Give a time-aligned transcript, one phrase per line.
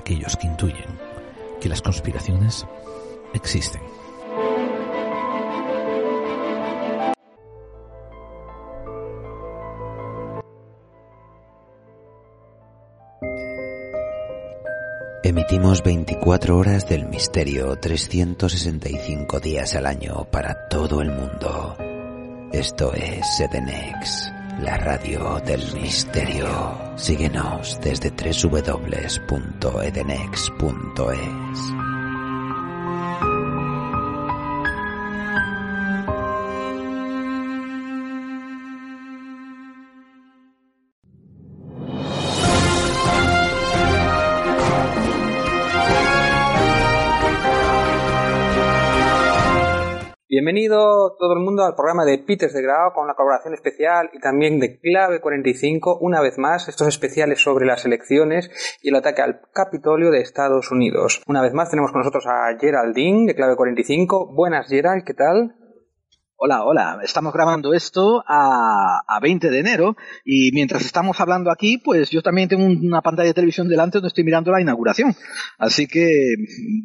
[0.00, 0.98] aquellos que intuyen
[1.60, 2.66] que las conspiraciones
[3.34, 3.82] existen.
[15.22, 21.76] Emitimos 24 horas del misterio 365 días al año para todo el mundo.
[22.52, 26.46] Esto es Edenex, la radio del misterio.
[26.96, 29.10] Síguenos desde www.edenex.es.
[50.52, 54.18] Bienvenido todo el mundo al programa de Peters de Grau con la colaboración especial y
[54.18, 58.50] también de Clave 45, una vez más, estos especiales sobre las elecciones
[58.82, 61.22] y el ataque al Capitolio de Estados Unidos.
[61.28, 64.34] Una vez más tenemos con nosotros a Geraldine de Clave 45.
[64.34, 65.54] Buenas Gerald, ¿qué tal?
[66.42, 67.00] Hola, hola.
[67.04, 72.22] Estamos grabando esto a, a, 20 de enero y mientras estamos hablando aquí, pues yo
[72.22, 75.14] también tengo una pantalla de televisión delante donde estoy mirando la inauguración.
[75.58, 76.08] Así que,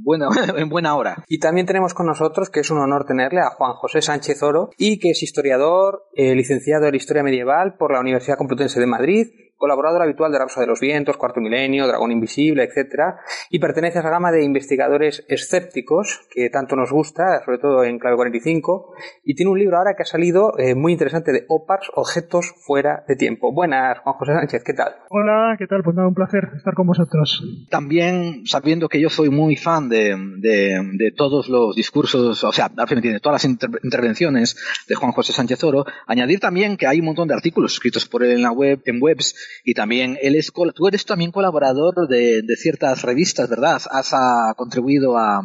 [0.03, 1.23] bueno, en buena hora.
[1.29, 4.71] Y también tenemos con nosotros, que es un honor tenerle, a Juan José Sánchez Oro,
[4.77, 9.27] y que es historiador, eh, licenciado en Historia Medieval por la Universidad Complutense de Madrid
[9.57, 13.15] colaborador habitual de Rapsa de los Vientos, Cuarto Milenio, Dragón Invisible, etc.
[13.49, 17.99] Y pertenece a esa gama de investigadores escépticos que tanto nos gusta, sobre todo en
[17.99, 18.93] Clave 45.
[19.23, 23.03] Y tiene un libro ahora que ha salido eh, muy interesante de OPARS, Objetos Fuera
[23.07, 23.53] de Tiempo.
[23.53, 24.95] Buenas, Juan José Sánchez, ¿qué tal?
[25.09, 25.83] Hola, ¿qué tal?
[25.83, 27.43] Pues nada, un placer estar con vosotros.
[27.69, 32.69] También sabiendo que yo soy muy fan de, de, de todos los discursos, o sea,
[32.75, 34.57] al fin tiene todas las inter intervenciones
[34.87, 38.23] de Juan José Sánchez Oro, añadir también que hay un montón de artículos escritos por
[38.23, 42.41] él en la web, en webs, y también él es, tú eres también colaborador de,
[42.41, 43.81] de ciertas revistas, ¿verdad?
[43.91, 45.41] Has a, contribuido a,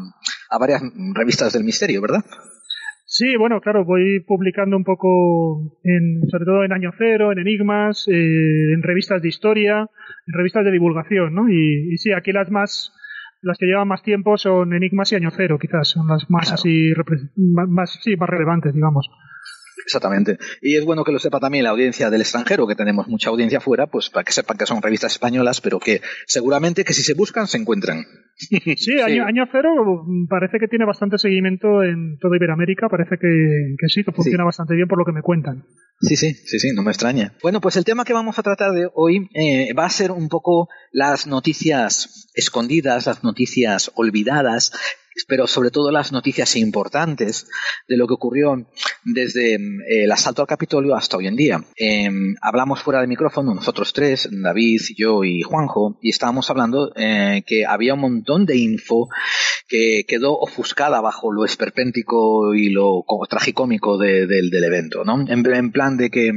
[0.50, 0.82] a varias
[1.14, 2.24] revistas del misterio, ¿verdad?
[3.12, 8.06] Sí, bueno, claro, voy publicando un poco, en, sobre todo en Año Cero, en Enigmas,
[8.06, 9.88] eh, en revistas de historia,
[10.26, 11.48] en revistas de divulgación, ¿no?
[11.48, 12.92] Y, y, sí, aquí las más,
[13.42, 16.54] las que llevan más tiempo son Enigmas y Año Cero, quizás, son las más claro.
[16.54, 16.92] así,
[17.36, 19.10] más, más, sí, más relevantes, digamos.
[19.84, 20.38] Exactamente.
[20.62, 23.60] Y es bueno que lo sepa también la audiencia del extranjero, que tenemos mucha audiencia
[23.60, 27.14] fuera, pues para que sepan que son revistas españolas, pero que seguramente que si se
[27.14, 28.04] buscan se encuentran.
[28.76, 29.68] Sí, año, cero
[30.28, 34.46] parece que tiene bastante seguimiento en toda Iberoamérica, parece que, que sí, que funciona sí.
[34.46, 35.64] bastante bien por lo que me cuentan.
[36.00, 37.34] Sí, sí, sí, sí, no me extraña.
[37.42, 40.30] Bueno, pues el tema que vamos a tratar de hoy eh, va a ser un
[40.30, 44.72] poco las noticias escondidas, las noticias olvidadas,
[45.26, 47.48] pero sobre todo las noticias importantes
[47.88, 48.66] de lo que ocurrió
[49.04, 51.64] desde eh, el asalto al Capitolio hasta hoy en día.
[51.78, 52.08] Eh,
[52.40, 57.64] hablamos fuera de micrófono, nosotros tres, David, yo y Juanjo, y estábamos hablando eh, que
[57.66, 59.08] había un montón de info
[59.68, 65.24] que quedó ofuscada bajo lo esperpéntico y lo tragicómico de, de, del evento, ¿no?
[65.28, 66.32] En, plan de que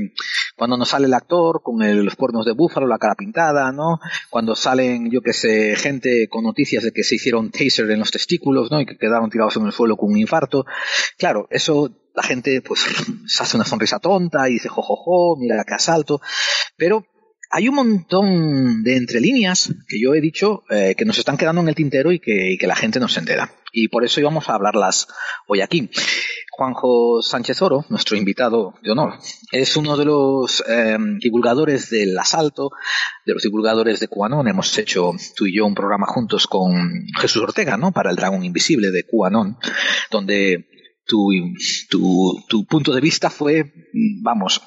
[0.55, 3.99] cuando nos sale el actor con los cuernos de búfalo, la cara pintada, ¿no?
[4.29, 8.11] Cuando salen, yo que sé, gente con noticias de que se hicieron taser en los
[8.11, 10.65] testículos, Y que quedaron tirados en el suelo con un infarto.
[11.17, 12.81] Claro, eso la gente pues
[13.27, 16.21] se hace una sonrisa tonta y dice jojojo, jo, jo, mira qué asalto.
[16.77, 17.05] Pero
[17.55, 21.61] hay un montón de entre líneas que yo he dicho eh, que nos están quedando
[21.61, 23.51] en el tintero y que, y que la gente no se entera.
[23.71, 25.07] Y por eso íbamos a hablarlas
[25.47, 25.89] hoy aquí.
[26.55, 29.17] Juanjo Sánchez Oro, nuestro invitado de honor,
[29.51, 32.69] es uno de los eh, divulgadores del asalto,
[33.25, 34.47] de los divulgadores de QAnon.
[34.47, 37.91] Hemos hecho tú y yo un programa juntos con Jesús Ortega, ¿no?
[37.91, 39.57] Para el Dragón Invisible de QAnon,
[40.11, 40.67] donde
[41.07, 41.31] tu,
[41.89, 43.73] tu, tu punto de vista fue,
[44.21, 44.61] vamos,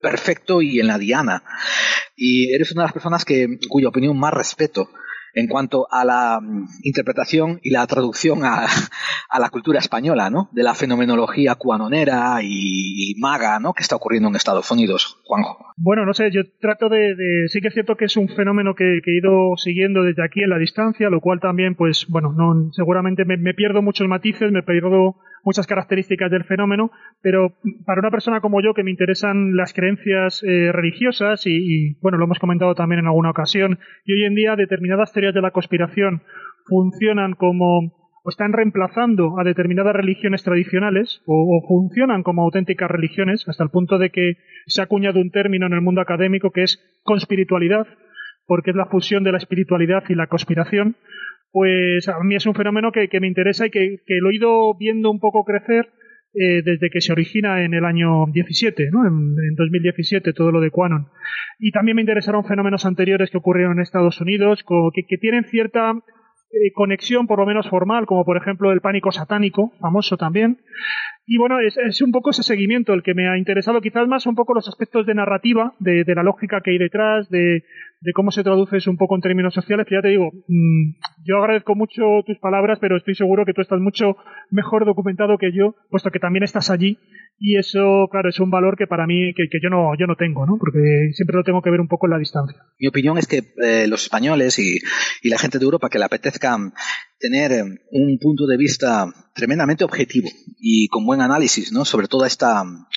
[0.00, 1.42] perfecto y en la diana.
[2.16, 4.88] Y eres una de las personas que, cuya opinión más respeto
[5.36, 6.40] en cuanto a la
[6.82, 8.66] interpretación y la traducción a,
[9.38, 10.48] la cultura española, ¿no?
[10.52, 13.74] De la fenomenología cuanonera y, y, maga, ¿no?
[13.74, 15.58] Que está ocurriendo en Estados Unidos, Juanjo.
[15.76, 18.74] Bueno, no sé, yo trato de, de sí que es cierto que es un fenómeno
[18.74, 22.32] que, que, he ido siguiendo desde aquí en la distancia, lo cual también, pues, bueno,
[22.32, 26.90] no, seguramente me, me pierdo muchos matices, me pierdo muchas características del fenómeno,
[27.22, 27.54] pero
[27.86, 32.24] para una persona como yo que me interesan las creencias eh, religiosas y, bueno, lo
[32.24, 36.22] hemos comentado también en alguna ocasión, y hoy en día determinadas teorías de la conspiración
[36.66, 37.94] funcionan como
[38.24, 43.70] o están reemplazando a determinadas religiones tradicionales o, o, funcionan como auténticas religiones hasta el
[43.70, 44.32] punto de que
[44.66, 47.86] se ha acuñado un término en el mundo académico que es conspiritualidad
[48.48, 50.96] porque es la fusión de la espiritualidad y la conspiración
[51.56, 54.34] pues a mí es un fenómeno que, que me interesa y que, que, lo he
[54.34, 55.88] ido viendo un poco crecer
[56.34, 59.06] eh, desde que se origina en el año 17, ¿no?
[59.06, 61.06] En, 2017, todo lo de Quanon.
[61.58, 64.62] Y también me interesaron fenómenos anteriores que ocurrieron en Estados Unidos,
[64.94, 65.94] que, tienen cierta
[66.50, 70.58] eh, conexión, por lo menos formal, como por ejemplo el pánico satánico, famoso también.
[71.26, 74.36] Y bueno, es, un poco ese seguimiento el que me ha interesado, quizás más un
[74.36, 77.64] poco los aspectos de narrativa, de, la lógica que hay detrás, de,
[78.00, 80.90] de cómo se traduce eso un poco en términos sociales, que ya te digo, mm,
[81.24, 84.16] yo agradezco mucho tus palabras, pero estoy seguro que tú estás mucho
[84.52, 86.96] mejor documentado que yo, puesto que también estás allí,
[87.38, 90.46] y eso, claro, es un valor que para mí, que, yo, no, yo no tengo,
[90.46, 90.56] ¿no?
[90.58, 92.62] Porque siempre lo tengo que ver un poco en la distancia.
[92.78, 94.78] Mi opinión es que eh, los españoles y,
[95.22, 96.56] y, la gente de Europa que le apetezca
[97.18, 100.28] tener eh, un punto de vista tremendamente objetivo
[100.58, 101.84] y con buen análisis ¿no?
[101.84, 102.46] sobre todo este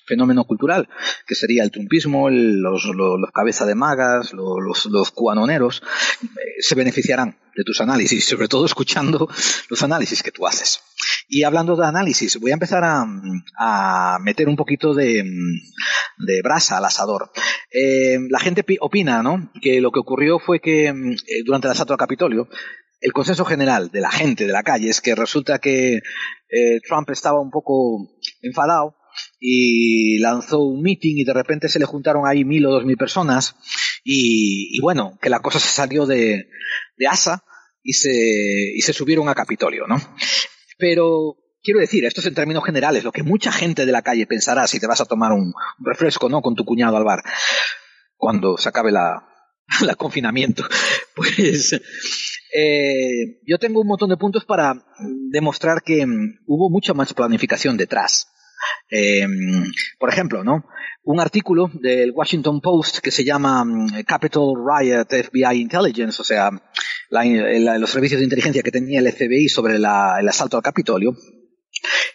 [0.06, 0.89] fenómeno cultural,
[1.27, 5.83] que sería el trumpismo, los, los, cabeza de magas, los, los cuanoneros,
[6.24, 6.27] eh,
[6.60, 9.27] se beneficiarán de tus análisis, sobre todo escuchando
[9.69, 10.80] los análisis que tú haces.
[11.27, 15.24] Y hablando de análisis, voy a empezar a, meter un poquito de,
[16.18, 17.31] de brasa al asador.
[17.71, 19.51] Eh, la gente opina ¿no?
[19.62, 20.94] que lo que ocurrió fue que
[21.45, 22.48] durante el asalto al Capitolio,
[23.01, 27.09] el consenso general de la gente de la calle es que resulta que eh, Trump
[27.11, 28.09] estaba un poco
[28.41, 28.95] enfadado
[29.39, 32.97] y lanzó un meeting y de repente se le juntaron ahí mil o dos mil
[32.97, 33.55] personas
[34.03, 36.47] y, bueno, que la cosa se salió de,
[37.07, 37.43] asa
[37.83, 38.11] y se,
[38.75, 39.97] y se subieron a Capitolio, ¿no?
[40.77, 44.25] Pero quiero decir, esto es en términos generales, lo que mucha gente de la calle
[44.25, 46.41] pensará si te vas a tomar un, refresco, ¿no?
[46.41, 47.21] Con tu cuñado al bar,
[48.15, 49.27] cuando se acabe la,
[49.81, 50.63] la confinamiento.
[51.15, 51.79] Pues
[52.55, 54.73] eh, yo tengo un montón de puntos para
[55.31, 58.27] demostrar que mm, hubo mucha más planificación detrás.
[58.91, 59.25] Eh,
[59.99, 60.65] por ejemplo, ¿no?
[61.03, 66.49] Un artículo del Washington Post que se llama mm, Capital Riot FBI Intelligence, o sea,
[67.09, 71.15] los servicios de inteligencia que tenía el FBI sobre el asalto al Capitolio.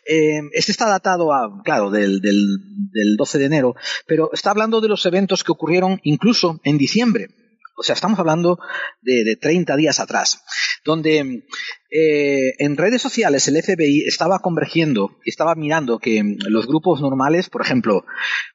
[0.07, 3.75] Eh, este está datado a, claro, del, del 12 de enero,
[4.07, 7.29] pero está hablando de los eventos que ocurrieron incluso en diciembre.
[7.77, 8.59] O sea, estamos hablando
[9.03, 10.43] de, de 30 días atrás,
[10.85, 11.45] donde
[11.91, 17.63] eh, en redes sociales el FBI estaba convergiendo, estaba mirando que los grupos normales, por
[17.63, 18.05] ejemplo,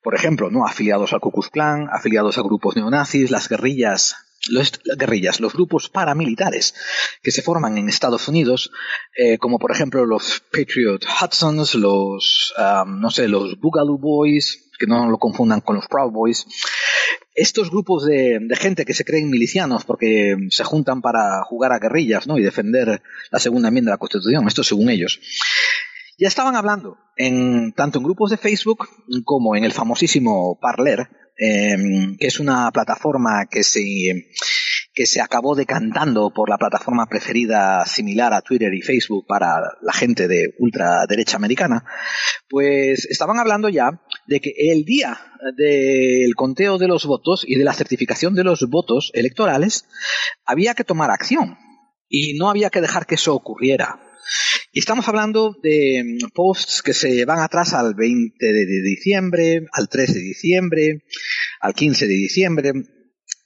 [0.03, 4.15] por ejemplo, no afiliados al Ku Klux Klan, afiliados a grupos neonazis, las guerrillas
[4.47, 6.73] los, las guerrillas, los grupos paramilitares
[7.21, 8.71] que se forman en Estados Unidos,
[9.17, 14.87] eh, como por ejemplo los Patriot Hudsons, los, um, no sé, los Boogaloo Boys, que
[14.87, 16.47] no lo confundan con los Proud Boys,
[17.35, 22.27] estos grupos de, gente que se creen milicianos porque se juntan para jugar a guerrillas
[22.27, 22.37] ¿no?
[22.37, 25.19] y defender la segunda enmienda de la Constitución, esto según ellos,
[26.17, 28.87] ya estaban hablando en, tanto en grupos de Facebook
[29.23, 34.27] como en el famosísimo Parler, em, que es una plataforma que se
[34.99, 39.93] que se acabó decantando por la plataforma preferida similar a Twitter y Facebook para la
[39.93, 41.85] gente de ultraderecha americana,
[42.49, 45.17] pues estaban hablando ya de que el día
[45.55, 49.85] del conteo de los votos y de la certificación de los votos electorales
[50.43, 51.57] había que tomar acción
[52.09, 54.01] y no había que dejar que eso ocurriera.
[54.73, 60.13] Y estamos hablando de posts que se van atrás al 20 de diciembre, al 3
[60.13, 61.03] de diciembre,
[61.61, 62.73] al 15 de diciembre,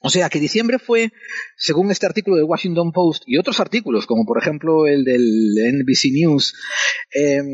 [0.06, 1.12] o sea que diciembre fue,
[1.56, 6.12] según este artículo de Washington Post y otros artículos, como por ejemplo el del NBC
[6.12, 6.54] News,
[7.10, 7.46] em,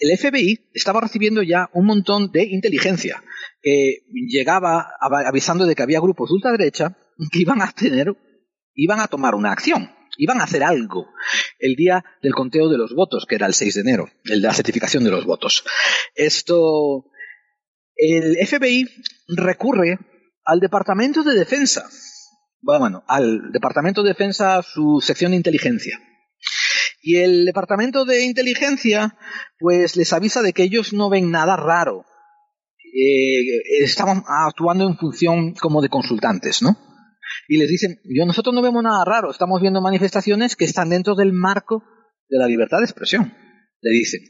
[0.00, 3.22] el FBI estaba recibiendo ya un montón de inteligencia
[3.62, 6.98] que llegaba avisando de que había grupos de ultraderecha
[7.30, 8.12] que iban a tener,
[8.74, 11.06] iban a tomar una acción, iban a hacer algo
[11.60, 14.48] el día del conteo de los votos, que era el 6 de enero, el de
[14.48, 15.64] la certificación de los votos.
[16.16, 17.04] Esto,
[17.94, 18.88] el FBI
[19.28, 20.00] recurre
[20.44, 21.88] al Departamento de Defensa.
[22.60, 25.98] Bueno, al Departamento de Defensa, su sección de inteligencia.
[27.02, 29.18] Y el Departamento de Inteligencia,
[29.58, 32.06] pues les avisa de que ellos no ven nada raro.
[32.96, 36.78] Eh, estaban actuando en función como de consultantes, ¿no?
[37.48, 41.14] Y les dicen, yo nosotros no vemos nada raro, estamos viendo manifestaciones que están dentro
[41.14, 41.82] del marco
[42.28, 43.34] de la libertad de expresión,
[43.80, 44.20] le dicen.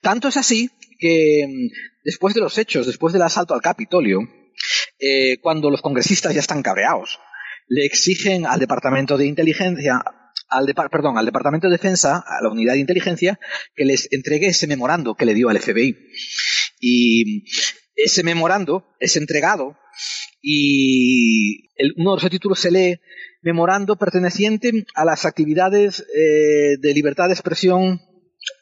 [0.00, 4.20] Tanto es así que mm, después de los hechos, después del asalto al Capitolio,
[5.00, 7.18] eh, cuando los congresistas ya están cabreados.
[7.68, 10.02] Le exigen al Departamento de Inteligencia,
[10.48, 13.38] al perdón, al Departamento de Defensa, a la Unidad de Inteligencia,
[13.74, 15.96] que les entregue ese memorando que le dio al FBI.
[16.80, 17.44] Y
[17.94, 19.76] ese memorando es entregado
[20.42, 23.00] y uno de los títulos se lee
[23.42, 28.00] memorando perteneciente a las actividades eh, de libertad de expresión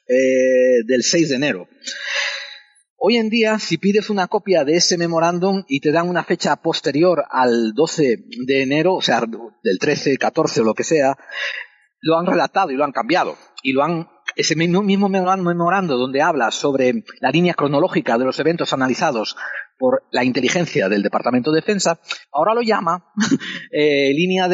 [0.08, 1.68] eh, del 6 de enero.
[3.00, 6.56] Hoy en día, si pides una copia de ese memorándum y te dan una fecha
[6.56, 9.22] posterior al 12 de enero, o sea,
[9.62, 11.16] del 13, 14 o lo que sea,
[12.00, 13.36] lo han relatado y lo han cambiado.
[13.62, 18.72] Y lo han ese mismo, memorando donde habla sobre la línea cronológica de los eventos
[18.72, 19.36] analizados
[19.78, 22.00] por la inteligencia del Departamento de Defensa,
[22.32, 23.12] ahora lo llama
[23.72, 24.48] eh, línea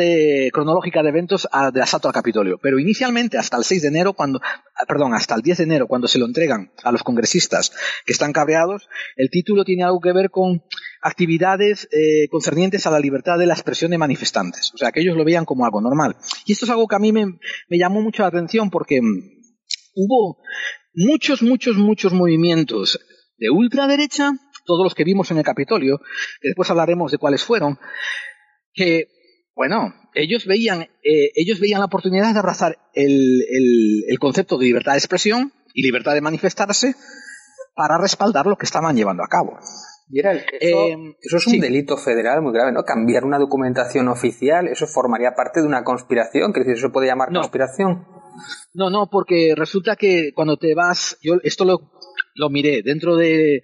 [0.52, 2.58] cronológica de eventos de asalto al Capitolio.
[2.62, 5.86] Pero inicialmente, hasta el 6 de enero, cuando, ah, perdón, hasta el 10 de enero,
[5.86, 7.72] cuando se lo entregan a los congresistas
[8.04, 10.62] que están cabreados, el título tiene algo que ver con
[11.02, 14.72] actividades eh, concernientes a la libertad de la expresión de manifestantes.
[14.74, 16.16] O sea, que ellos lo veían como algo normal.
[16.46, 19.34] Y esto es algo que a mí me, me llamó mucho la atención porque mm,
[19.94, 20.38] hubo
[20.94, 22.98] muchos, muchos, muchos movimientos
[23.36, 24.32] de ultraderecha
[24.64, 25.98] todos los que vimos en el Capitolio,
[26.40, 27.78] que después hablaremos de cuáles fueron,
[28.72, 29.08] que,
[29.54, 33.42] bueno, ellos veían, eh, ellos veían la oportunidad de abrazar el,
[34.08, 36.94] el, concepto de libertad de expresión y libertad de manifestarse
[37.74, 39.58] para respaldar lo que estaban llevando a cabo.
[40.08, 42.84] Y era eso, eh, eso, es un delito federal muy grave, ¿no?
[42.84, 47.32] Cambiar una documentación oficial, eso formaría parte de una conspiración, que eso se puede llamar
[47.32, 48.06] conspiración.
[48.74, 51.90] No, no, porque resulta que cuando te vas, yo esto lo
[52.34, 53.62] lo miré dentro de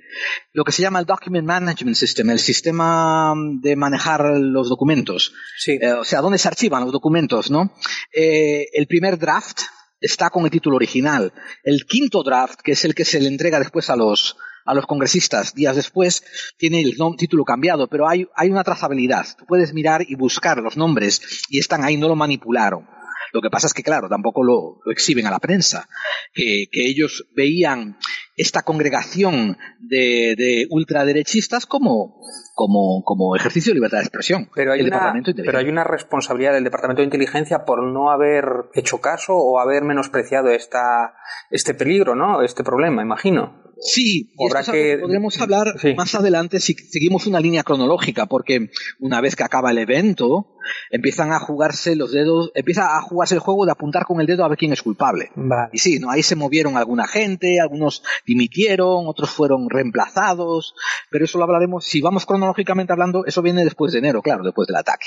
[0.53, 5.35] lo que se llama el Document Management System, el sistema de manejar los documentos.
[5.59, 5.79] Sí.
[5.81, 7.75] Eh, o sea, dónde se archivan los documentos, ¿no?
[8.15, 9.61] Eh, el primer draft
[10.01, 11.33] está con el título original.
[11.65, 14.87] El quinto draft, que es el que se le entrega después a los, a los
[14.87, 16.23] congresistas días después,
[16.57, 19.27] tiene el título cambiado, pero hay, hay una trazabilidad.
[19.37, 22.87] Tú puedes mirar y buscar los nombres y están ahí, no lo manipularon.
[23.33, 25.89] Lo que pasa es que, claro, tampoco lo, exhiben a la prensa,
[26.33, 27.99] que, ellos veían
[28.37, 32.21] esta congregación de, ultraderechistas como,
[32.55, 34.51] como, como, ejercicio de libertad de expresión.
[34.55, 38.45] Pero hay, una, pero hay una responsabilidad del Departamento de Inteligencia por no haber
[38.75, 41.15] hecho caso o haber menospreciado esta,
[41.51, 42.43] este peligro, ¿no?
[42.43, 43.70] Este problema, imagino.
[43.81, 44.29] Sí,
[44.71, 44.99] que...
[45.01, 49.79] podremos hablar más adelante si seguimos una línea cronológica, porque una vez que acaba el
[49.79, 50.55] evento,
[50.91, 54.45] empiezan a jugarse los dedos, empieza a jugarse el juego de apuntar con el dedo
[54.45, 55.31] a ver quién es culpable.
[55.73, 56.11] Y sí, ¿no?
[56.11, 60.75] ahí se movieron alguna gente, algunos dimitieron, otros fueron reemplazados,
[61.11, 64.67] pero eso lo hablaremos, si vamos cronológicamente hablando, eso viene después de enero, claro, después
[64.69, 65.07] del ataque.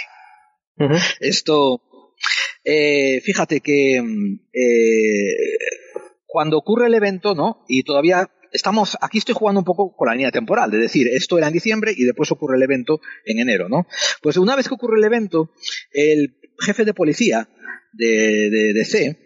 [1.20, 1.82] Esto,
[2.64, 5.58] eh, fíjate que eh,
[6.26, 7.64] cuando ocurre el evento, ¿no?
[7.68, 11.38] Y todavía estamos, aquí estoy jugando un poco con la línea temporal, de decir, esto
[11.38, 13.88] era en diciembre y después ocurre el evento en enero, ¿no?
[14.22, 15.52] Pues una vez que ocurre el evento,
[15.92, 17.50] el jefe de policía
[17.94, 19.20] de, de, de C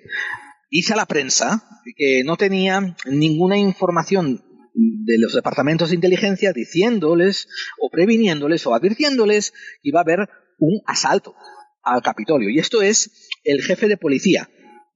[0.71, 1.63] dice a la prensa
[1.95, 4.43] que no tenía ninguna información
[4.73, 7.47] de los departamentos de inteligencia diciéndoles
[7.79, 10.29] o previniéndoles o advirtiéndoles que iba a haber
[10.59, 11.35] un asalto
[11.83, 12.49] al Capitolio.
[12.49, 14.49] Y esto es el jefe de policía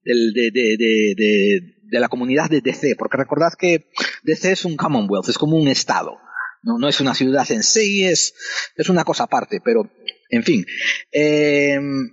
[0.03, 3.89] del, de, de, de la comunidad de DC, porque recordad que
[4.23, 6.17] DC es un Commonwealth, es como un estado.
[6.63, 8.33] No, no es una ciudad en sí, es,
[8.75, 9.89] es una cosa aparte, pero,
[10.29, 10.65] en fin.
[11.11, 12.11] Em,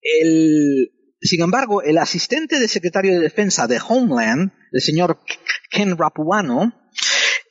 [0.00, 5.18] el, sin embargo, el asistente de secretario de defensa de Homeland, el señor
[5.70, 6.72] Ken Rapuano,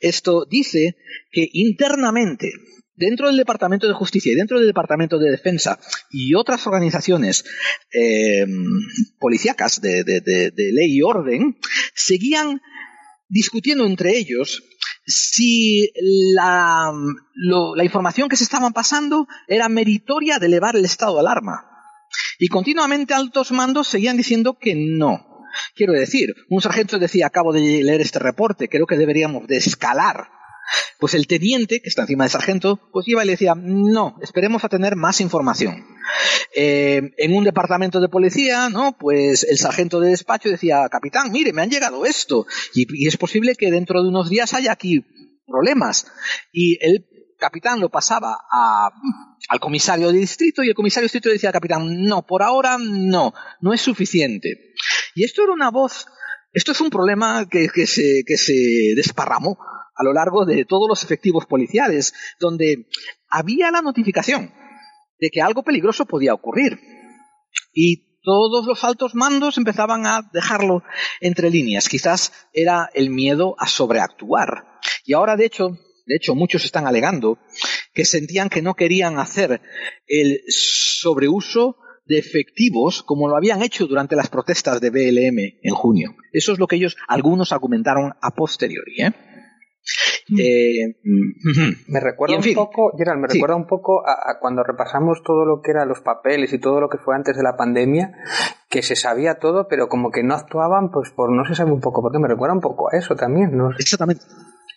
[0.00, 0.96] esto dice
[1.30, 2.52] que internamente
[2.96, 5.78] dentro del Departamento de Justicia y dentro del Departamento de Defensa
[6.10, 7.44] y otras organizaciones
[7.92, 8.46] eh,
[9.18, 10.02] policíacas de,
[10.56, 11.56] ley y orden,
[11.94, 12.60] seguían
[13.28, 14.62] discutiendo entre ellos
[15.06, 15.90] si
[16.34, 16.92] la,
[17.76, 21.70] la información que se estaban pasando era meritoria de elevar el estado de alarma.
[22.38, 25.26] Y continuamente altos mandos seguían diciendo que no.
[25.74, 30.28] Quiero decir, un sargento decía, acabo de leer este reporte, creo que deberíamos de escalar
[30.98, 34.64] pues el teniente, que está encima del sargento, pues iba y le decía, no, esperemos
[34.64, 35.84] a tener más información.
[36.54, 38.96] Eh, en un departamento de policía, ¿no?
[38.98, 43.54] Pues el sargento de despacho decía, capitán, mire, me han llegado esto, y, es posible
[43.54, 45.04] que dentro de unos días haya aquí
[45.46, 46.06] problemas.
[46.52, 47.06] Y el
[47.38, 48.38] capitán lo pasaba
[49.48, 53.34] al comisario de distrito y el comisario de distrito decía capitán, no, por ahora no,
[53.60, 54.72] no es suficiente.
[55.14, 56.06] Y esto era una voz,
[56.52, 59.58] esto es un problema que, que se desparramó
[59.96, 62.88] a lo largo de todos los efectivos policiales, donde
[63.28, 64.52] había la notificación
[65.20, 66.78] de que algo peligroso podía ocurrir.
[67.72, 70.82] Y todos los altos mandos empezaban a dejarlo
[71.20, 71.88] entre líneas.
[71.88, 74.80] Quizás era el miedo a sobreactuar.
[75.04, 77.38] Y ahora, de hecho, de hecho, muchos están alegando
[77.92, 79.60] que sentían que no querían hacer
[80.06, 86.16] el sobreuso de efectivos como lo habían hecho durante las protestas de BLM en junio.
[86.32, 89.02] Eso es lo que ellos, algunos argumentaron a posteriori.
[89.02, 89.12] ¿eh?
[90.28, 90.40] Mm.
[90.40, 90.96] Eh,
[91.88, 95.72] me recuerda un poco, Gerald, me recuerda un poco a, cuando repasamos todo lo que
[95.72, 98.12] eran los papeles y todo lo que fue antes de la pandemia,
[98.70, 101.80] que se sabía todo, pero como que no actuaban, pues por no se sabe un
[101.80, 102.18] poco por qué.
[102.18, 103.70] Me recuerda un poco a eso también, ¿no?
[103.78, 104.24] Exactamente.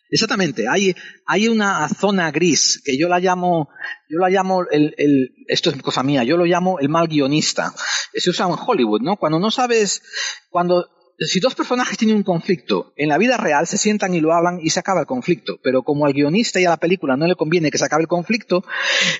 [0.10, 0.96] Exactamente, hay,
[1.26, 3.68] hay una zona gris que yo la llamo,
[4.08, 7.74] yo la llamo el, el, esto es cosa mía, yo lo llamo el mal guionista.
[8.14, 9.18] Se usa en Hollywood, ¿no?
[9.18, 10.02] Cuando no sabes,
[10.50, 10.88] cuando
[11.26, 14.60] si dos personajes tienen un conflicto, en la vida real se sientan y lo hablan
[14.62, 15.60] y se acaba el conflicto.
[15.64, 18.08] Pero como al guionista y a la película no le conviene que se acabe el
[18.08, 18.64] conflicto,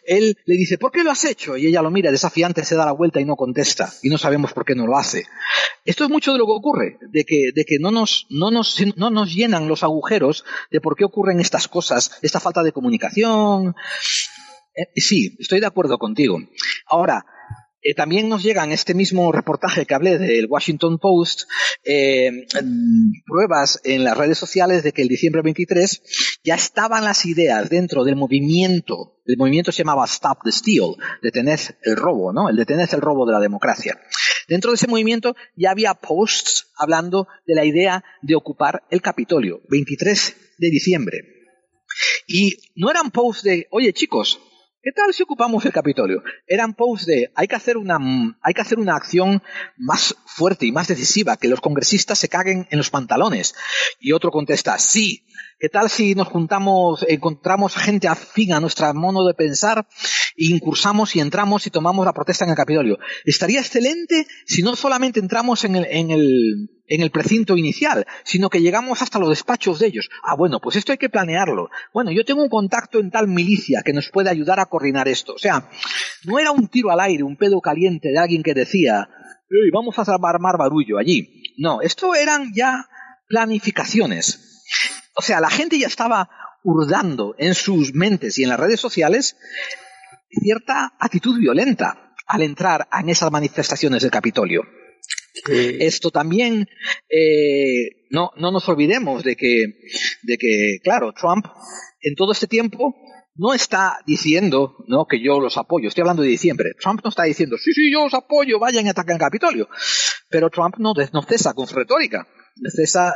[0.06, 1.58] él le dice, ¿por qué lo has hecho?
[1.58, 3.92] Y ella lo mira desafiante, se da la vuelta y no contesta.
[4.04, 5.26] Y no sabemos por qué no lo hace.
[5.86, 8.78] Esto es mucho de lo que ocurre, de que, de que no, nos, no, nos,
[8.96, 13.74] no nos llenan los agujeros de por qué ocurren estas cosas, esta falta de comunicación.
[14.76, 16.38] Eh, sí, estoy de acuerdo contigo.
[16.86, 17.26] Ahora,
[17.82, 21.44] eh, también nos llegan este mismo reportaje que hablé del Washington Post,
[21.84, 22.48] eh,
[23.26, 28.04] pruebas en las redes sociales de que el diciembre 23 ya estaban las ideas dentro
[28.04, 32.50] del movimiento, el movimiento se llamaba Stop the Steal, detener el robo, ¿no?
[32.50, 34.00] El detener el robo de la democracia.
[34.48, 39.62] Dentro de ese movimiento ya había posts hablando de la idea de ocupar el Capitolio,
[39.70, 41.18] 23 de diciembre.
[42.28, 44.40] Y no eran posts de, oye chicos,
[44.84, 46.22] ¿Qué tal si ocupamos el Capitolio?
[46.46, 47.98] Eran posts de hay que hacer una
[48.42, 49.42] hay que hacer una acción
[49.76, 53.56] más fuerte y más decisiva, que los congresistas se caguen en los pantalones.
[54.00, 55.26] Y otro contesta, sí.
[55.60, 59.88] ¿Qué tal si nos juntamos, encontramos gente afín a nuestro modo de pensar,
[60.38, 62.98] incursamos y entramos y tomamos la protesta en el Capitolio?
[63.26, 68.50] Estaría excelente si no solamente entramos en el, en el, en el precinto inicial, sino
[68.50, 70.10] que llegamos hasta los despachos de ellos.
[70.24, 71.70] Ah, bueno, pues esto hay que planearlo.
[71.94, 75.34] Bueno, yo tengo un contacto en tal milicia que nos puede ayudar a coordinar esto.
[75.34, 75.70] O sea,
[76.24, 79.10] no era un tiro al aire, un pedo caliente de alguien que decía,
[79.74, 81.44] vamos a armar barullo allí.
[81.58, 82.88] No, esto eran ya
[83.28, 84.64] planificaciones.
[85.16, 86.30] O sea, la gente ya estaba
[86.64, 89.38] hurdando en sus mentes y en las redes sociales
[90.30, 94.64] cierta actitud violenta al entrar en esas manifestaciones del Capitolio.
[95.50, 96.68] Esto también,
[97.10, 99.66] eh, no, no nos olvidemos de que,
[100.24, 101.46] de que, claro, Trump
[102.02, 102.96] en todo este tiempo
[103.36, 105.06] no está diciendo ¿no?
[105.06, 105.88] que yo los apoyo.
[105.88, 106.72] Estoy hablando de diciembre.
[106.80, 109.70] Trump no está diciendo, sí, sí, yo los apoyo, vayan y ataquen el Capitolio.
[110.30, 112.28] Pero Trump no, no cesa con su retórica.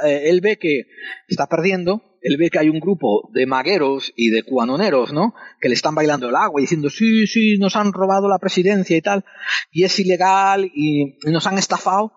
[0.06, 0.84] Eh, él ve que
[1.28, 5.34] está perdiendo, él ve que hay un grupo de magueros y de cuanoneros, ¿no?
[5.60, 8.96] Que le están bailando el agua y diciendo, sí, sí, nos han robado la presidencia
[8.96, 9.26] y tal,
[9.72, 12.14] y es ilegal y, nos han estafado.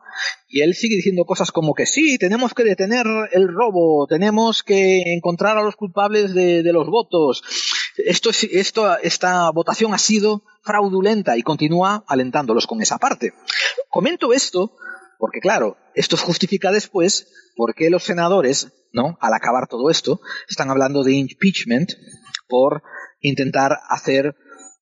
[0.49, 5.03] Y él sigue diciendo cosas como que sí, tenemos que detener el robo, tenemos que
[5.07, 7.43] encontrar a los culpables de, los votos.
[7.97, 13.33] Esto, esto, esta votación ha sido fraudulenta y continúa alentándolos con esa parte.
[13.89, 14.77] Comento esto
[15.25, 19.17] porque claro, esto justifica después por qué los senadores, ¿no?
[19.23, 21.93] Al acabar todo esto, están hablando de impeachment
[22.47, 22.83] por
[23.21, 24.37] intentar hacer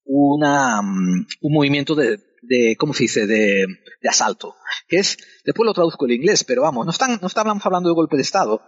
[0.05, 3.66] una, mm, un movimiento de, de, ¿cómo se dice?, de,
[4.11, 4.57] asalto.
[4.88, 8.16] Es, después lo traduzco en inglés, pero vamos, no, están, no estamos hablando de golpe
[8.16, 8.62] de Estado,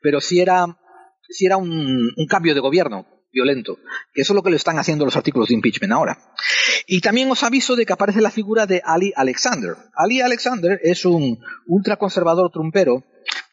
[0.00, 0.66] pero sí era,
[1.28, 3.78] sí era un cambio de gobierno violento,
[4.12, 6.18] que eso es lo que le están haciendo los artículos de impeachment ahora.
[6.86, 9.76] Y también os aviso de que aparece la figura de Ali Alexander.
[9.94, 13.04] Ali Alexander es un ultraconservador trumpero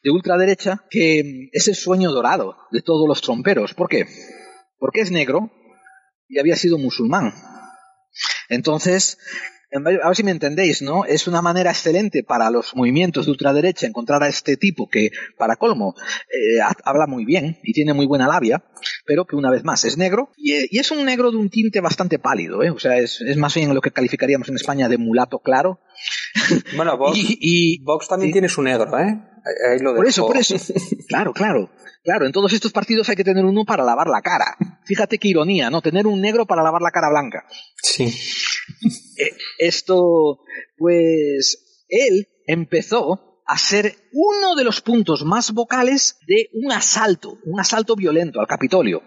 [0.03, 3.73] de ultraderecha que es el sueño dorado de todos los tromperos.
[3.73, 4.05] ¿Por qué?
[4.79, 5.51] Porque es negro
[6.27, 7.33] y había sido musulmán.
[8.49, 9.17] Entonces,
[9.73, 11.06] a ver si me entendéis, ¿no?
[11.06, 15.58] Es una manera excelente para los movimientos de ultraderecha encontrar a este tipo que, para
[15.58, 15.95] colmo,
[16.30, 18.63] eh, habla muy bien y tiene muy buena labia,
[19.06, 22.19] pero que una vez más es negro y, es un negro de un tinte bastante
[22.19, 22.69] pálido, ¿eh?
[22.69, 25.82] O sea, es, más bien lo que calificaríamos en España de mulato claro.
[26.75, 29.19] Bueno, Vox, y, Vox también tiene su negro, ¿eh?
[29.69, 30.56] Ahí lo por eso, por eso.
[31.08, 31.69] Claro, claro.
[32.03, 34.56] Claro, en todos estos partidos hay que tener uno para lavar la cara.
[34.86, 35.82] Fíjate qué ironía, ¿no?
[35.82, 37.45] Tener un negro para lavar la cara blanca.
[37.82, 38.13] Sí.
[39.58, 40.39] Esto,
[40.77, 47.60] pues, él empezó a ser uno de los puntos más vocales de un asalto, un
[47.60, 49.01] asalto violento al Capitolio,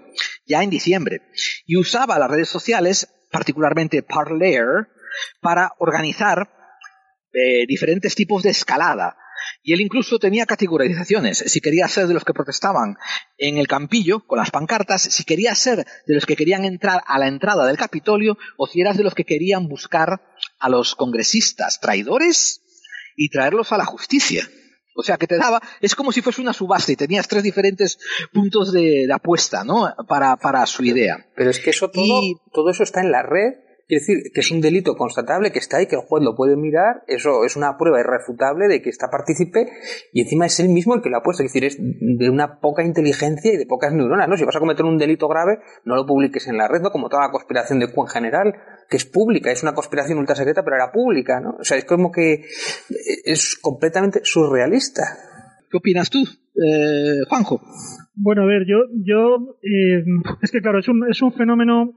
[0.46, 1.22] ya en diciembre.
[1.66, 4.88] Y usaba las redes sociales, particularmente Parler,
[5.40, 6.50] para organizar
[7.32, 9.16] eh, diferentes tipos de escalada
[9.62, 11.38] y él incluso tenía categorizaciones.
[11.38, 12.96] Si quería ser de los que protestaban
[13.38, 17.18] en el campillo con las pancartas, si quería ser de los que querían entrar a
[17.18, 20.20] la entrada del Capitolio o si eras de los que querían buscar
[20.58, 22.62] a los congresistas traidores
[23.16, 24.48] y traerlos a la justicia.
[24.96, 27.98] O sea, que te daba, es como si fuese una subasta y tenías tres diferentes
[28.32, 29.94] puntos de, apuesta, ¿no?
[30.08, 31.26] Para, para, su idea.
[31.36, 32.20] Pero es que eso todo,
[32.52, 33.54] todo eso está en la red
[33.90, 36.54] Quiere decir que es un delito constatable que está ahí, que el juez lo puede
[36.54, 39.68] mirar, eso es una prueba irrefutable de que está partícipe
[40.12, 41.42] y encima es él mismo el que lo ha puesto.
[41.42, 44.36] Es decir, es de una poca inteligencia y de pocas neuronas, ¿no?
[44.36, 46.92] Si vas a cometer un delito grave, no lo publiques en la red, ¿no?
[46.92, 48.54] Como toda la conspiración de Q en general,
[48.88, 51.56] que es pública, es una conspiración ultra secreta, pero era pública, ¿no?
[51.58, 52.44] O sea, es como que
[53.24, 55.02] es completamente surrealista.
[55.68, 56.22] ¿Qué opinas tú?
[56.62, 57.20] Eh.
[58.16, 60.04] Bueno, a ver, yo, yo eh,
[60.42, 61.94] es que claro, es un, es un fenómeno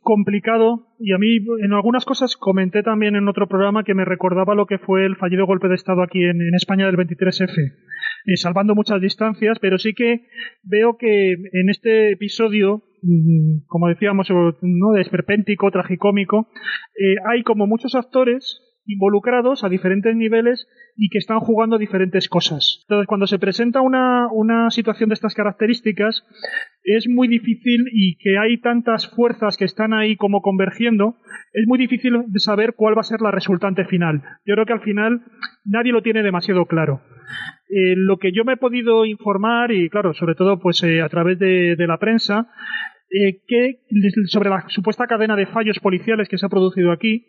[0.00, 4.54] complicado y a mí en algunas cosas comenté también en otro programa que me recordaba
[4.54, 8.74] lo que fue el fallido golpe de Estado aquí en, España del 23F, eh, salvando
[8.74, 10.22] muchas distancias, pero sí que
[10.62, 14.92] veo que en este episodio, mm, como decíamos, ¿no?
[14.92, 16.48] de esperpéntico, tragicómico,
[16.98, 22.80] eh, hay como muchos actores involucrados a diferentes niveles y que están jugando diferentes cosas.
[22.82, 26.24] Entonces, cuando se presenta una, una situación de estas características,
[26.84, 31.16] es muy difícil y que hay tantas fuerzas que están ahí como convergiendo,
[31.52, 34.22] es muy difícil de saber cuál va a ser la resultante final.
[34.44, 35.22] Yo creo que al final
[35.64, 37.02] nadie lo tiene demasiado claro.
[37.68, 41.08] Eh, lo que yo me he podido informar, y claro, sobre todo pues eh, a
[41.08, 42.48] través de, de la prensa,
[43.18, 43.78] eh, que
[44.26, 47.24] sobre la supuesta cadena de fallos policiales que se ha producido aquí,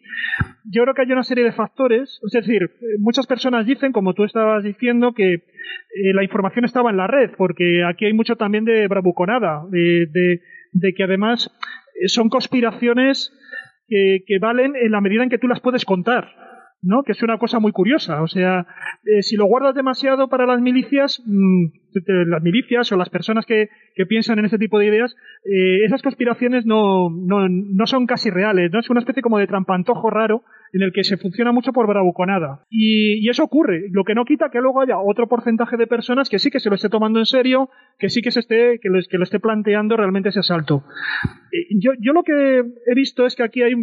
[0.65, 2.19] yo creo que hay una serie de factores.
[2.26, 2.69] Es decir,
[3.00, 5.43] muchas personas dicen, como tú estabas diciendo, que eh,
[6.13, 10.41] la información estaba en la red, porque aquí hay mucho también de bravuconada, de,
[10.95, 11.50] que además
[11.95, 13.32] eh, son conspiraciones
[13.88, 16.47] que, que valen en la medida en que tú las puedes contar.
[16.82, 17.04] ¿No?
[17.04, 18.22] Que es una cosa muy curiosa.
[18.22, 18.66] O sea,
[19.06, 21.66] eh, si lo guardas demasiado para las milicias, mm,
[22.28, 23.70] las milicias o las personas que,
[24.08, 28.72] piensan en este tipo de ideas, eh, esas conspiraciones no, no, no, son casi reales,
[28.72, 28.80] ¿no?
[28.80, 32.62] Es una especie como de trampantojo raro en el que se funciona mucho por bravuconada.
[32.70, 36.30] Y, y eso ocurre, lo que no quita que luego haya otro porcentaje de personas
[36.30, 38.90] que sí que se lo esté tomando en serio, que sí que se esté, que
[38.90, 40.84] lo, que lo esté planteando realmente ese asalto.
[41.52, 43.74] Eh, yo, yo lo que he visto es que aquí hay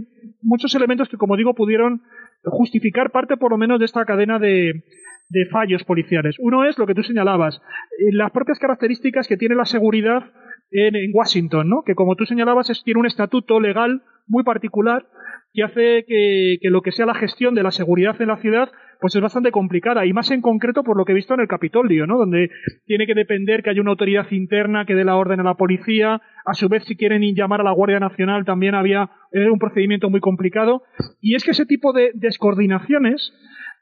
[0.43, 2.03] muchos elementos que, como digo, pudieron
[2.45, 4.85] justificar parte por lo menos de esta cadena de,
[5.29, 6.37] de fallos policiales.
[6.39, 7.61] Uno es lo que tú señalabas,
[7.99, 10.25] eh, las propias características que tiene la seguridad
[10.71, 11.83] en, Washington, ¿no?
[11.85, 15.07] que como tú señalabas es, tiene un estatuto legal muy particular
[15.53, 19.15] que hace que, lo que sea la gestión de la seguridad en la ciudad pues
[19.15, 22.07] es bastante complicada y más en concreto por lo que he visto en el Capitolio,
[22.07, 22.17] ¿no?
[22.17, 22.49] Donde
[22.87, 26.23] tiene que depender que haya una autoridad interna que dé la orden a la policía,
[26.47, 30.21] a su vez si quieren llamar a la Guardia Nacional también había un procedimiento muy
[30.21, 30.85] complicado
[31.21, 33.33] y es que ese tipo de descoordinaciones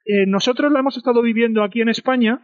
[0.05, 2.41] eh, nosotros la hemos estado viviendo aquí en España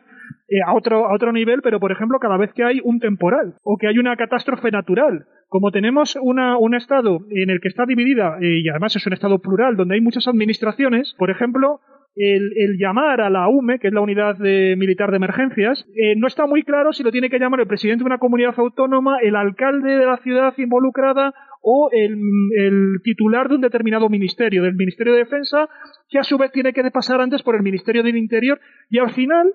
[0.49, 3.55] eh, a, otro, a otro nivel, pero por ejemplo cada vez que hay un temporal
[3.63, 5.27] o que hay una catástrofe natural.
[5.49, 9.15] Como tenemos una, un estado en el que está dividida, eh, y además es un
[9.15, 11.81] estado plural, donde hay muchas administraciones, por ejemplo,
[12.17, 16.47] el, llamar a la UME, que es la unidad militar de emergencias, eh, no está
[16.47, 19.97] muy claro si lo tiene que llamar el presidente de una comunidad autónoma, el alcalde
[19.97, 21.33] de la ciudad involucrada
[21.63, 25.69] o el, titular de un determinado ministerio, del Ministerio de Defensa,
[26.09, 29.11] que a su vez tiene que pasar antes por el Ministerio del Interior, y al
[29.11, 29.53] final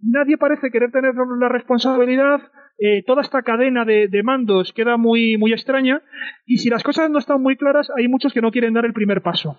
[0.00, 2.40] nadie parece querer tener la responsabilidad,
[2.78, 6.02] eh, toda esta cadena de, mandos queda muy, muy extraña,
[6.44, 8.92] y si las cosas no están muy claras, hay muchos que no quieren dar el
[8.92, 9.56] primer paso.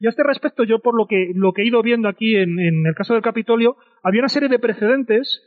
[0.00, 2.58] Y a este respecto, yo por lo que, lo que he ido viendo aquí en,
[2.58, 5.42] el caso del Capitolio, había una serie de precedentes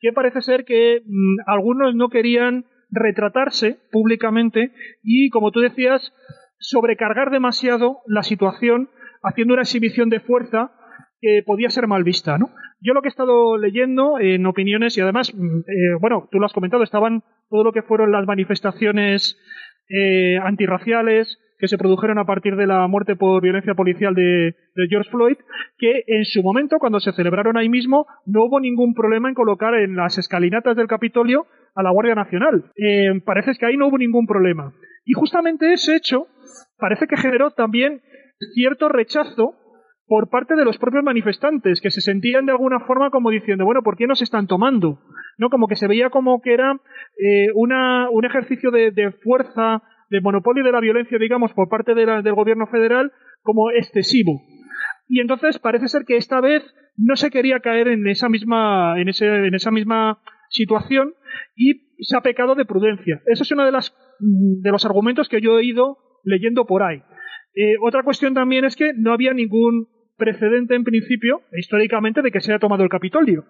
[0.00, 6.12] que parece ser que mm, algunos no querían retratarse públicamente y, como tú decías,
[6.58, 8.90] sobrecargar demasiado la situación
[9.22, 10.72] haciendo una exhibición de fuerza
[11.20, 12.50] que podía ser mal vista, ¿no?
[12.80, 16.46] Yo lo que he estado leyendo en opiniones y además, mm, eh, bueno, tú lo
[16.46, 19.38] has comentado, estaban todo lo que fueron las manifestaciones
[19.88, 24.52] eh, antirraciales, que se produjeron a partir de la muerte por violencia policial de,
[24.90, 25.36] George Floyd,
[25.78, 29.74] que en su momento, cuando se celebraron ahí mismo, no hubo ningún problema en colocar
[29.74, 32.70] en las escalinatas del Capitolio a la Guardia Nacional.
[32.76, 34.72] Eh, parece que ahí no hubo ningún problema.
[35.04, 36.26] Y justamente ese hecho
[36.78, 38.00] parece que generó también
[38.54, 39.54] cierto rechazo
[40.06, 43.82] por parte de los propios manifestantes, que se sentían de alguna forma como diciendo, bueno,
[43.82, 45.00] ¿por qué nos están tomando?
[45.38, 45.48] ¿No?
[45.48, 46.74] Como que se veía como que era
[47.18, 51.94] eh, una, un ejercicio de, de fuerza de monopolio de la violencia, digamos, por parte
[51.94, 54.42] del gobierno federal como excesivo.
[55.08, 56.62] Y entonces parece ser que esta vez
[56.96, 60.18] no se quería caer en esa misma, en ese, en esa misma
[60.50, 61.14] situación
[61.56, 63.20] y se ha pecado de prudencia.
[63.26, 67.02] Ese es uno de, las, de los argumentos que yo he ido leyendo por ahí.
[67.54, 72.40] Eh, otra cuestión también es que no había ningún precedente en principio, históricamente, de que
[72.40, 73.44] se haya tomado el Capitolio.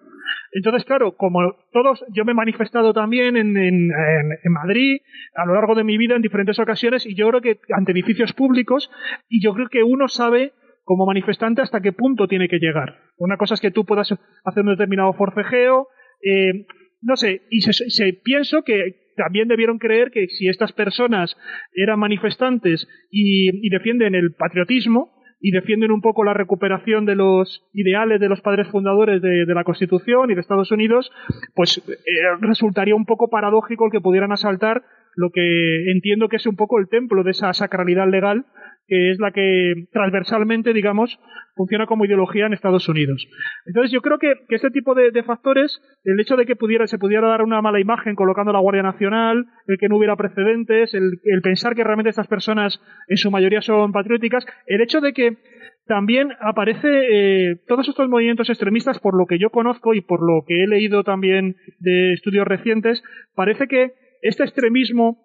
[0.53, 5.01] Entonces, claro, como todos, yo me he manifestado también en, en, en, Madrid
[5.35, 8.33] a lo largo de mi vida en diferentes ocasiones y yo creo que ante edificios
[8.33, 8.89] públicos
[9.29, 12.97] y yo creo que uno sabe como manifestante hasta qué punto tiene que llegar.
[13.17, 15.87] Una cosa es que tú puedas hacer un determinado forcejeo,
[16.21, 16.65] eh,
[17.03, 21.35] no sé, y se, se, pienso que también debieron creer que si estas personas
[21.73, 25.11] eran manifestantes y, defienden el patriotismo,
[25.45, 29.65] y defienden un poco la recuperación de los ideales de los padres fundadores de, la
[29.65, 31.11] Constitución y de Estados Unidos,
[31.53, 31.93] pues eh,
[32.39, 34.83] resultaría un poco paradójico el que pudieran asaltar
[35.17, 38.45] lo que entiendo que es un poco el templo de esa sacralidad legal
[38.87, 41.19] que es la que transversalmente, digamos,
[41.55, 43.27] funciona como ideología en Estados Unidos.
[43.65, 47.27] Entonces yo creo que, este tipo de, factores, el hecho de que pudiera, se pudiera
[47.27, 51.19] dar una mala imagen colocando a la Guardia Nacional, el que no hubiera precedentes, el,
[51.23, 55.37] el pensar que realmente estas personas en su mayoría son patrióticas, el hecho de que
[55.85, 60.45] también aparece eh, todos estos movimientos extremistas, por lo que yo conozco y por lo
[60.47, 63.03] que he leído también de estudios recientes,
[63.35, 65.17] parece que este extremismo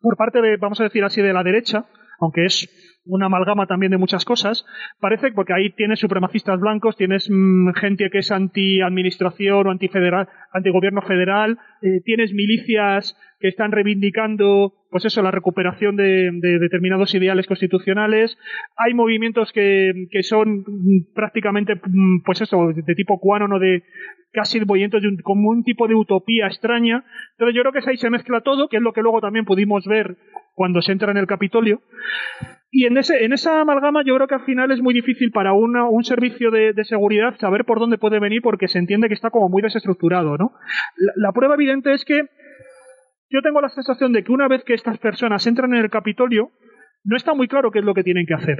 [0.00, 1.86] por parte de, vamos a decir así, de la derecha,
[2.20, 2.68] aunque es
[3.04, 4.64] una amalgama también de muchas cosas.
[5.00, 11.58] Parece porque ahí tienes supremacistas blancos, tienes mm, gente que es anti-administración o anti-gobierno federal,
[11.82, 18.36] eh, tienes milicias que están reivindicando, pues eso, la recuperación de, determinados ideales constitucionales.
[18.76, 20.64] Hay movimientos que, que son
[21.14, 21.80] prácticamente,
[22.24, 23.84] pues eso, de tipo cuano, o de
[24.32, 27.04] casi movimientos de un, como un tipo de utopía extraña.
[27.32, 29.84] Entonces yo creo que ahí se mezcla todo, que es lo que luego también pudimos
[29.86, 30.16] ver
[30.54, 31.80] cuando se entra en el Capitolio.
[32.72, 35.52] Y en, ese, en esa amalgama yo creo que al final es muy difícil para
[35.52, 39.48] un servicio de, seguridad saber por dónde puede venir porque se entiende que está como
[39.48, 40.52] muy desestructurado, ¿no?
[41.16, 42.20] la prueba evidente es que
[43.30, 46.50] yo tengo la sensación de que una vez que estas personas entran en el Capitolio,
[47.04, 48.58] no está muy claro qué es lo que tienen que hacer.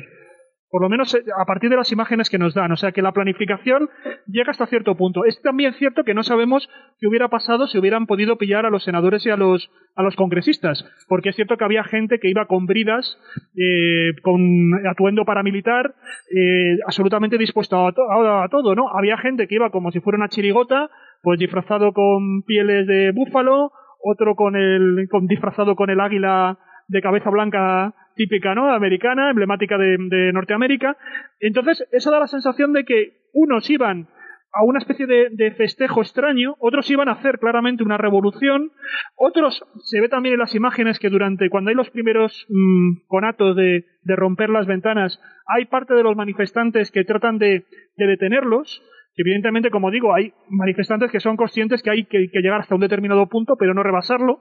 [0.71, 2.71] Por lo menos eh, a partir de las imágenes que nos dan.
[2.71, 3.91] O sea que la planificación
[4.27, 5.25] llega hasta cierto punto.
[5.25, 6.69] Es también cierto que no sabemos
[7.01, 10.15] qué hubiera pasado si hubieran podido pillar a los senadores y a los, a los
[10.15, 10.85] congresistas.
[11.09, 13.19] Porque es cierto que había gente que iba con bridas,
[13.57, 15.93] eh, con atuendo paramilitar,
[16.31, 18.97] eh, absolutamente dispuesto a, todo, ¿no?
[18.97, 20.89] Había gente que iba como si fuera una chirigota,
[21.23, 26.59] pues disfrazado con pieles de búfalo, otro con el, con, disfrazado con el águila
[26.89, 28.71] de cabeza blanca típica, ¿no?
[28.71, 30.97] Americana, emblemática de, Norteamérica.
[31.39, 34.09] Entonces, eso da la sensación de que unos iban
[34.53, 38.73] a una especie de, festejo extraño, otros iban a hacer claramente una revolución,
[39.15, 43.55] otros, se ve también en las imágenes que durante, cuando hay los primeros mm, conatos
[43.55, 47.65] de, romper las ventanas, hay parte de los manifestantes que tratan de
[47.97, 48.83] detenerlos,
[49.17, 53.27] evidentemente, como digo, hay manifestantes que son conscientes que hay que, llegar hasta un determinado
[53.29, 54.41] punto, pero no rebasarlo.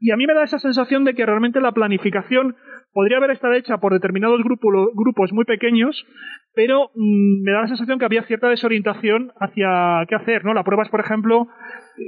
[0.00, 2.56] Y a mí me da esa sensación de que realmente la planificación
[2.92, 6.04] podría haber estado hecha por determinados grupos muy pequeños,
[6.54, 10.52] pero mm, me da la sensación que había cierta desorientación hacia qué hacer, ¿no?
[10.52, 11.46] La prueba es, por ejemplo,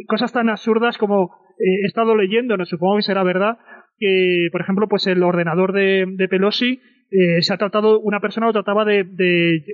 [0.06, 3.58] cosas tan absurdas como eh, he estado leyendo, no supongo que será verdad,
[3.98, 6.80] que, por ejemplo, pues el ordenador de, de Pelosi
[7.16, 9.06] eh, se ha tratado, una persona lo trataba de,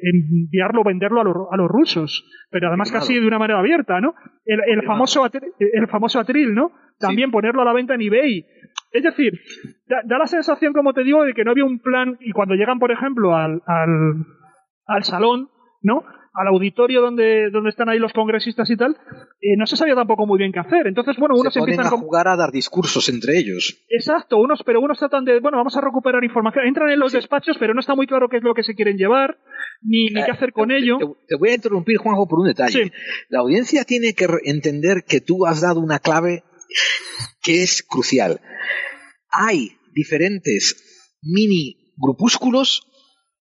[0.03, 4.15] enviarlo, venderlo a, los rusos, pero además casi de una manera abierta, ¿no?
[4.45, 5.25] El, famoso,
[5.59, 6.73] el famoso atril, ¿no?
[6.99, 8.45] También ponerlo a la venta en eBay.
[8.93, 9.41] Es decir,
[9.87, 12.79] da, la sensación, como te digo, de que no había un plan y cuando llegan,
[12.79, 14.27] por ejemplo, al, al,
[14.85, 15.49] al salón,
[15.81, 16.05] ¿no?
[16.33, 18.97] Al auditorio donde, donde están ahí los congresistas y tal,
[19.41, 20.87] eh, no se sabía tampoco muy bien qué hacer.
[20.87, 23.85] Entonces, bueno, unos se empiezan a jugar a dar discursos entre ellos.
[23.89, 26.67] Exacto, unos, pero unos tratan de, bueno, vamos a recuperar información.
[26.67, 28.97] Entran en los despachos, pero no está muy claro qué es lo que se quieren
[28.97, 29.39] llevar,
[29.83, 30.99] ni, ni qué hacer con ello.
[31.27, 32.93] Te, voy a interrumpir, Juanjo, por un detalle.
[33.29, 36.45] La audiencia tiene que entender que tú has dado una clave
[37.43, 38.41] que es crucial.
[39.33, 42.90] Hay diferentes mini grupúsculos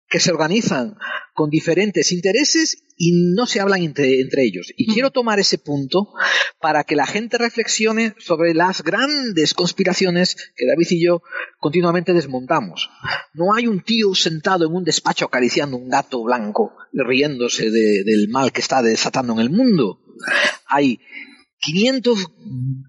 [0.09, 0.97] que se organizan
[1.33, 4.73] con diferentes intereses y no se hablan entre, entre, ellos.
[4.75, 6.11] Y quiero tomar ese punto
[6.59, 11.21] para que la gente reflexione sobre las grandes conspiraciones que David y yo
[11.59, 12.89] continuamente desmontamos.
[13.33, 18.51] No hay un tío sentado en un despacho acariciando un gato blanco, riéndose del mal
[18.51, 20.01] que está desatando en el mundo.
[20.67, 20.99] Hay
[21.59, 22.25] 500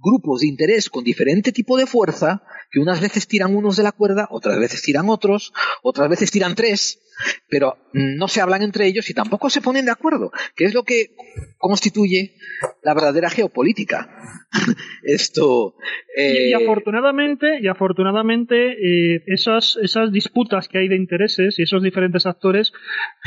[0.02, 3.92] grupos de interés con diferente tipo de fuerza que unas veces tiran unos de la
[3.92, 5.52] cuerda, otras veces tiran otros,
[5.82, 7.00] otras veces tiran tres,
[7.48, 10.84] pero no se hablan entre ellos y tampoco se ponen de acuerdo, que es lo
[10.84, 11.14] que
[11.58, 12.34] constituye
[12.82, 14.08] la verdadera geopolítica.
[15.02, 15.74] Esto.
[16.16, 21.82] Y, eh, afortunadamente, y afortunadamente eh, esas, esas disputas que hay de intereses y esos
[21.82, 22.72] diferentes actores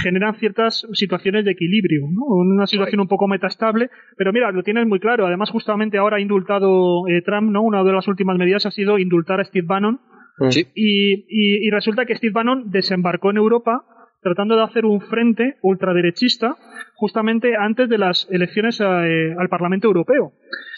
[0.02, 2.26] generan ciertas situaciones de equilibrio, ¿no?
[2.26, 5.26] Una situación un poco metastable, pero mira, lo tienes muy claro.
[5.26, 7.62] Además, justamente ahora ha indultado eh, Trump, ¿no?
[7.62, 10.00] Una de las últimas medidas ha sido indultar a Steve Bannon.
[10.38, 10.50] Mm.
[10.76, 13.86] Y, y, resulta que Steve Bannon desembarcó en Europa
[14.22, 16.56] tratando de hacer un frente ultraderechista
[16.96, 20.32] justamente antes de las elecciones eh, al Parlamento Europeo.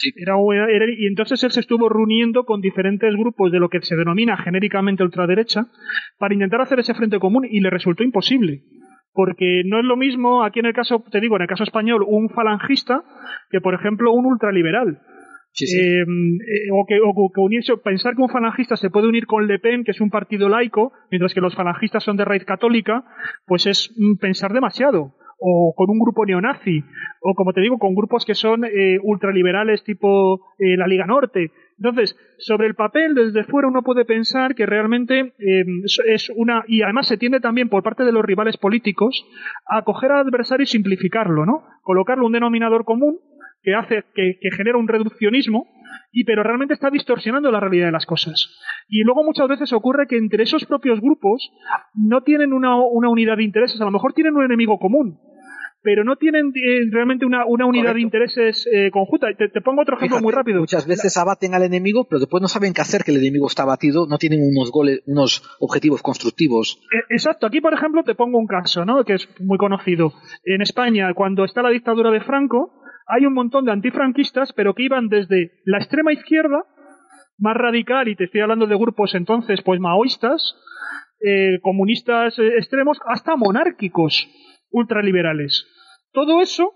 [0.04, 5.04] y entonces él se estuvo reuniendo con diferentes grupos de lo que se denomina genéricamente
[5.04, 5.68] ultraderecha
[6.18, 8.64] para intentar hacer ese frente común y le resultó imposible
[9.16, 12.04] porque no es lo mismo, aquí en el caso, te digo, en el caso español,
[12.06, 13.02] un falangista
[13.50, 15.00] que, por ejemplo, un ultraliberal.
[15.64, 19.84] Eh, eh, o que, unirse, pensar que un falangista se puede unir con Le Pen,
[19.84, 23.06] que es un partido laico, mientras que los falangistas son de raíz católica,
[23.46, 26.82] pues es mm, pensar demasiado o con un grupo neonazi,
[27.20, 31.52] o como te digo, con grupos que son eh, ultraliberales tipo la Liga Norte.
[31.78, 36.64] Entonces, sobre el papel, desde fuera uno puede pensar que realmente em, es una.
[36.68, 39.28] Y además se tiende también por parte de los rivales políticos
[39.68, 41.64] a coger al adversario y simplificarlo, ¿no?
[41.82, 43.20] Colocarle un denominador común
[43.66, 45.68] que hace que, genera un reduccionismo
[46.12, 48.56] y pero realmente está distorsionando la realidad de las cosas.
[48.88, 51.52] Y luego muchas veces ocurre que entre esos propios grupos
[51.96, 55.20] no tienen una, una unidad de intereses, a lo mejor tienen un enemigo común,
[55.86, 59.28] pero no tienen eh, realmente una, unidad de intereses eh, conjunta.
[59.38, 60.60] Te, pongo otro ejemplo muy rápido.
[60.60, 63.64] Muchas veces abaten al enemigo, pero después no saben qué hacer que el enemigo está
[63.64, 66.82] abatido, no tienen unos goles, unos objetivos constructivos.
[66.92, 67.46] Eh, exacto.
[67.46, 69.04] Aquí, por ejemplo, te pongo un caso, ¿no?
[69.06, 70.14] Que es muy conocido.
[70.44, 72.74] En España, cuando está la dictadura de Franco,
[73.08, 76.64] hay un montón de antifranquistas, pero que iban desde la extrema izquierda,
[77.38, 80.56] más radical, y te estoy hablando de grupos entonces, pues maoístas,
[81.62, 84.28] comunistas extremos, hasta monárquicos
[84.70, 85.66] ultraliberales.
[86.12, 86.72] Todo eso,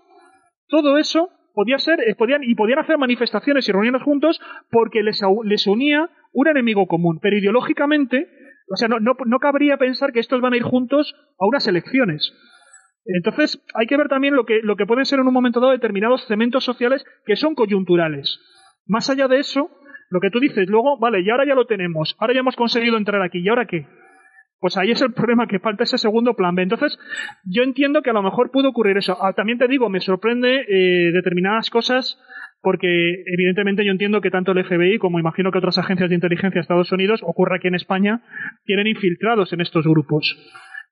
[0.68, 4.40] todo eso podía ser, eh, podían, y podían hacer manifestaciones y reuniones juntos
[4.70, 7.18] porque les, les unía un enemigo común.
[7.20, 8.28] Pero ideológicamente,
[8.72, 12.32] o sea, no, no, cabría pensar que estos van a ir juntos a unas elecciones.
[13.14, 15.72] Entonces, hay que ver también lo que, lo que pueden ser en un momento dado
[15.72, 18.38] determinados cementos sociales que son coyunturales.
[18.86, 19.70] Más allá de eso,
[20.10, 22.96] lo que tú dices, luego, vale, y ahora ya lo tenemos, ahora ya hemos conseguido
[22.96, 23.86] entrar aquí, ¿y ahora qué?
[24.58, 26.62] Pues ahí es el problema, que falta ese segundo plan B.
[26.62, 26.98] Entonces,
[27.44, 29.16] yo entiendo que a lo mejor pudo ocurrir eso.
[29.20, 32.18] Ah, también te digo, me sorprende eh, determinadas cosas
[32.62, 36.58] porque evidentemente yo entiendo que tanto el FBI como imagino que otras agencias de inteligencia
[36.58, 38.20] de Estados Unidos, ocurre aquí en España,
[38.64, 40.36] tienen infiltrados en estos grupos.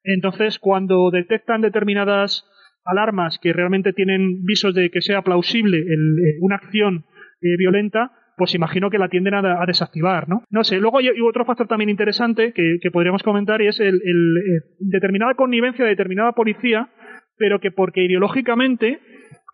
[0.05, 2.45] Entonces, cuando detectan determinadas
[2.85, 7.05] alarmas que realmente tienen visos de que sea plausible eh, una acción
[7.43, 10.45] eh, violenta, pues imagino que la tienden a, desactivar, ¿no?
[10.49, 14.63] No sé, luego hay, otro factor también interesante que, podríamos comentar y es el, eh,
[14.79, 16.89] determinada connivencia de determinada policía,
[17.37, 19.01] pero que porque ideológicamente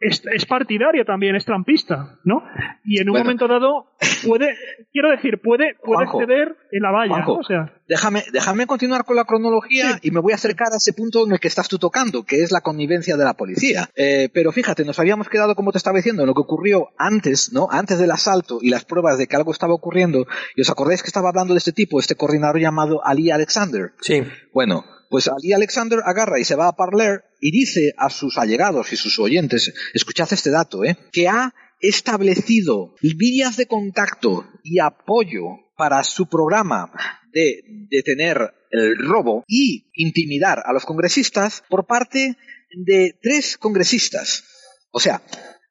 [0.01, 2.43] es, partidaria también, es trampista, ¿no?
[2.85, 3.87] Y en un momento dado
[4.27, 4.55] puede,
[4.93, 9.25] quiero decir, puede, puede ceder en la valla, O sea, déjame, déjame continuar con la
[9.25, 12.25] cronología y me voy a acercar a ese punto en el que estás tú tocando,
[12.25, 13.89] que es la connivencia de la policía.
[13.97, 17.53] Eh, pero fíjate, nos habíamos quedado, como te estaba diciendo, en lo que ocurrió antes,
[17.53, 17.69] ¿no?
[17.71, 20.27] Antes del asalto y las pruebas de que algo estaba ocurriendo.
[20.57, 23.93] ¿Y os acordáis que estaba hablando de este tipo, este coordinador llamado Ali Alexander?
[24.01, 24.23] Sí.
[24.53, 28.93] Bueno, pues Ali Alexander agarra y se va a Parler y dice a sus allegados
[28.93, 30.99] y sus oyentes, escuchad este dato, ¿eh?
[31.13, 35.45] que ha establecido vías de contacto y apoyo
[35.77, 36.91] para su programa
[37.33, 42.37] de detener el robo y intimidar a los congresistas por parte
[42.73, 44.43] de tres congresistas.
[44.91, 45.23] O sea,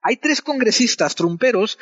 [0.01, 1.77] hay tres congresistas trumperos,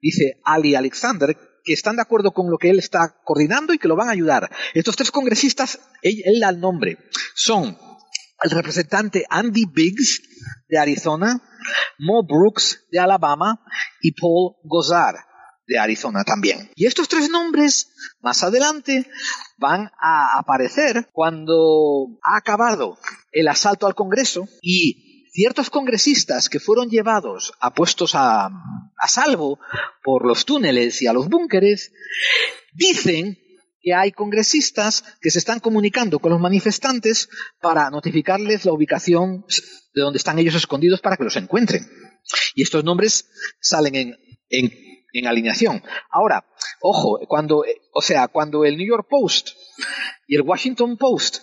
[0.00, 3.88] dice Ali Alexander, que están de acuerdo con lo que él está coordinando y que
[3.88, 4.50] lo van a ayudar.
[4.74, 6.98] Estos tres congresistas, él, da el nombre,
[7.34, 7.76] son
[8.42, 10.22] el representante Andy Biggs
[10.68, 11.42] de Arizona,
[11.98, 13.60] Mo Brooks de Alabama
[14.00, 15.16] y Paul Gozar
[15.66, 16.70] de Arizona también.
[16.74, 19.06] Y estos tres nombres más adelante
[19.58, 22.98] van a aparecer cuando ha acabado
[23.30, 25.09] el asalto al Congreso y
[25.40, 29.58] ciertos congresistas que fueron llevados a puestos a, a salvo
[30.04, 31.94] por los túneles y a los búnkeres,
[32.74, 33.38] dicen
[33.80, 39.46] que hay congresistas que se están comunicando con los manifestantes para notificarles la ubicación
[39.94, 41.88] de donde están ellos escondidos para que los encuentren.
[42.54, 43.30] Y estos nombres
[43.62, 44.18] salen en,
[44.50, 44.70] en,
[45.14, 45.82] en alineación.
[46.10, 46.44] Ahora,
[46.82, 49.52] ojo, cuando, o sea, cuando el New York Post
[50.26, 51.38] y el Washington Post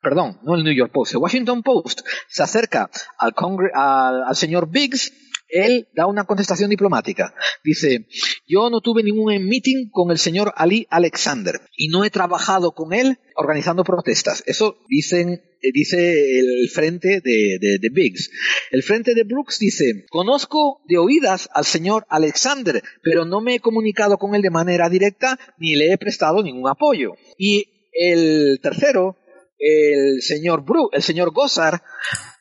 [0.00, 5.12] perdón, no el New York Post, el Washington Post se acerca al, señor Biggs,
[5.48, 7.34] él da una contestación diplomática.
[7.64, 8.06] Dice,
[8.46, 12.92] yo no tuve ningún meeting con el señor Ali Alexander y no he trabajado con
[12.92, 14.44] él organizando protestas.
[14.46, 18.30] Eso dicen, eh, dice el frente de, de, Biggs.
[18.70, 23.60] El frente de Brooks dice, conozco de oídas al señor Alexander, pero no me he
[23.60, 27.14] comunicado con él de manera directa ni le he prestado ningún apoyo.
[27.36, 29.16] Y el tercero,
[29.60, 31.82] el señor Bru, el señor Gozar,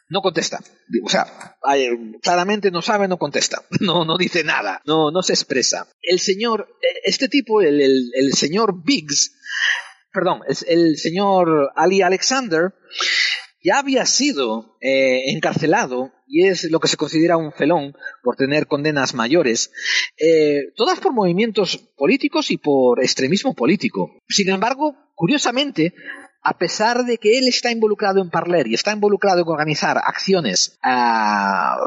[0.09, 0.59] no contesta.
[1.03, 1.55] O sea,
[2.21, 3.63] claramente no sabe, no contesta.
[3.79, 4.81] No, no dice nada.
[4.85, 5.87] No, no se expresa.
[6.01, 6.67] El señor,
[7.03, 9.35] este tipo, el, el, señor Biggs,
[10.11, 12.73] perdón, el, señor Ali Alexander,
[13.63, 18.67] ya había sido eh, encarcelado y es lo que se considera un felón por tener
[18.67, 19.71] condenas mayores,
[20.17, 24.11] eh, todas por movimientos políticos y por extremismo político.
[24.27, 25.93] Sin embargo, curiosamente,
[26.41, 30.79] a pesar de que él está involucrado en Parler y está involucrado en organizar acciones
[30.83, 31.77] ah,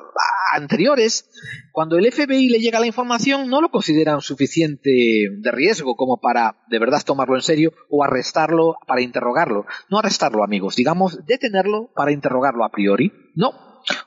[0.52, 1.30] anteriores,
[1.72, 6.56] cuando el FBI le llega la información no lo consideran suficiente de riesgo como para
[6.68, 9.64] de verdad tomarlo en serio o arrestarlo para interrogarlo.
[9.88, 13.12] No arrestarlo, amigos, digamos detenerlo para interrogarlo a priori.
[13.34, 13.52] No.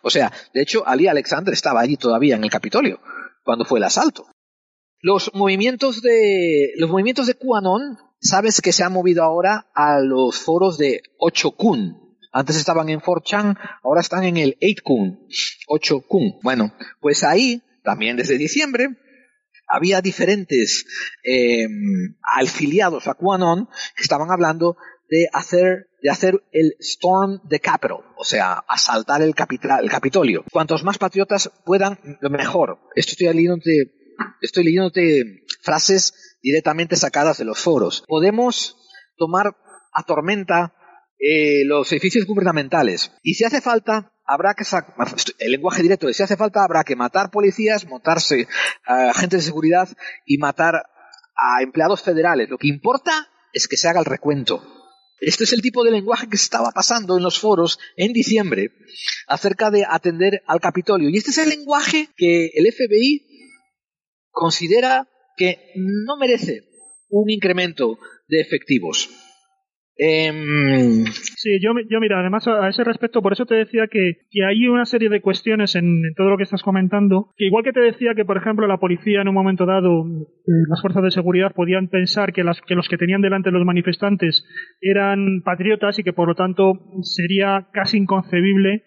[0.04, 3.00] O sea, de hecho, Ali Alexander estaba allí todavía en el Capitolio
[3.44, 4.28] cuando fue el asalto.
[5.02, 10.40] Los movimientos de, los movimientos de QAnon, sabes que se han movido ahora a los
[10.40, 12.02] foros de 8kun.
[12.32, 15.28] Antes estaban en 4chan, ahora están en el 8kun.
[15.70, 16.40] 8kun.
[16.44, 18.90] Bueno, pues ahí, también desde diciembre,
[19.68, 20.86] había diferentes
[21.24, 21.68] eh,
[22.22, 24.78] afiliados a QAnon que estaban hablando
[25.10, 29.34] de hacer, de hacer el Storm the Capitol, o sea, asaltar el,
[29.82, 30.44] el Capitolio.
[30.52, 32.80] Cuantos más patriotas puedan, lo mejor.
[32.96, 33.92] Esto estoy leyéndote,
[34.42, 38.04] estoy leyéndote frases directamente sacadas de los foros.
[38.08, 38.78] Podemos
[39.18, 39.58] tomar
[39.92, 40.76] a tormenta
[41.18, 43.12] eh, los edificios gubernamentales.
[43.24, 44.64] Y si hace falta, habrá que
[45.40, 48.48] el lenguaje directo de si hace falta habrá que matar policías, matarse
[48.86, 49.90] a agentes de seguridad
[50.26, 50.76] y matar
[51.36, 52.50] a empleados federales.
[52.50, 54.64] Lo que importa es que se haga el recuento.
[55.20, 58.72] Este es el tipo de lenguaje que estaba pasando en los foros en diciembre
[59.28, 61.10] acerca de atender al Capitolio.
[61.10, 63.26] Y este es el lenguaje que el FBI
[64.30, 66.64] considera que no merece
[67.10, 69.10] un incremento de efectivos.
[69.98, 74.68] Em, sí, yo, yo mira, además a ese respecto, por eso te decía que, hay
[74.68, 78.14] una serie de cuestiones en, todo lo que estás comentando, que igual que te decía
[78.14, 81.88] que, por ejemplo, la policía en un momento dado, eh, las fuerzas de seguridad podían
[81.88, 84.46] pensar que, las, que los que tenían delante los manifestantes
[84.82, 88.84] eran patriotas y que por lo tanto sería casi inconcebible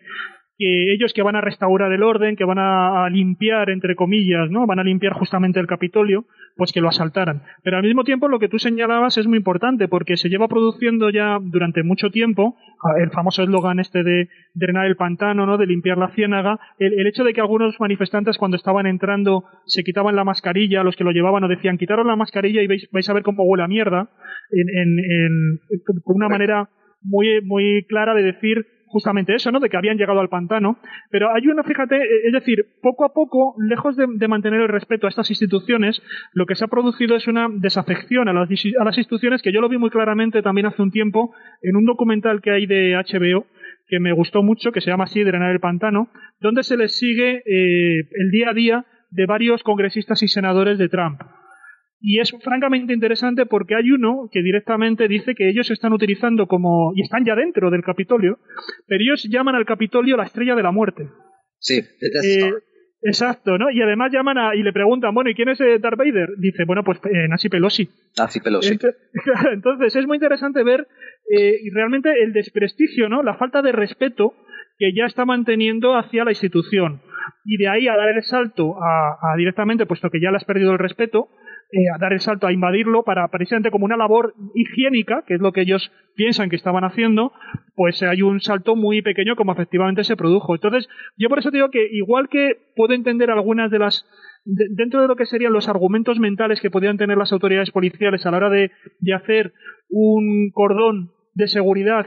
[0.58, 4.66] que ellos que van a restaurar el orden, que van a, limpiar, entre comillas, ¿no?
[4.66, 6.24] Van a limpiar justamente el Capitolio,
[6.56, 7.42] pues que lo asaltaran.
[7.62, 11.10] Pero al mismo tiempo lo que tú señalabas es muy importante porque se lleva produciendo
[11.10, 12.56] ya durante mucho tiempo
[13.00, 15.58] el famoso eslogan este de drenar el pantano, ¿no?
[15.58, 16.58] De limpiar la ciénaga.
[16.78, 21.04] El, hecho de que algunos manifestantes cuando estaban entrando se quitaban la mascarilla, los que
[21.04, 23.68] lo llevaban o decían quitaros la mascarilla y vais, vais a ver cómo huele a
[23.68, 24.10] mierda,
[24.50, 25.60] en, en, en,
[26.04, 26.68] una manera
[27.02, 29.60] muy, muy clara de decir justamente eso, ¿no?
[29.60, 30.78] De que habían llegado al pantano.
[31.10, 35.06] Pero hay una, fíjate, eh, es decir, poco a poco, lejos de, mantener el respeto
[35.06, 38.98] a estas instituciones, lo que se ha producido es una desafección a las, a las
[38.98, 41.32] instituciones que yo lo vi muy claramente también hace un tiempo
[41.62, 43.46] en un documental que hay de HBO
[43.88, 46.10] que me gustó mucho, que se llama así, Drenar el Pantano,
[46.40, 50.88] donde se les sigue eh, el día a día de varios congresistas y senadores de
[50.88, 51.20] Trump.
[52.00, 56.92] Y es francamente interesante porque hay uno que directamente dice que ellos están utilizando como,
[56.94, 58.38] y están ya dentro del Capitolio,
[58.86, 61.08] pero ellos llaman al Capitolio la estrella de la muerte.
[61.58, 62.52] Sí, eh,
[63.02, 63.68] exacto, ¿no?
[63.72, 66.28] Y además llaman a, y le preguntan, bueno, ¿y quién es eh, Darth Vader?
[66.38, 67.88] Dice, bueno, pues eh, Nancy Pelosi.
[68.16, 68.78] Nancy Pelosi.
[69.52, 70.86] Entonces es muy interesante ver
[71.36, 73.24] eh, realmente el desprestigio, ¿no?
[73.24, 74.34] La falta de respeto
[74.78, 77.02] que ya está manteniendo hacia la institución.
[77.44, 80.44] Y de ahí a dar el salto a, a directamente, puesto que ya le has
[80.44, 81.28] perdido el respeto,
[81.70, 85.40] eh, a dar el salto a invadirlo para precisamente como una labor higiénica, que es
[85.40, 87.32] lo que ellos piensan que estaban haciendo,
[87.74, 90.54] pues hay un salto muy pequeño como efectivamente se produjo.
[90.54, 94.06] Entonces, yo por eso digo que igual que puedo entender algunas de las
[94.44, 98.30] dentro de lo que serían los argumentos mentales que podrían tener las autoridades policiales a
[98.30, 98.70] la hora de
[99.14, 99.52] hacer
[99.90, 102.06] un cordón de seguridad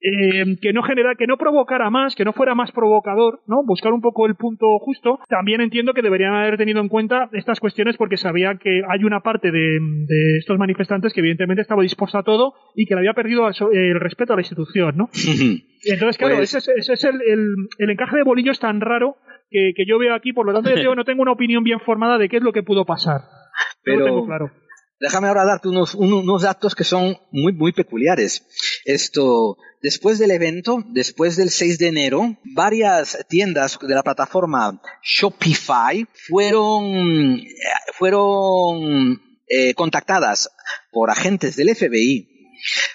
[0.00, 3.62] eh, que no genera, que no provocara más, que no fuera más provocador, ¿no?
[3.66, 5.18] Buscar un poco el punto justo.
[5.28, 9.20] También entiendo que deberían haber tenido en cuenta estas cuestiones porque sabía que hay una
[9.20, 9.78] parte de,
[10.38, 14.34] estos manifestantes que evidentemente estaba dispuesta a todo y que le había perdido el respeto
[14.34, 15.08] a la institución, ¿no?
[15.84, 19.16] Entonces, claro, pues ese es, el, encaje de bolillos tan raro
[19.50, 22.28] que, yo veo aquí, por lo tanto yo no tengo una opinión bien formada de
[22.28, 23.22] qué es lo que pudo pasar.
[23.82, 24.50] Pero, tengo claro.
[25.00, 28.44] Déjame ahora darte unos, unos, datos que son muy, muy peculiares.
[28.84, 36.04] Esto, después del evento, después del 6 de enero, varias tiendas de la plataforma Shopify
[36.26, 37.40] fueron,
[37.96, 40.50] fueron eh, contactadas
[40.90, 42.28] por agentes del FBI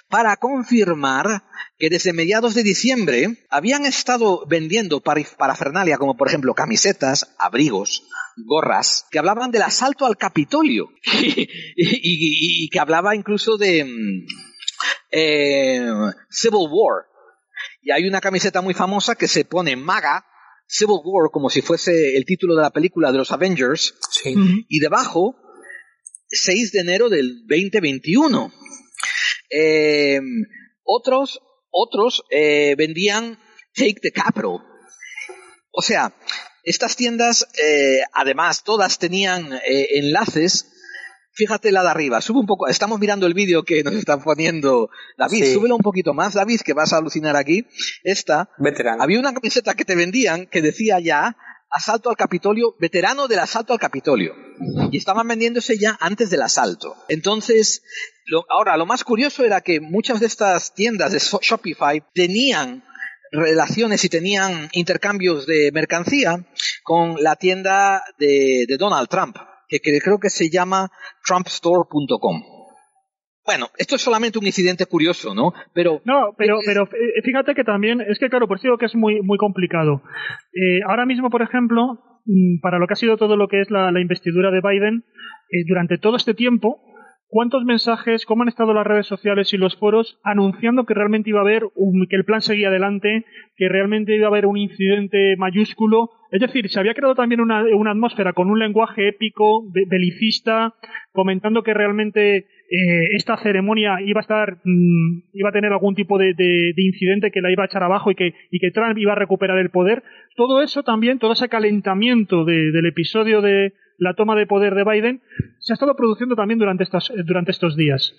[0.09, 1.43] para confirmar
[1.79, 8.03] que desde mediados de diciembre habían estado vendiendo parafernalia como por ejemplo camisetas, abrigos,
[8.37, 10.89] gorras, que hablaban del asalto al Capitolio
[11.75, 14.27] y, que hablaba incluso de mm,
[15.11, 15.85] eh,
[16.29, 17.05] Civil War.
[17.81, 20.25] Y hay una camiseta muy famosa que se pone MAGA,
[20.67, 23.93] Civil War, como si fuese el título de la película de los Avengers,
[24.25, 25.35] y debajo,
[26.29, 28.51] 6 de enero del 2021.
[29.49, 30.19] Eh,
[30.83, 33.37] otros, otros eh, vendían
[33.75, 34.59] Take the Capital.
[35.71, 36.15] O sea,
[36.63, 40.69] estas tiendas, eh, además, todas tenían enlaces.
[41.35, 42.67] Fíjate la de arriba, sube un poco.
[42.67, 45.53] Estamos mirando el vídeo que nos están poniendo David.
[45.53, 47.65] Súbelo un poquito más, David, que vas a alucinar aquí.
[48.03, 48.49] Esta.
[48.99, 51.35] Había una camiseta que te vendían que decía ya
[51.73, 54.35] asalto al Capitolio, veterano del asalto al Capitolio.
[54.91, 56.95] Y estaban vendiéndose ya antes del asalto.
[57.09, 57.81] Entonces,
[58.49, 62.83] ahora, lo más curioso era que muchas de estas tiendas de Shopify tenían
[63.33, 66.45] relaciones y tenían intercambios de mercancía
[66.83, 69.35] con la tienda de, Donald Trump.
[69.67, 70.91] que creo que se llama
[71.25, 72.63] trumpstore.com.
[73.45, 75.51] Bueno, esto es solamente un incidente curioso, ¿no?
[75.73, 78.85] Pero no, pero pero eh, fíjate que también es que claro, por eso digo que
[78.85, 80.01] es muy muy complicado.
[80.53, 83.69] Eh, ahora mismo, por ejemplo, mm, para lo que ha sido todo lo que es
[83.69, 85.03] la, investidura de Biden,
[85.51, 86.79] eh, durante todo este tiempo,
[87.33, 91.39] ¿cuántos mensajes, cómo han estado las redes sociales y los foros anunciando que realmente iba
[91.39, 93.25] a haber un, que el plan seguía adelante,
[93.57, 96.11] que realmente iba a haber un incidente mayúsculo?
[96.29, 100.75] Es decir, se había creado también una, una atmósfera con un lenguaje épico, belicista,
[101.11, 106.19] comentando que realmente eh, esta ceremonia iba a estar, mm, iba a tener algún tipo
[106.19, 106.35] de,
[106.77, 109.57] incidente que la iba a echar abajo y que, y que Trump iba a recuperar
[109.57, 110.03] el poder.
[110.35, 113.73] Todo eso también, todo ese calentamiento del episodio de
[114.03, 115.21] la toma de poder de Biden,
[115.59, 118.15] se ha estado produciendo también durante, estas, durante estos días.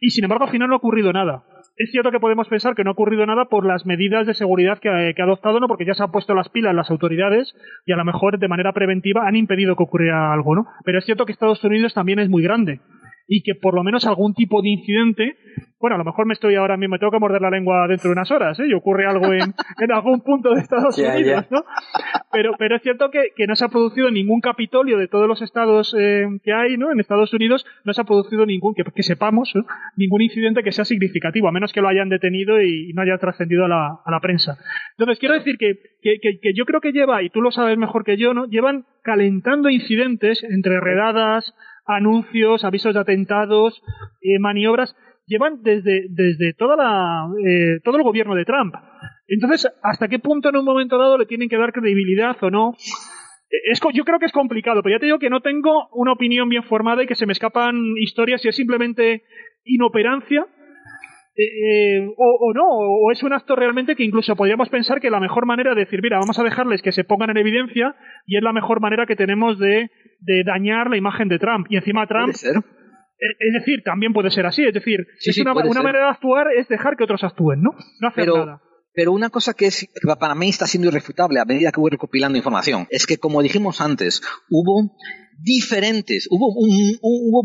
[0.00, 1.44] Y sin embargo, al final no ha ocurrido nada
[1.76, 4.78] es cierto que podemos pensar que no ha ocurrido nada por las medidas de seguridad
[4.78, 5.68] que ha, adoptado, ¿no?
[5.68, 7.54] Porque ya se han puesto las pilas las autoridades
[7.84, 10.66] y a lo mejor de manera preventiva han impedido que ocurriera algo, ¿no?
[10.84, 12.80] Pero es cierto que Estados Unidos también es muy grande
[13.28, 15.36] y que por lo menos algún tipo de incidente,
[15.80, 18.08] bueno, a lo mejor me estoy ahora mismo, me tengo que morder la lengua dentro
[18.08, 18.66] de unas horas, ¿eh?
[18.68, 19.40] Y ocurre algo en,
[19.80, 21.64] en algún punto de Estados Unidos, ¿no?
[22.32, 25.42] Pero, pero es cierto que, que, no se ha producido ningún capitolio de todos los
[25.42, 26.92] estados eh, que hay, ¿no?
[26.92, 29.52] En Estados Unidos no se ha producido ningún, que, que sepamos,
[29.96, 33.64] ningún incidente que sea significativo, a menos que lo hayan detenido y, no haya trascendido
[33.66, 34.56] a la, a la prensa.
[34.92, 38.04] Entonces, quiero decir que, que, que yo creo que lleva, y tú lo sabes mejor
[38.04, 38.46] que yo, ¿no?
[38.46, 41.54] Llevan calentando incidentes entre redadas,
[41.86, 43.82] anuncios, avisos de atentados,
[44.20, 44.94] eh, maniobras,
[45.26, 48.74] llevan desde, desde toda la, eh, todo el gobierno de Trump.
[49.28, 52.74] Entonces, ¿hasta qué punto en un momento dado le tienen que dar credibilidad o no?
[53.50, 56.12] Eh, es, yo creo que es complicado, pero ya te digo que no tengo una
[56.12, 59.22] opinión bien formada y que se me escapan historias y es simplemente
[59.64, 60.46] inoperancia
[61.38, 65.44] eh, o, no, o es un acto realmente que incluso podríamos pensar que la mejor
[65.44, 67.94] manera de decir, mira, vamos a dejarles que se pongan en evidencia
[68.26, 69.90] y es la mejor manera que tenemos de,
[70.46, 71.66] dañar la imagen de Trump.
[71.68, 72.32] Y encima Trump...
[72.32, 72.56] Ser?
[72.56, 76.68] Eh, es decir, también puede ser así, es decir, es una, manera de actuar es
[76.68, 77.70] dejar que otros actúen, ¿no?
[78.00, 78.60] No hacer nada.
[78.96, 81.90] Pero una cosa que, es, que para mí está siendo irrefutable a medida que voy
[81.90, 84.96] recopilando información es que, como dijimos antes, hubo
[85.38, 87.42] diferentes, hubo, un, hubo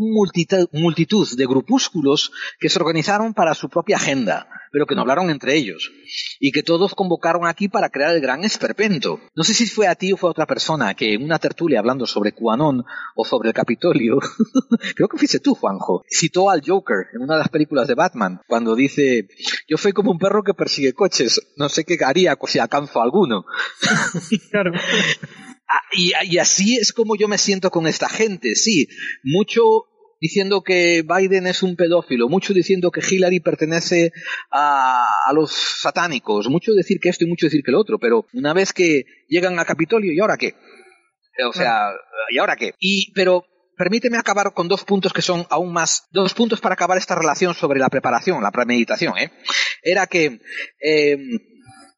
[0.72, 5.56] multitud, de grupúsculos que se organizaron para su propia agenda, pero que no hablaron entre
[5.56, 5.90] ellos,
[6.40, 9.20] y que todos convocaron aquí para crear el gran esperpento.
[9.34, 11.78] No sé si fue a ti o fue a otra persona que en una tertulia
[11.78, 12.84] hablando sobre QAnon
[13.14, 14.18] o sobre el Capitolio,
[14.96, 18.40] creo que fuiste tú, Juanjo, citó al Joker en una de las películas de Batman,
[18.46, 19.28] cuando dice,
[19.68, 23.44] yo soy como un perro que persigue coches, no sé qué haría si alcanzo alguno.
[24.50, 24.72] claro.
[25.68, 28.88] Ah, y, así es como yo me siento con esta gente, sí.
[29.22, 29.86] Mucho
[30.20, 34.12] diciendo que Biden es un pedófilo, mucho diciendo que Hillary pertenece
[34.52, 35.04] a,
[35.34, 38.72] los satánicos, mucho decir que esto y mucho decir que lo otro, pero una vez
[38.72, 40.54] que llegan a Capitolio, ¿y ahora qué?
[41.44, 41.90] O sea,
[42.30, 42.74] ¿y ahora qué?
[42.78, 43.44] Y, pero
[43.76, 47.54] permíteme acabar con dos puntos que son aún más, dos puntos para acabar esta relación
[47.54, 49.32] sobre la preparación, la premeditación, ¿eh?
[49.82, 50.40] Era que,
[50.80, 51.16] eh,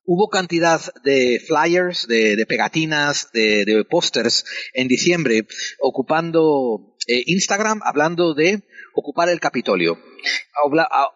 [0.07, 4.44] Hubo cantidad de flyers, de, pegatinas, de, de pósters
[4.74, 5.46] en diciembre
[5.80, 8.62] ocupando eh, Instagram hablando de
[8.94, 9.98] ocupar el Capitolio.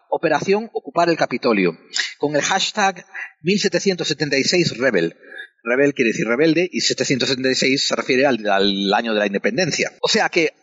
[0.09, 1.77] Operación Ocupar el Capitolio.
[2.17, 3.05] Con el hashtag
[3.41, 5.15] 1776 Rebel.
[5.63, 9.91] Rebel quiere decir rebelde y 776 se refiere al, año de la independencia.
[10.01, 10.53] O sea que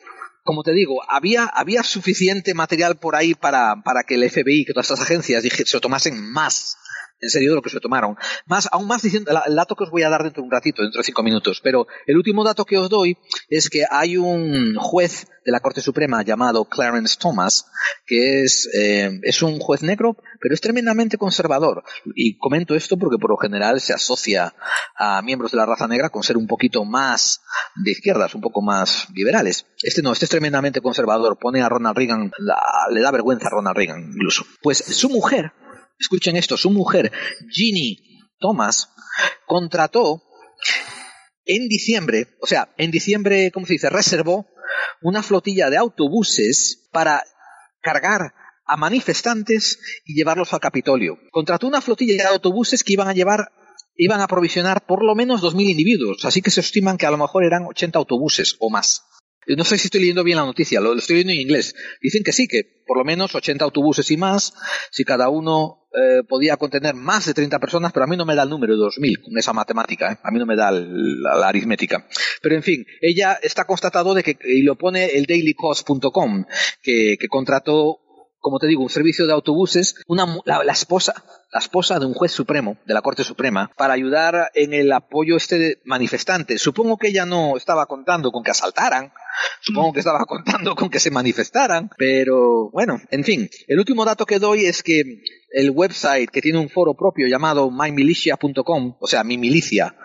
[0.43, 4.73] como te digo, había, había suficiente material por ahí para, para que el FBI, que
[4.73, 6.77] todas estas agencias se lo tomasen más
[7.21, 8.17] en serio de lo que se tomaron.
[8.47, 10.83] Más, aún más diciendo, el dato que os voy a dar dentro de un ratito,
[10.83, 13.17] dentro de cinco minutos, pero el último dato que os doy
[13.49, 17.67] es que hay un juez de la Corte Suprema llamado Clarence Thomas,
[18.05, 21.85] que es, eh, es un juez negro, pero es tremendamente conservador.
[22.17, 24.55] Y comento esto porque por lo general se asocia
[24.97, 27.43] a miembros de la raza negra con ser un poquito más
[27.77, 29.67] de izquierdas, un poco más liberales.
[29.83, 32.33] Este no, este es tremendamente conservador, pone a Ronald Reagan,
[32.91, 34.45] le da vergüenza a Ronald Reagan incluso.
[34.63, 35.53] Pues su mujer,
[35.99, 37.13] escuchen esto, su mujer,
[37.51, 37.99] Ginny
[38.39, 38.91] Thomas,
[39.47, 40.23] contrató
[41.45, 43.91] en diciembre, o sea, en diciembre, ¿cómo se dice?
[43.91, 44.47] Reservó
[45.03, 47.23] una flotilla de autobuses para
[47.81, 48.35] cargar
[48.67, 51.19] a manifestantes y llevarlos al Capitolio.
[51.31, 53.53] Contrató una flotilla de autobuses que iban a llevar
[53.97, 57.17] iban a aprovisionar por lo menos 2.000 individuos, así que se estiman que a lo
[57.17, 59.03] mejor eran 80 autobuses o más.
[59.47, 61.75] No sé si estoy leyendo bien la noticia, lo, estoy leyendo en inglés.
[62.03, 64.53] Dicen que sí, que por lo menos 80 autobuses y más,
[64.91, 68.35] si cada uno eh, podía contener más de 30 personas, pero a mí no me
[68.35, 70.19] da el número de 2.000 con esa matemática, ¿eh?
[70.23, 72.07] a mí no me da la, aritmética.
[72.43, 76.45] Pero en fin, ella está constatado de que, y lo pone el dailycost.com,
[76.83, 78.06] que, que contrató
[78.47, 79.97] como te digo, un servicio de autobuses,
[80.45, 81.13] la, esposa,
[81.53, 85.37] la esposa de un juez supremo, de la Corte Suprema, para ayudar en el apoyo
[85.37, 86.57] este manifestante.
[86.57, 89.13] Supongo que ella no estaba contando con que asaltaran,
[89.63, 94.27] supongo que estaba contando con que se manifestaran, pero bueno, en fin, el último dato
[94.27, 95.03] que doy es que
[95.51, 99.97] el website que tiene un foro propio llamado mymilitia.com, o sea, mi milicia,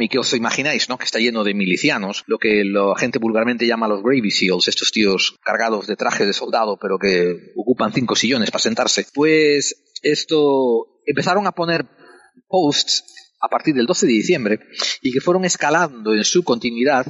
[0.00, 0.98] y que os imagináis, ¿no?
[0.98, 4.92] Que está lleno de milicianos, lo que la gente vulgarmente llama los Gravy Seals, estos
[4.92, 9.06] tíos cargados de traje de soldado, pero que ocupan cinco sillones para sentarse.
[9.14, 11.86] Pues esto empezaron a poner
[12.48, 13.04] posts
[13.40, 14.60] a partir del 12 de diciembre
[15.00, 17.06] y que fueron escalando en su continuidad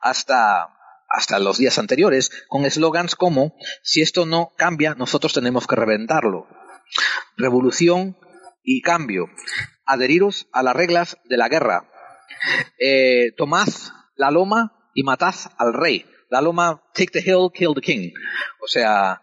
[0.00, 0.68] hasta
[1.08, 6.46] hasta los días anteriores con eslogans como si esto no cambia nosotros tenemos que reventarlo.
[7.36, 8.16] Revolución
[8.64, 9.28] y cambio
[9.86, 11.88] adheriros a las reglas de la guerra.
[12.78, 13.68] Eh, tomad
[14.16, 16.06] la loma y matad al rey.
[16.30, 18.10] La loma, take the hill, kill the king.
[18.62, 19.20] O sea,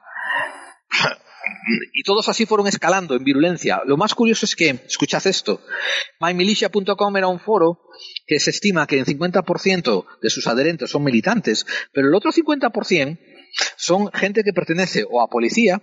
[1.94, 3.82] y todos así fueron escalando en virulencia.
[3.86, 5.62] Lo más curioso es que, escuchad esto,
[6.20, 7.82] mymilitia.com era un foro
[8.26, 13.20] que se estima que en 50% de sus adherentes son militantes, pero el otro 50%
[13.78, 15.82] son gente que pertenece o a policía,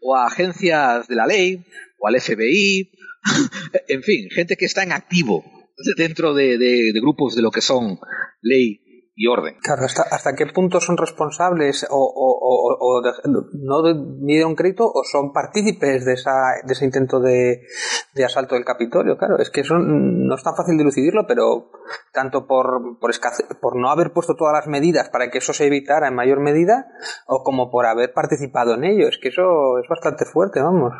[0.00, 1.64] o a agencias de la ley,
[1.98, 2.90] o al FBI,
[3.88, 5.44] en fin, gente que está en activo
[5.96, 7.98] dentro de, grupos de lo que son
[8.40, 8.82] ley
[9.18, 9.56] y orden.
[9.62, 13.02] Claro, ¿hasta, qué punto son responsables o,
[13.54, 13.82] no
[14.26, 17.62] dieron crédito o son partícipes de, ese intento de,
[18.24, 19.16] asalto del Capitolio?
[19.16, 21.70] Claro, es que eso no es tan fácil dilucidirlo, pero
[22.12, 23.10] tanto por, por,
[23.60, 26.86] por no haber puesto todas las medidas para que eso se evitara en mayor medida
[27.26, 29.08] o como por haber participado en ello.
[29.08, 30.92] Es que eso es bastante fuerte, vamos.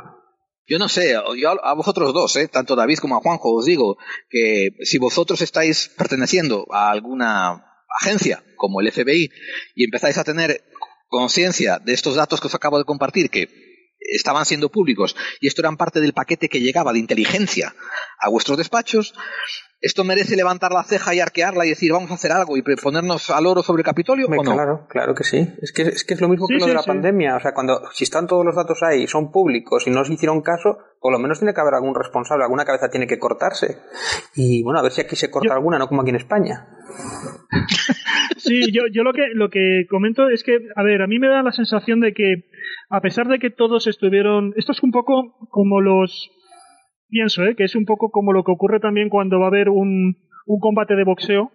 [0.69, 2.49] Yo no sé, yo a vosotros dos, ¿eh?
[2.49, 3.99] tanto David como a Juanjo, os digo
[4.29, 7.65] que si vosotros estáis perteneciendo a alguna
[8.01, 9.31] agencia como el FBI
[9.77, 10.65] y empezáis a tener
[11.09, 13.49] conciencia de estos datos que os acabo de compartir, que
[14.01, 17.75] estaban siendo públicos y esto eran parte del paquete que llegaba de inteligencia
[18.19, 19.15] a vuestros despachos,
[19.81, 23.29] ¿Esto merece levantar la ceja y arquearla y decir vamos a hacer algo y ponernos
[23.31, 24.55] al oro sobre el Capitolio o no?
[24.55, 25.55] Claro, claro que sí.
[25.61, 27.37] Es que es, que es lo mismo que lo de la pandemia.
[27.37, 30.15] O sea, cuando si están todos los datos ahí y son públicos y no se
[30.15, 33.77] hicieron caso, por lo menos tiene que haber algún responsable, alguna cabeza tiene que cortarse.
[34.35, 36.69] Y bueno, a ver si aquí se corta alguna, no como aquí en España.
[38.39, 41.29] Sí, yo, yo lo que lo que comento es que, a ver, a mí me
[41.29, 42.45] da la sensación de que
[42.91, 46.31] a pesar de que todos estuvieron, esto es un poco como los
[47.09, 47.55] pienso, ¿eh?
[47.57, 50.61] que es un poco como lo que ocurre también cuando va a haber un, un
[50.61, 51.51] combate de boxeo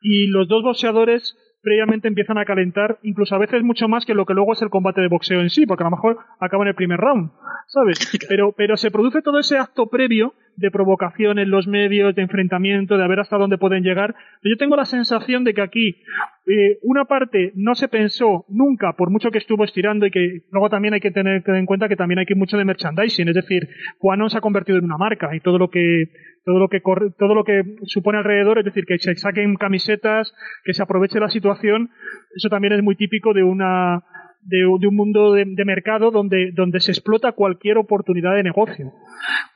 [0.00, 4.26] y los dos boxeadores previamente empiezan a calentar, incluso a veces mucho más que lo
[4.26, 6.68] que luego es el combate de boxeo en sí, porque a lo mejor acaba en
[6.68, 7.30] el primer round,
[7.68, 7.98] ¿sabes?
[8.28, 12.98] Pero, pero se produce todo ese acto previo de provocación en los medios, de enfrentamiento,
[12.98, 14.14] de ver hasta dónde pueden llegar.
[14.42, 16.02] Yo tengo la sensación de que aquí
[16.44, 20.70] eh, una parte no se pensó nunca, por mucho que estuvo estirando, y que luego
[20.70, 23.68] también hay que tener en cuenta que también hay que mucho de merchandising, es decir,
[23.98, 26.06] Juanon se ha convertido en una marca y todo lo que
[26.44, 30.32] todo lo que todo lo que supone alrededor, es decir, que se saquen camisetas,
[30.64, 31.90] que se aproveche la situación,
[32.34, 34.02] eso también es muy típico de una
[34.42, 38.92] de, un mundo de, mercado donde, donde se explota cualquier oportunidad de negocio.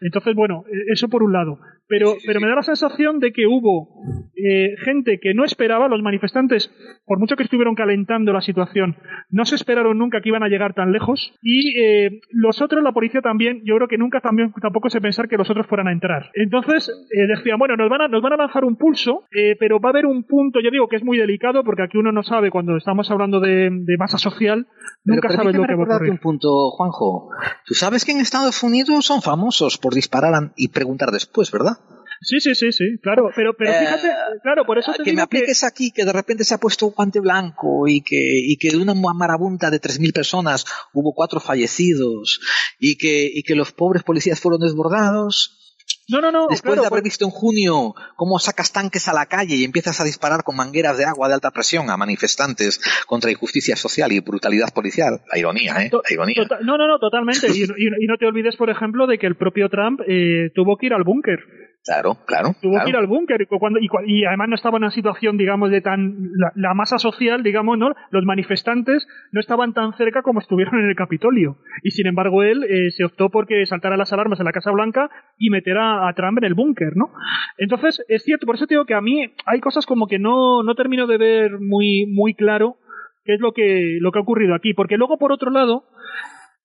[0.00, 1.58] Entonces, bueno, e, eso por un lado.
[1.88, 3.88] Pero, pero me da la sensación de que hubo
[4.36, 6.68] eh, gente que no esperaba, los manifestantes,
[7.04, 8.96] por mucho que estuvieron calentando la situación,
[9.30, 11.32] no se esperaron nunca que iban a llegar tan lejos.
[11.42, 15.28] Y eh, los otros, la policía también, yo creo que nunca también, tampoco se pensar
[15.28, 16.30] que los otros fueran a entrar.
[16.34, 19.24] Entonces, eh, decían, bueno, nos van, a, nos van a lanzar un pulso,
[19.60, 22.10] pero va a haber un punto, yo digo que es muy delicado, porque aquí uno
[22.10, 24.66] no sabe cuando estamos hablando de, de masa social,
[25.04, 26.10] Nunca sabes lo que va a ocurrir.
[26.10, 27.30] un punto, Juanjo.
[27.64, 31.78] Tú sabes que en Estados Unidos son famosos por disparar y preguntar después, ¿verdad?
[32.20, 34.08] Sí, sí, sí, sí, claro, pero, pero eh, fíjate,
[34.42, 36.92] claro, por eso te que me apliques aquí que de repente se ha puesto un
[36.92, 40.64] guante blanco y que, y que de una marabunta de 3.000 personas
[40.94, 42.40] hubo cuatro fallecidos
[42.78, 45.62] y que, y que los pobres policías fueron desbordados.
[46.08, 46.46] No, no, no.
[46.48, 50.04] Después de haber visto en junio cómo sacas tanques a la calle y empiezas a
[50.04, 54.72] disparar con mangueras de agua de alta presión a manifestantes contra injusticia social y brutalidad
[54.72, 55.20] policial.
[55.32, 55.90] La ironía, ¿eh?
[55.92, 56.34] La ironía.
[56.36, 57.48] Tota-, no, no, no, totalmente.
[57.48, 60.86] y, y, no te olvides, por ejemplo, de que el propio Trump eh, tuvo que
[60.86, 61.40] ir al búnker.
[61.86, 62.48] Claro, claro.
[62.60, 65.80] Tuvo que ir al búnker y, y, además no estaba en una situación, digamos, de
[65.80, 66.16] tan.
[66.56, 67.94] La, masa social, digamos, ¿no?
[68.10, 71.58] Los manifestantes no estaban tan cerca como estuvieron en el Capitolio.
[71.84, 75.08] Y sin embargo, él eh, se optó porque saltara las alarmas en la Casa Blanca
[75.38, 77.10] y meter a, Trump en el búnker, ¿no?
[77.58, 80.62] Entonces, es cierto, por eso te digo que a mí hay cosas como que no,
[80.62, 82.76] no termino de ver muy, muy claro
[83.24, 84.74] qué es lo que, lo que ha ocurrido aquí.
[84.74, 85.84] Porque luego, por otro lado,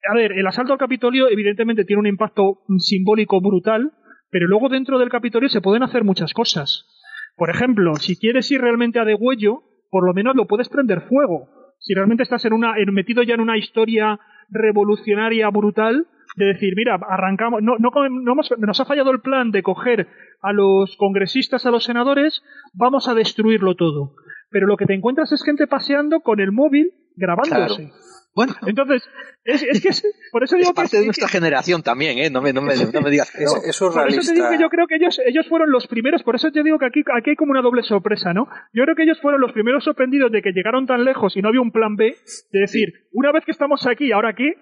[0.10, 3.92] a ver, el asalto al Capitolio evidentemente tiene un impacto simbólico brutal
[4.32, 6.88] pero luego dentro del Capitolio se pueden hacer muchas cosas.
[7.36, 11.50] Por ejemplo, si quieres ir realmente a degüello, por lo menos lo puedes prender fuego.
[11.80, 14.20] Si realmente estás en una, metido ya en una historia
[14.50, 19.52] revolucionaria brutal de decir, mira, arrancamos, no, no, no hemos, nos ha fallado el plan
[19.52, 20.08] de coger
[20.42, 24.16] a los congresistas, a los senadores, vamos a destruirlo todo.
[24.50, 27.92] Pero lo que te encuentras es gente paseando con el móvil grabándose.
[28.34, 29.04] Bueno, entonces,
[29.44, 29.90] es, es que
[30.32, 32.30] por eso digo es parte que, de nuestra generación también, ¿eh?
[32.30, 34.58] No me, no me, no me digas que Es, es Por eso te digo que
[34.58, 37.32] yo creo que ellos, ellos fueron los primeros, por eso te digo que aquí, aquí
[37.32, 38.48] hay como una doble sorpresa, ¿no?
[38.74, 41.50] Yo creo que ellos fueron los primeros sorprendidos de que llegaron tan lejos y no
[41.50, 42.16] había un plan B,
[42.52, 44.54] de decir, una vez que estamos aquí, ¿ahora qué?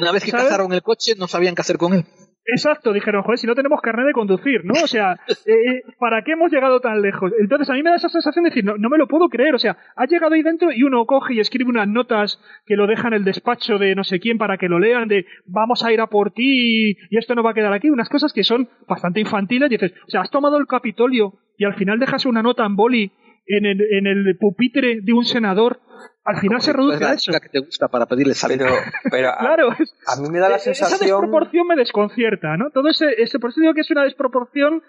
[0.00, 0.46] Una vez que ¿sabes?
[0.46, 2.04] cazaron el coche, no sabían qué hacer con él.
[2.46, 4.74] Exacto, dijeron, joder, si no tenemos carnet de conducir, ¿no?
[4.74, 7.32] O sea, eh, ¿para qué hemos llegado tan lejos?
[7.40, 9.54] Entonces a mí me da esa sensación de decir, no, no me lo puedo creer,
[9.54, 12.86] o sea, ha llegado ahí dentro y uno coge y escribe unas notas que lo
[12.86, 15.92] deja en el despacho de no sé quién para que lo lean, de vamos a
[15.92, 18.44] ir a por ti y, y esto no va a quedar aquí, unas cosas que
[18.44, 22.26] son bastante infantiles, y dices, o sea, has tomado el Capitolio y al final dejas
[22.26, 23.12] una nota en boli
[23.46, 25.80] en el, en el pupitre de un senador,
[26.26, 27.30] al final se Es reduce la a eso.
[27.32, 28.64] chica que te gusta para pedirle salida.
[28.66, 28.76] Pero,
[29.10, 31.00] pero a, Claro, es- a mí me da la Esa sensación.
[31.20, 32.70] desproporción me desconcierta, ¿no?
[32.70, 34.82] Todo ese, ese por eso digo que es una desproporción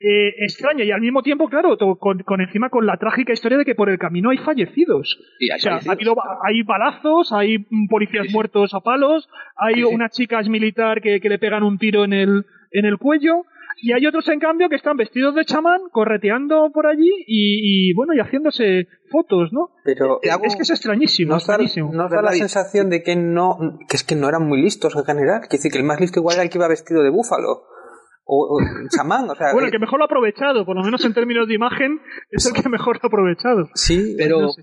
[0.00, 3.64] eh, extraña y al mismo tiempo, claro, con, con encima con la trágica historia de
[3.64, 5.18] que por el camino hay fallecidos.
[5.40, 6.14] Y hay o sea, ha habido,
[6.46, 8.34] hay balazos, hay policías Sí, sí.
[8.34, 9.26] muertos a palos,
[9.56, 9.94] hay Sí, sí.
[9.94, 13.44] una chica es militar que, que le pegan un tiro en el, en el cuello.
[13.76, 17.94] Y hay otros, en cambio, que están vestidos de chamán, correteando por allí y, y,
[17.94, 19.70] bueno, y haciéndose fotos, ¿no?
[19.84, 21.92] Pero hago- Es que es extrañísimo, nos da, extrañísimo.
[21.92, 23.58] nos da la sensación de que no,
[23.88, 25.42] que es que no eran muy listos en general.
[25.42, 27.64] Que decir que el más listo igual era el que iba vestido de búfalo.
[28.26, 28.58] O, o
[28.96, 29.52] chamán, o sea.
[29.52, 32.00] Bueno, el eh, que mejor lo ha aprovechado, por lo menos en términos de imagen,
[32.30, 33.68] es el que mejor lo ha aprovechado.
[33.74, 34.62] sí, Pero No sé.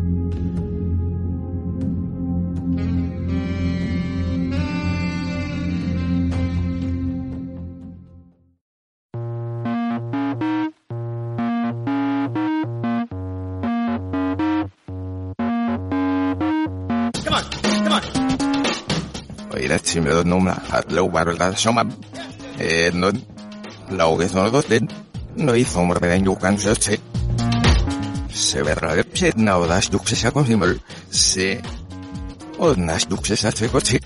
[19.97, 21.85] At lo barra shoma.
[22.57, 23.11] Eh no
[24.17, 24.87] que no dos den
[25.35, 26.99] no hizo un reden yukan se
[28.29, 31.61] se verá que se no das duk se sa con simul se
[32.57, 33.99] o nas duk se sa se coche.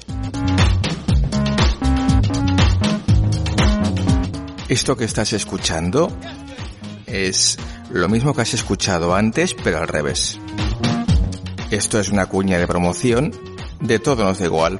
[4.68, 6.10] Esto que estás escuchando
[7.06, 7.58] es
[7.92, 10.40] lo mismo que has escuchado antes, pero al revés.
[11.70, 13.32] Esto es una cuña de promoción
[13.80, 14.80] de Todo nos da igual,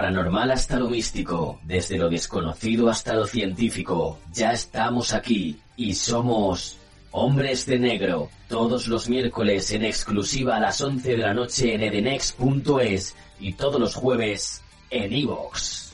[0.00, 6.78] Paranormal hasta lo místico, desde lo desconocido hasta lo científico, ya estamos aquí y somos
[7.10, 11.82] Hombres de Negro, todos los miércoles en exclusiva a las 11 de la noche en
[11.82, 15.92] edenex.es y todos los jueves en iVoox.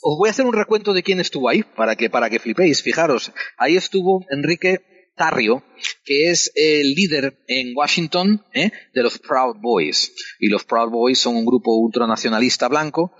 [0.00, 2.82] Os voy a hacer un recuento de quién estuvo ahí, para que, para que flipéis.
[2.82, 4.80] Fijaros, ahí estuvo Enrique
[5.22, 5.62] Tarrio,
[6.04, 8.72] que es el líder en Washington ¿eh?
[8.92, 10.12] de los Proud Boys.
[10.40, 13.12] Y los Proud Boys son un grupo ultranacionalista blanco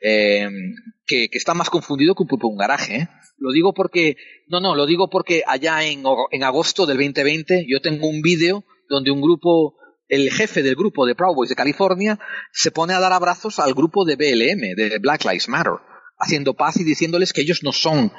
[0.00, 0.48] eh,
[1.06, 2.96] que, está más confundido que un pulpo un garaje.
[2.96, 3.08] ¿eh?
[3.36, 4.16] Lo digo porque,
[4.48, 8.64] no, no, lo digo porque allá en, en agosto del 2020 yo tengo un vídeo
[8.88, 9.74] donde un grupo
[10.08, 12.18] el jefe del grupo de Proud Boys de California
[12.52, 15.74] se pone a dar abrazos al grupo de BLM, de Black Lives Matter,
[16.18, 18.12] haciendo paz y diciéndoles que ellos no son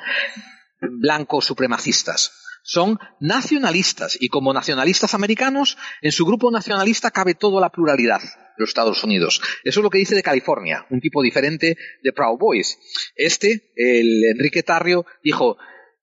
[0.80, 7.70] blancos supremacistas, son nacionalistas y como nacionalistas americanos, en su grupo nacionalista cabe toda la
[7.70, 9.42] pluralidad de los Estados Unidos.
[9.64, 12.78] Eso es lo que dice de California, un tipo diferente de Proud Boys.
[13.16, 15.58] Este, el Enrique Tarrio, dijo,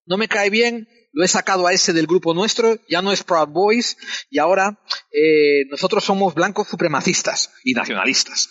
[0.07, 0.89] no me cae bien
[1.19, 3.97] lo he sacado a ese del grupo nuestro, ya no es Proud Boys,
[4.31, 4.79] y ahora
[5.11, 8.51] eh, nosotros somos blancos supremacistas y nacionalistas.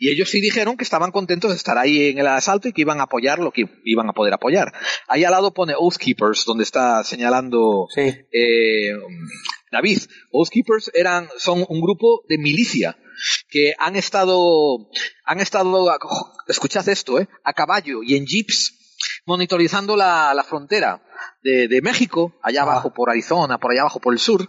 [0.00, 2.80] Y ellos sí dijeron que estaban contentos de estar ahí en el asalto y que
[2.80, 4.72] iban a apoyar lo que iban a poder apoyar.
[5.06, 8.94] Ahí al lado pone Oath Keepers, donde está señalando eh,
[9.70, 10.00] David.
[10.32, 12.98] Oath Keepers eran, son un grupo de milicia
[13.48, 14.90] que han estado,
[15.24, 15.86] han estado,
[16.48, 18.74] escuchad esto, eh, a caballo y en jeeps
[19.24, 21.04] monitorizando la, la frontera
[21.42, 24.48] de, de, México, allá abajo por Arizona, por allá abajo por el sur,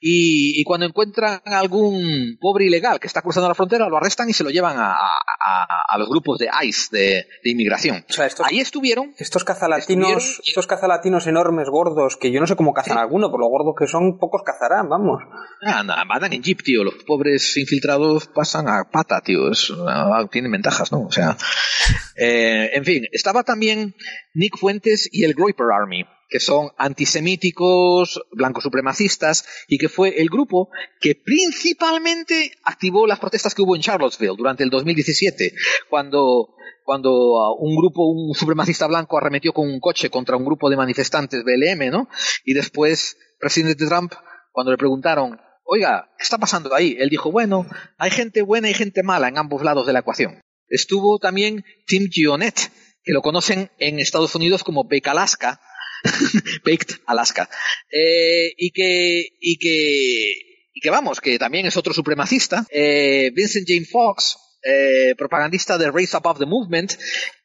[0.00, 4.32] y, y, cuando encuentran algún pobre ilegal que está cruzando la frontera, lo arrestan y
[4.32, 8.04] se lo llevan a, a, a los grupos de ICE, de, de inmigración.
[8.08, 9.14] O sea, estos, Ahí estuvieron.
[9.18, 13.00] Estos cazalatinos, estuvieron, estos cazalatinos enormes, gordos, que yo no sé cómo cazan Sí.
[13.00, 15.22] alguno, por lo gordos que son, pocos cazarán, vamos.
[15.62, 16.84] Ah, nada, van en jeep, tío.
[16.84, 19.50] Los pobres infiltrados pasan a pata, tío.
[19.50, 21.06] Es, ah, tienen ventajas, ¿no?
[21.06, 21.36] O sea,
[22.16, 23.94] eh, en fin, estaba también
[24.34, 25.93] Nick Fuentes y el Groiper Army,
[26.34, 30.68] que son antisemíticos, blancos supremacistas, y que fue el grupo
[30.98, 35.54] que principalmente activó las protestas que hubo en Charlottesville durante el 2017,
[35.88, 40.68] cuando cuando uh, un grupo, un supremacista blanco arremetió con un coche contra un grupo
[40.68, 42.08] de manifestantes BLM, ¿no?
[42.44, 44.12] Y después, presidente Trump,
[44.50, 46.96] cuando le preguntaron, oiga, ¿qué está pasando ahí?
[46.98, 47.64] Él dijo, bueno,
[47.96, 50.40] hay gente buena y gente mala en ambos lados de la ecuación.
[50.66, 52.72] Estuvo también Tim Gionet,
[53.04, 55.60] que lo conocen en Estados Unidos como Bake Alaska,
[56.64, 57.48] Baked Alaska,
[57.90, 60.32] eh, y que, y que,
[60.74, 65.90] y que vamos, que también es otro supremacista, eh, Vincent Jane Fox, eh, propagandista de
[65.90, 66.92] Race Above the Movement,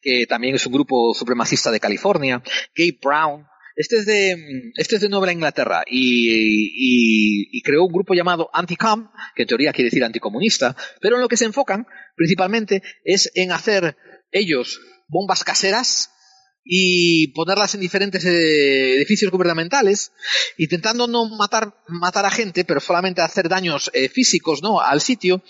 [0.00, 2.42] que también es un grupo supremacista de California,
[2.74, 3.46] Gabe Brown,
[3.76, 8.50] este es de, este es de Nueva Inglaterra y, y, y, creó un grupo llamado
[8.52, 13.30] Anticom, que en teoría quiere decir anticomunista, pero en lo que se enfocan principalmente es
[13.34, 13.96] en hacer
[14.32, 16.10] ellos bombas caseras
[16.64, 20.12] y ponerlas en diferentes eh, edificios gubernamentales,
[20.58, 24.80] intentando no matar, matar a gente, pero solamente hacer daños eh, físicos ¿no?
[24.80, 25.42] al sitio,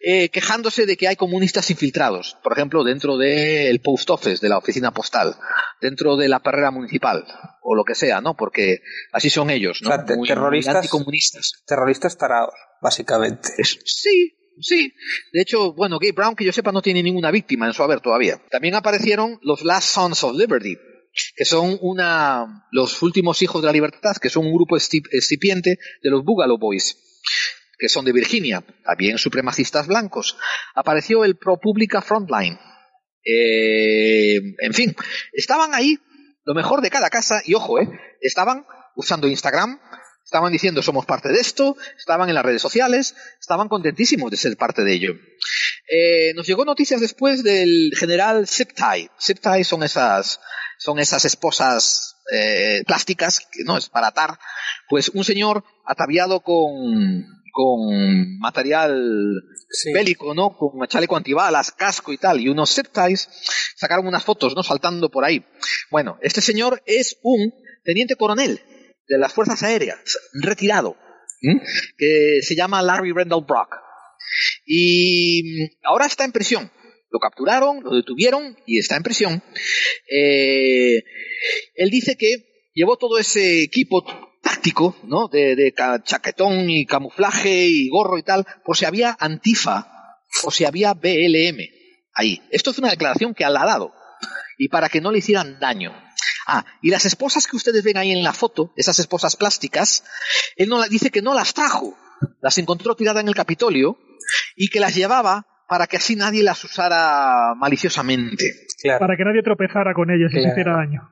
[0.00, 4.58] eh, quejándose de que hay comunistas infiltrados, por ejemplo, dentro del post office, de la
[4.58, 5.36] oficina postal,
[5.80, 7.24] dentro de la perrera municipal,
[7.62, 8.36] o lo que sea, ¿no?
[8.36, 8.80] Porque
[9.12, 9.90] así son ellos, ¿no?
[9.90, 11.52] O sea, te- muy, terroristas- anticomunistas.
[11.66, 13.48] Terroristas tarados, básicamente.
[13.58, 14.92] Es- sí, sí.
[15.32, 18.00] De hecho, bueno, Gabe Brown, que yo sepa, no tiene ninguna víctima en su haber
[18.00, 18.40] todavía.
[18.50, 20.76] También aparecieron los Last Sons of Liberty,
[21.36, 26.10] que son una, los últimos hijos de la libertad, que son un grupo excipiente de
[26.10, 26.96] los Boogaloo Boys,
[27.78, 30.36] que son de Virginia, también supremacistas blancos.
[30.74, 32.58] Apareció el ProPublica Frontline.
[33.24, 34.94] Eh, en fin,
[35.32, 35.98] estaban ahí
[36.44, 37.88] lo mejor de cada casa y ojo, eh,
[38.22, 38.64] estaban
[38.96, 39.78] usando Instagram,
[40.28, 44.58] estaban diciendo somos parte de esto, estaban en las redes sociales, estaban contentísimos de ser
[44.58, 45.14] parte de ello.
[45.90, 48.46] Eh, nos llegó noticias después del general.
[48.46, 50.38] Zip Tie son esas,
[50.78, 54.38] son esas esposas eh, plásticas, que no es para atar.
[54.90, 59.32] Pues un señor ataviado con, con material
[59.70, 59.92] Sí.
[59.92, 60.56] bélico, ¿no?
[60.56, 63.28] Con chaleco antibalas, casco y tal, y unos ties,
[63.76, 64.62] sacaron unas fotos, ¿no?
[64.62, 65.44] Saltando por ahí.
[65.90, 67.52] Bueno, este señor es un
[67.84, 68.62] teniente coronel
[69.08, 69.98] de las Fuerzas Aéreas,
[70.34, 70.96] retirado,
[71.96, 73.76] que se llama Larry Randall Brock.
[74.66, 76.70] Y mm, ahora está en prisión.
[77.10, 79.42] Lo capturaron, lo detuvieron y está en prisión.
[80.10, 81.02] Eh,
[81.74, 84.04] él dice que llevó todo ese equipo
[84.42, 85.28] táctico, ¿no?
[85.28, 85.72] De, de
[86.04, 91.58] chaquetón y camuflaje y gorro y tal, por si había Antifa o si había BLM
[92.14, 92.42] ahí.
[92.50, 93.94] Esto es una declaración que ha dado.
[94.58, 95.92] Y para que no le hicieran daño.
[96.50, 100.02] Ah, y las esposas que ustedes ven ahí en la foto, esas esposas plásticas,
[100.56, 101.94] él no la- dice que no las trajo.
[102.40, 103.98] Las encontró tiradas en el Capitolio
[104.56, 108.44] y que las llevaba para que así nadie las usara maliciosamente.
[108.80, 111.10] Claro, Para que nadie tropezara con ellas y se hiciera daño.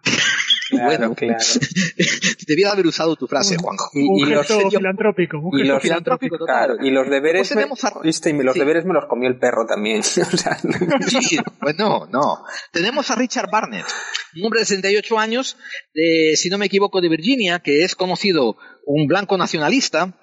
[0.70, 1.14] Claro, bueno.
[1.14, 1.38] claro.
[2.46, 3.90] Debiera haber usado tu frase, Juanjo.
[3.94, 5.38] Y, un y los, gesto filantrópico.
[5.38, 6.38] Un y gesto los- filantrópico.
[6.38, 6.66] total.
[6.76, 7.66] claro, y los deberes, a- me,
[8.02, 8.60] viste, y los Sí.
[8.60, 10.00] deberes me los comió el perro también.
[10.32, 12.44] O sea, Sí, pues no, no.
[12.72, 13.86] Tenemos a Richard Barnett,
[14.36, 15.56] un hombre de 68 años,
[15.94, 20.14] de, si no me equivoco, de Virginia, que es conocido un blanco nacionalista,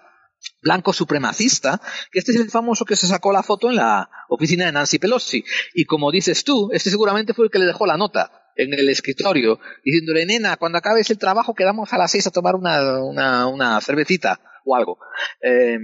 [0.61, 1.81] blanco supremacista,
[2.11, 4.99] que este es el famoso que se sacó la foto en la oficina de Nancy
[4.99, 5.43] Pelosi.
[5.73, 8.89] Y como dices tú, este seguramente fue el que le dejó la nota en el
[8.89, 13.47] escritorio, diciéndole, nena, cuando acabes el trabajo quedamos a las seis a tomar una, una,
[13.47, 14.97] una cervecita o algo.
[15.41, 15.77] Eh,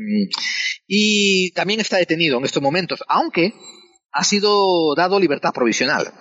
[0.88, 3.54] y también está detenido en estos momentos, aunque
[4.12, 6.12] ha sido dado libertad provisional.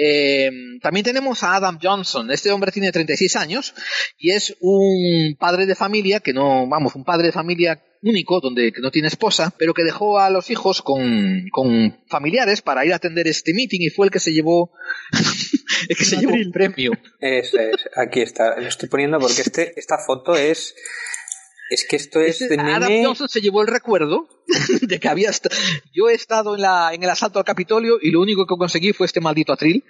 [0.00, 0.50] Eh,
[0.80, 2.30] también tenemos a Adam Johnson.
[2.30, 3.74] Este hombre tiene 36 años
[4.16, 8.72] y es un padre de familia que no, vamos, un padre de familia único, donde
[8.72, 12.92] que no tiene esposa, pero que dejó a los hijos con, con familiares para ir
[12.92, 14.70] a atender este meeting y fue el que se llevó
[15.88, 16.92] el que se llevó un premio.
[17.20, 20.74] Es, es, aquí está, lo estoy poniendo porque este, esta foto es.
[21.70, 22.90] Es que esto es de Adam.
[23.04, 24.26] Johnson se llevó el recuerdo
[24.80, 25.48] de que había est-
[25.92, 28.94] yo he estado en, la, en el asalto al Capitolio y lo único que conseguí
[28.94, 29.84] fue este maldito atril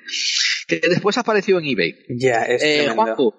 [0.66, 1.94] que después apareció en eBay.
[2.08, 2.94] Ya, es Eh, tremendo.
[3.04, 3.34] Juanjo,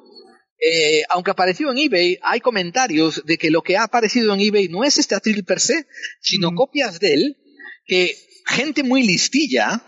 [0.60, 4.68] eh, aunque apareció en eBay, hay comentarios de que lo que ha aparecido en eBay
[4.68, 5.88] no es este atril per se,
[6.20, 7.38] sino copias de él
[7.86, 8.14] que
[8.46, 9.82] gente muy listilla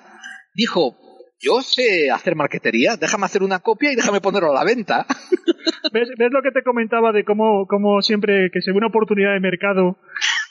[0.54, 0.98] dijo,
[1.40, 5.06] yo sé hacer marquetería, déjame hacer una copia y déjame ponerlo a la venta.
[5.94, 9.34] ¿Ves, ves lo que te comentaba de cómo, cómo siempre que se ve una oportunidad
[9.34, 9.98] de mercado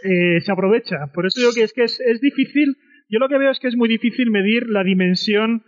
[0.02, 1.06] eh, se aprovecha?
[1.14, 2.76] Por eso digo que es que es, es difícil,
[3.08, 5.64] yo lo que veo es que es muy difícil medir la dimensión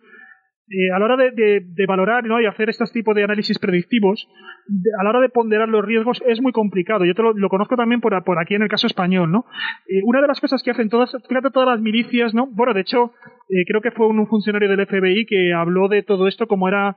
[0.75, 2.41] eh, a la hora de, de- de valorar ¿no?
[2.41, 4.27] y hacer este tipo de análisis predictivos,
[4.67, 7.05] de- a la hora de ponderar los riesgos es muy complicado.
[7.05, 9.45] Yo te lo, lo conozco también por, por aquí en el caso español, ¿no?
[9.87, 12.47] Eh, una de las cosas que hacen todas, fíjate todas las milicias, ¿no?
[12.47, 13.13] Bueno, de hecho,
[13.51, 16.69] eh, creo que fue un, un funcionario del FBI que habló de todo esto como
[16.69, 16.97] era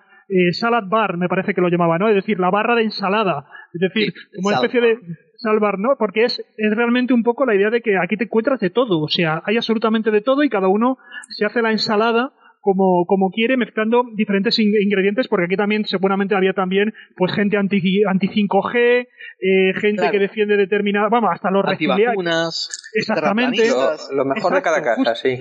[0.54, 2.10] salad bar, me parece que lo llamaba, ¿no?
[2.10, 3.46] Es decir, la barra de ensalada.
[3.74, 4.98] Es decir, como una especie de
[5.38, 5.90] salvar, ¿no?
[6.00, 9.02] Porque es, es realmente un poco la idea de que aquí te encuentras de todo,
[9.02, 10.98] o sea, hay absolutamente de todo y cada uno
[11.30, 12.32] se hace la ensalada
[12.66, 17.58] como, como quiere, mezclando diferentes in- ingredientes, porque aquí también seguramente había también pues gente
[17.58, 19.08] anti, anti 5G,
[19.40, 20.12] eh, gente Claro.
[20.12, 23.62] que defiende determinada, vamos, hasta los reptilianos, Exactamente.
[23.70, 25.16] Lo, lo mejor de cada casa, justo.
[25.16, 25.38] sí.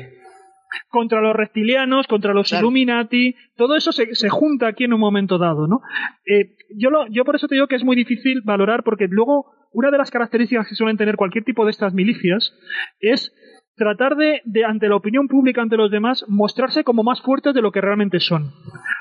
[0.91, 2.67] contra los reptilianos, contra los Claro.
[2.67, 5.81] Illuminati, todo eso se, se junta aquí en un momento dado, ¿no?
[6.27, 9.47] Eh, yo, lo, yo por eso te digo que es muy difícil valorar, porque luego
[9.73, 12.53] una de las características que suelen tener cualquier tipo de estas milicias
[13.01, 13.33] es
[13.77, 17.63] tratar de, de, ante la opinión pública, ante los demás, mostrarse como más fuertes de
[17.63, 18.53] lo que realmente son.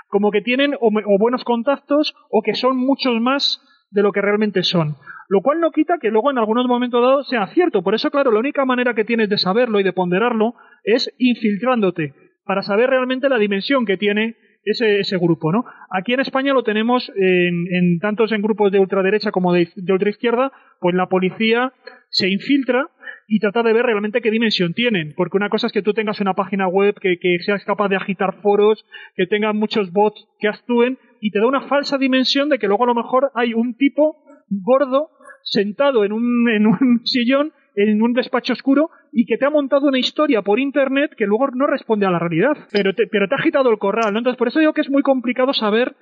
[0.07, 3.61] Como que tienen o, o buenos contactos o que son muchos más
[3.91, 4.95] de lo que realmente son.
[5.29, 7.81] Lo cual no quita que luego en algunos momentos dados sea cierto.
[7.81, 12.13] Por eso, claro, la única manera que tienes de saberlo y de ponderarlo es infiltrándote
[12.45, 15.65] para saber realmente la dimensión que tiene ese, ese grupo, ¿no?
[15.89, 19.93] Aquí en España lo tenemos en, en tantos en grupos de ultraderecha como de, de
[19.93, 21.73] ultraizquierda, pues la policía
[22.09, 22.87] se infiltra
[23.27, 26.19] y trata de ver realmente qué dimensión tienen, porque una cosa es que tú tengas
[26.19, 30.47] una página web que, que seas capaz de agitar foros, que tengan muchos bots que
[30.47, 33.75] actúen y te da una falsa dimensión de que luego a lo mejor hay un
[33.75, 34.17] tipo
[34.49, 35.09] gordo
[35.43, 39.87] sentado en un, en un sillón en un despacho oscuro y que te ha montado
[39.87, 43.35] una historia por internet que luego no responde a la realidad, pero te, pero te
[43.35, 44.19] ha agitado el corral, ¿no?
[44.19, 45.95] Entonces, por eso digo que es muy complicado saber,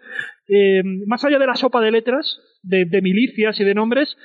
[0.47, 4.17] eh, más allá de la sopa de letras, de, de milicias y de nombres,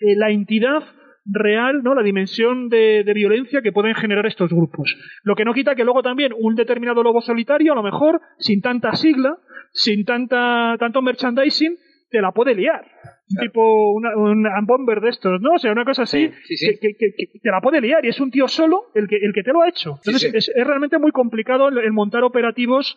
[0.00, 0.84] eh, la entidad
[1.30, 1.94] real, ¿no?
[1.94, 4.96] La dimensión de, de violencia que pueden generar estos grupos.
[5.22, 8.60] Lo que no quita que luego también un determinado lobo solitario, a lo mejor, sin
[8.60, 9.36] tanta sigla,
[9.72, 11.76] sin tanta, tanto merchandising,
[12.10, 12.84] te la puede liar.
[13.28, 15.54] Un tipo, una, un bomber de estos, ¿no?
[15.54, 16.66] O sea, una cosa así, Sí, sí, sí.
[16.80, 19.16] Que, que- que- que te la puede liar y es un tío solo el que,
[19.16, 19.96] el que te lo ha hecho.
[20.06, 20.32] Entonces.
[20.32, 22.96] Es, es realmente muy complicado el, el montar operativos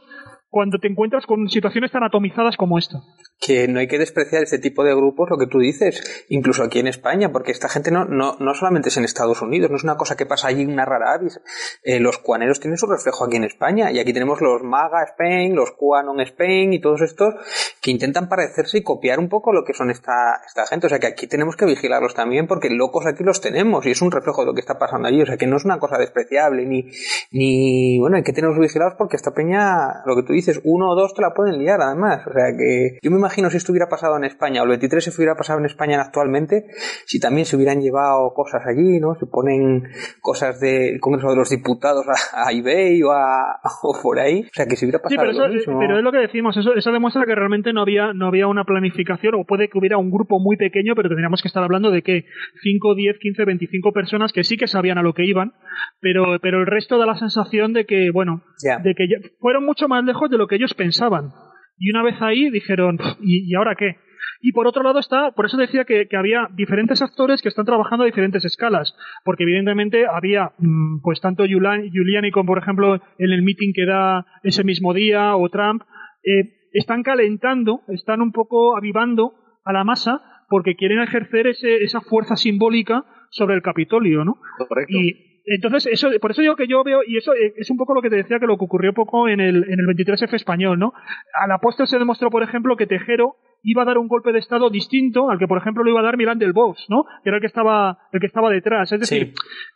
[0.49, 2.97] cuando te encuentras con situaciones tan atomizadas como esta.
[3.39, 6.79] que no hay que despreciar ese tipo de grupos, lo que tú dices, incluso aquí
[6.79, 9.83] en España, porque esta gente no, no, no solamente es en Estados Unidos, no es
[9.83, 11.39] una cosa que pasa allí una rara avis.
[11.83, 15.55] Eh, los cuaneros tienen su reflejo aquí en España, y aquí tenemos los MAGA Spain,
[15.55, 17.35] los QAnon Spain y todos estos
[17.81, 20.87] que intentan parecerse y copiar un poco lo que son esta, esta gente.
[20.87, 24.01] O sea que aquí tenemos que vigilarlos también, porque locos aquí los tenemos, y es
[24.01, 25.21] un reflejo de lo que está pasando allí.
[25.21, 26.89] O sea que no es una cosa despreciable, ni,
[27.31, 30.95] ni bueno, hay que tenerlos vigilados porque esta peña, lo que tú dices, uno o
[30.95, 32.25] dos te la pueden liar además.
[32.27, 35.03] O sea que yo me imagino si esto hubiera pasado en España o el 23
[35.03, 36.65] se hubiera pasado en España actualmente,
[37.05, 39.15] si también se hubieran llevado cosas allí, ¿no?
[39.15, 39.83] Se ponen
[40.21, 44.41] cosas del Congreso de los Diputados a, a eBay o, a, o por ahí.
[44.43, 45.79] O sea que si hubiera Sí, pasado pero, eso, lo mismo.
[45.79, 48.63] pero es lo que decimos, eso, eso demuestra que realmente no había, no había una
[48.63, 52.01] planificación, o puede que hubiera un grupo muy pequeño, pero tendríamos que estar hablando de
[52.01, 52.25] que
[52.63, 55.53] 5, 10, 15, 25 personas que sí que sabían a lo que iban,
[56.01, 58.77] pero, pero el resto da la sensación de que, bueno, Ya.
[58.79, 61.29] de que ya- fueron mucho más lejos de lo que ellos pensaban.
[61.77, 63.95] Y una vez ahí dijeron, "Pff, ¿y, y ahora qué?
[64.41, 67.65] Y por otro lado está, por eso decía que, que había diferentes actores que están
[67.65, 72.95] trabajando a diferentes escalas, porque evidentemente había, mm, pues tanto Giuliani, Giuliani como por ejemplo
[72.95, 75.83] en el meeting que da ese mismo día, o Trump,
[76.23, 79.33] eh, están calentando, están un poco avivando
[79.65, 84.37] a la masa porque quieren ejercer ese, esa fuerza simbólica sobre el Capitolio, ¿no?
[84.57, 84.93] Correcto.
[84.97, 87.93] Y entonces, eso, por eso digo que yo veo, y eso eh, es un poco
[87.93, 90.77] lo que te decía que lo que ocurrió poco en el, en el 23F español,
[90.77, 90.93] ¿no?
[91.41, 94.39] A la postre se demostró, por ejemplo, que Tejero iba a dar un golpe de
[94.39, 97.03] Estado distinto al que, por ejemplo, lo iba a dar Milán del Bosch, ¿no?
[97.23, 98.91] Que era el que estaba, el que estaba detrás.
[98.91, 99.33] Es decir,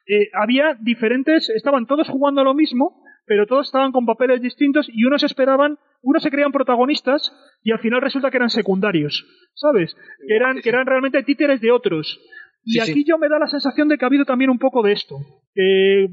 [0.07, 4.87] eh, había diferentes, estaban todos jugando a lo mismo, pero todos estaban con papeles distintos
[4.91, 7.31] y unos esperaban, unos se creían protagonistas
[7.63, 9.95] y al final resulta que eran secundarios, ¿sabes?
[10.27, 12.19] Que eran, que eran realmente títeres de otros.
[12.65, 14.93] Y aquí yo me da la sensación de que ha habido también un poco de
[14.93, 15.17] esto.
[15.55, 16.07] Eh,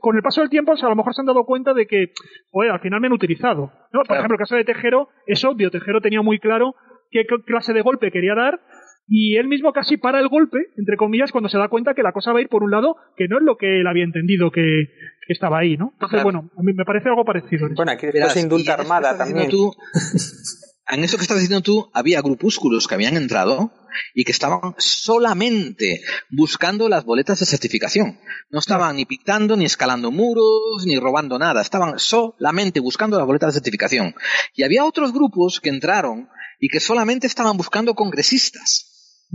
[0.00, 2.12] con el paso del tiempo, a lo mejor se han dado cuenta de que,
[2.50, 3.72] joder, al final me han utilizado.
[3.92, 4.02] ¿no?
[4.02, 5.70] Por ejemplo, el caso de Tejero es obvio.
[5.70, 6.74] Tejero tenía muy claro
[7.10, 8.60] qué clase de golpe quería dar
[9.06, 12.12] y él mismo casi para el golpe, entre comillas, cuando se da cuenta que la
[12.12, 14.50] cosa va a ir por un lado que no es lo que él había entendido
[14.50, 14.88] que,
[15.28, 15.90] estaba ahí, ¿no?
[15.94, 17.68] Entonces, bueno, a mí me parece algo parecido.
[17.74, 19.48] Bueno, aquí después se indulta Armada también.
[19.48, 19.72] Tú,
[20.88, 23.72] en eso que estás diciendo tú, había grupúsculos que habían entrado
[24.14, 28.20] y que estaban solamente buscando las boletas de certificación.
[28.50, 31.62] No estaban ni pictando, ni escalando muros, ni robando nada.
[31.62, 34.14] Estaban solamente buscando las boletas de certificación.
[34.54, 36.28] Y había otros grupos que entraron
[36.60, 39.26] y que solamente estaban buscando congresistas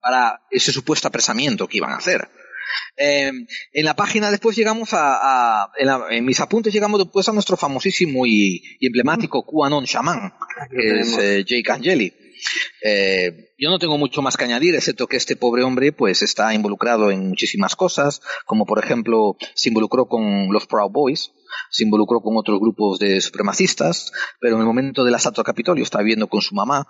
[0.00, 2.28] para ese supuesto apresamiento que iban a hacer.
[2.96, 3.30] Eh,
[3.72, 5.70] en la página después llegamos a,
[6.10, 10.32] en, mis apuntes llegamos después a nuestro famosísimo y, emblemático QAnon Shaman,
[10.70, 12.12] que es eh, Jake Angeli.
[12.84, 16.52] Eh, yo no tengo mucho más que añadir, excepto que este pobre hombre pues está
[16.52, 21.30] involucrado en muchísimas cosas, como por ejemplo se involucró con los Proud Boys,
[21.70, 24.10] se involucró con otros grupos de supremacistas,
[24.40, 26.86] pero en el momento del asalto al Capitolio estaba viviendo con su mamá,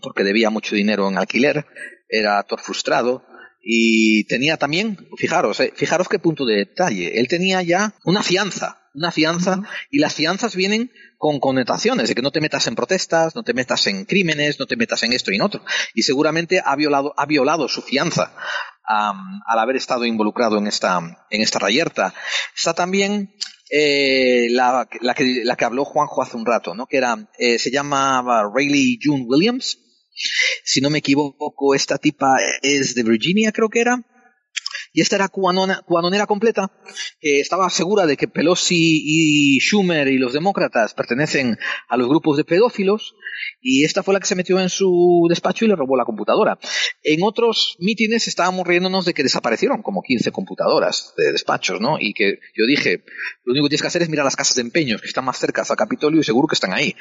[0.00, 1.66] porque debía mucho dinero en alquiler,
[2.08, 3.22] era actor frustrado
[3.70, 8.80] y tenía también, fijaros, eh, fijaros qué punto de detalle, él tenía ya una fianza,
[8.94, 9.60] una fianza
[9.90, 13.52] y las fianzas vienen con connotaciones de que no te metas en protestas, no te
[13.52, 15.62] metas en crímenes, no te metas en esto y en otro.
[15.92, 18.34] Y seguramente ha violado, ha violado su fianza
[18.86, 22.14] al haber estado involucrado en esta, en esta rayerta.
[22.56, 23.34] Está también
[23.70, 26.86] eh, la, la, que, la que habló Juanjo hace un rato, ¿no?
[26.86, 29.78] que era, eh, se llama Rayleigh June Williams.
[30.64, 34.02] Si no me equivoco, esta tipa es de Virginia, creo que era
[34.98, 36.72] y esta era cubanonera completa,
[37.20, 41.56] que estaba segura de que Pelosi y Schumer y los demócratas pertenecen
[41.88, 43.14] a los grupos de pedófilos,
[43.60, 46.58] y esta fue la que se metió en su despacho y le robó la computadora.
[47.04, 51.98] En otros mítines estábamos riéndonos de que desaparecieron como 15 computadoras de despachos, ¿no?
[52.00, 53.04] Y que yo dije,
[53.44, 55.38] lo único que tienes que hacer es mirar las casas de empeños, que están más
[55.38, 56.96] cerca al Capitolio y seguro que están ahí.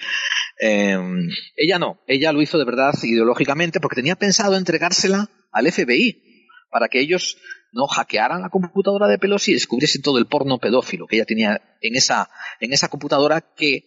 [0.60, 6.28] Em, ella no, ella lo hizo de verdad ideológicamente porque tenía pensado entregársela al FBI
[6.70, 7.38] para que ellos
[7.78, 11.62] no hackearan la computadora de Pelosi y descubriesen todo el porno pedófilo que ella tenía
[11.80, 13.84] en esa, en esa computadora que,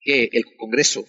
[0.00, 1.04] que el Congreso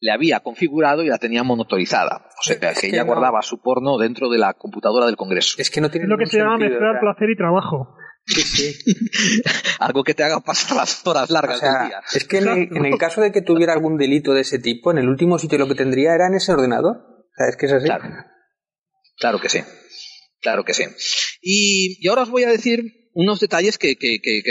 [0.00, 2.28] le había configurado y la tenía monitorizada.
[2.38, 5.56] O sea, que, ella guardaba su porno dentro de la computadora del Congreso.
[5.58, 7.96] Es que no tiene lo que se llama mezclar placer y trabajo.
[8.24, 8.92] Sí, sí.
[9.78, 12.00] Algo que te haga pasar las horas largas del día.
[12.14, 15.08] Es que en el, caso de que tuviera algún delito de ese tipo, en el
[15.08, 16.96] último sitio lo que tendría era en ese ordenador.
[16.96, 17.86] O sea, es que es así.
[17.86, 18.04] Claro,
[19.18, 19.60] claro que sí.
[20.40, 20.84] Claro que sí.
[21.40, 23.96] Y, ahora os voy a decir unos detalles que,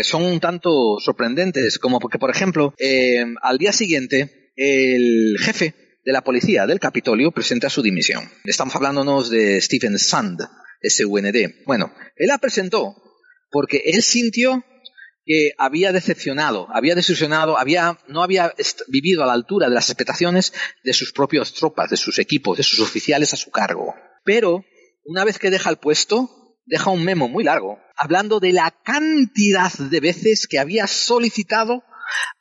[0.04, 6.12] son un tanto sorprendentes, como porque, por ejemplo, eh, al día siguiente, el jefe de
[6.12, 8.30] la policía del Capitolio presenta su dimisión.
[8.44, 10.40] Estamos hablándonos de Stephen Sand,
[10.82, 11.36] SUND.
[11.66, 12.96] Bueno, él la presentó
[13.52, 14.64] porque él sintió
[15.26, 18.54] que había decepcionado, había desilusionado, había, no había
[18.88, 22.64] vivido a la altura de las expectaciones de sus propias tropas, de sus equipos, de
[22.64, 23.96] sus oficiales a su cargo.
[24.24, 24.64] Pero
[25.06, 29.72] una vez que deja el puesto, deja un memo muy largo, hablando de la cantidad
[29.72, 31.84] de veces que había solicitado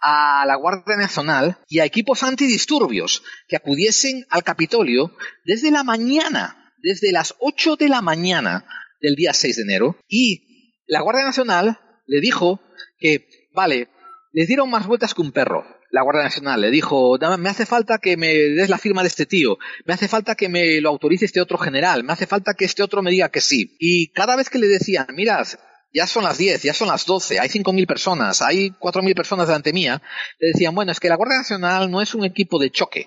[0.00, 6.72] a la Guardia Nacional y a equipos antidisturbios que acudiesen al Capitolio desde la mañana,
[6.78, 8.66] desde las 8 de la mañana
[9.00, 12.60] del día 6 de enero, y la Guardia Nacional le dijo
[12.98, 13.88] que, vale,
[14.32, 15.64] les dieron más vueltas que un perro,
[15.94, 19.26] la Guardia Nacional le dijo, me hace falta que me des la firma de este
[19.26, 22.64] tío, me hace falta que me lo autorice este otro general, me hace falta que
[22.64, 23.76] este otro me diga que sí.
[23.78, 25.44] Y cada vez que le decían, mira,
[25.92, 29.72] ya son las 10, ya son las 12, hay 5.000 personas, hay 4.000 personas delante
[29.72, 30.02] mía,
[30.40, 33.06] le decían, bueno, es que la Guardia Nacional no es un equipo de choque.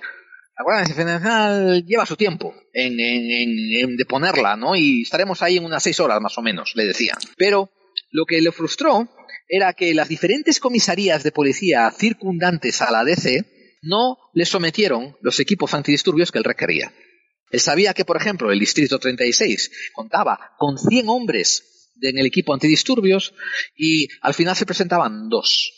[0.57, 4.77] La Guardia Nacional lleva su tiempo en, en, deponerla, ¿no?
[4.77, 7.17] Y estaremos ahí en unas 6 horas más o menos, le decían.
[7.35, 7.69] Pero
[8.11, 9.09] lo que le frustró
[9.47, 15.39] era que las diferentes comisarías de policía circundantes a la DC no le sometieron los
[15.39, 16.93] equipos antidisturbios que él requería.
[17.49, 22.53] Él sabía que, por ejemplo, el Distrito 36 contaba con 100 hombres en el equipo
[22.53, 23.33] antidisturbios
[23.75, 25.73] y al final se presentaban dos.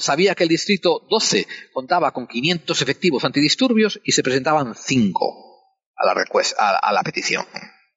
[0.00, 5.52] sabía que el Distrito 12 contaba con 500 efectivos antidisturbios y se presentaban 5
[5.96, 7.46] a la, a la petición.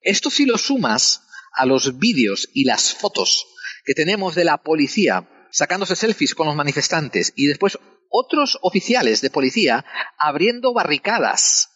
[0.02, 1.23] Esto si lo sumas
[1.53, 3.45] a los vídeos y las fotos
[3.86, 7.78] que tenemos de la policía sacándose selfies con los manifestantes y después
[8.10, 9.86] otros oficiales de policía
[10.18, 11.70] abriendo barricadas.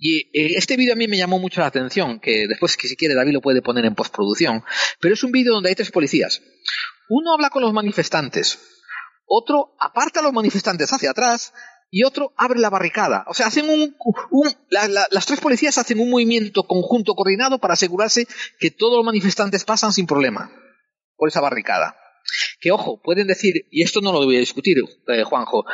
[0.00, 2.96] Y eh, este vídeo a mí me llamó mucho la atención, que después, que si
[2.96, 4.62] quiere, David lo puede poner en postproducción,
[5.00, 6.40] pero es un vídeo donde hay tres policías.
[7.08, 8.58] Uno habla con los manifestantes,
[9.26, 11.52] otro aparta a los manifestantes hacia atrás
[11.90, 13.24] y otro abre la barricada.
[13.28, 13.96] O sea, hacen un,
[14.30, 18.28] un las tres policías hacen un movimiento conjunto coordinado para asegurarse
[18.60, 20.50] que todos los manifestantes pasan sin problema
[21.18, 21.96] por esa barricada.
[22.60, 25.66] Que ojo, pueden decir, y esto no lo voy a discutir, eh, Juanjo,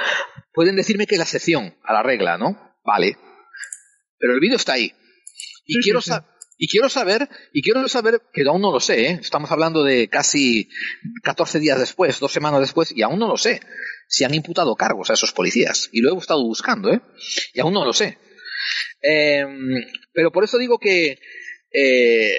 [0.53, 2.77] pueden decirme que es la excepción a la regla, ¿no?
[2.85, 3.16] Vale.
[4.19, 4.93] Pero el vídeo está ahí.
[5.66, 6.01] Y quiero
[6.57, 9.19] Y quiero saber, y quiero saber, que aún no lo sé, ¿eh?
[9.21, 10.69] estamos hablando de casi
[11.23, 13.61] 14 días después, dos semanas después, y aún no lo sé,
[14.09, 15.89] si han imputado cargos a esos policías.
[15.93, 17.01] Y lo he estado buscando, ¿eh?
[17.53, 18.19] Y aún no lo sé.
[19.01, 21.19] Em, pero por eso digo que
[21.73, 22.39] eh,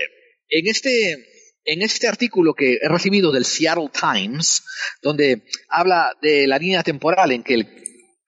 [0.50, 1.35] en este
[1.66, 4.64] en este artículo que he recibido del Seattle Times,
[5.02, 7.68] donde habla de la línea temporal en que el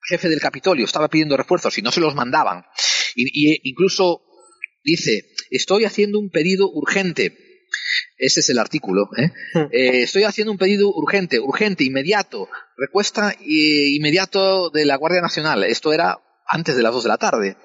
[0.08, 2.64] jefe del Capitolio estaba pidiendo refuerzos y no se los mandaban,
[3.14, 4.22] y, incluso
[4.84, 7.36] dice, estoy haciendo un pedido urgente.
[8.16, 9.08] Ese es el artículo.
[9.16, 9.30] ¿eh?
[9.54, 9.68] Hmm.
[9.70, 15.64] Eh, estoy haciendo un pedido urgente, urgente, inmediato, recuesta inmediato de la Guardia Nacional.
[15.64, 17.56] Esto era antes de las dos de la tarde.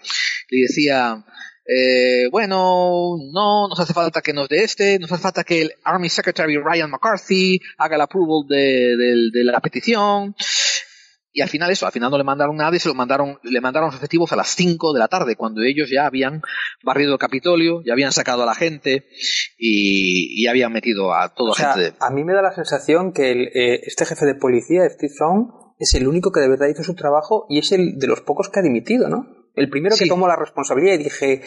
[0.50, 1.24] Y decía,
[1.66, 5.74] eh, bueno, no, nos hace falta que nos dé este, nos hace falta que el
[5.84, 10.36] Army Secretary Ryan McCarthy haga el approval de, la petición.
[11.36, 13.60] Y al final eso, al final no le mandaron nada y se lo mandaron, le
[13.60, 16.44] mandaron los efectivos a las 5 de la tarde, cuando ellos ya habían
[16.84, 19.08] barrido el Capitolio, ya habían sacado a la gente
[19.58, 21.98] y, habían metido a toda gente.
[22.00, 25.48] A mí me da la sensación que eh, este jefe de policía, Steve Strong,
[25.80, 28.50] es el único que de verdad hizo su trabajo y es el de los pocos
[28.50, 29.43] que ha dimitido, ¿no?
[29.56, 31.44] El primero que tomó la responsabilidad y dije,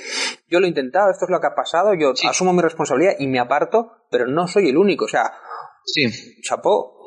[0.48, 3.26] yo lo he intentado, esto es lo que ha pasado, yo asumo mi responsabilidad y
[3.26, 5.06] me aparto, pero no soy el único.
[5.06, 5.32] O sea,
[5.84, 6.06] sí.
[6.42, 7.04] chapó.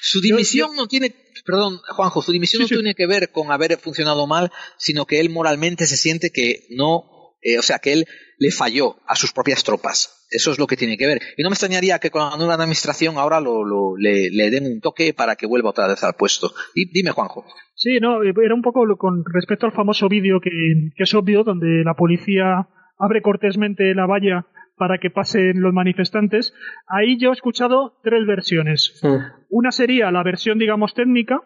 [0.00, 1.14] Su dimisión no tiene,
[1.44, 5.30] perdón, Juanjo, su dimisión no tiene que ver con haber funcionado mal, sino que él
[5.30, 8.06] moralmente se siente que no, eh, o sea, que él
[8.38, 10.26] le falló a sus propias tropas.
[10.30, 11.20] Eso es lo que tiene que ver.
[11.36, 15.12] Y no me extrañaría que con la nueva administración ahora lo, le, den un toque
[15.12, 16.50] para que vuelva otra vez al puesto.
[16.74, 17.44] Y, dime, Juanjo.
[17.74, 20.50] Sí, no, era un poco con respecto al famoso vídeo que,
[20.96, 22.66] es obvio, donde la policía
[22.98, 24.46] abre cortésmente la valla
[24.76, 26.54] para que pasen los manifestantes.
[26.88, 29.00] Ahí yo he escuchado tres versiones.
[29.50, 31.42] Una sería la versión, digamos, técnica,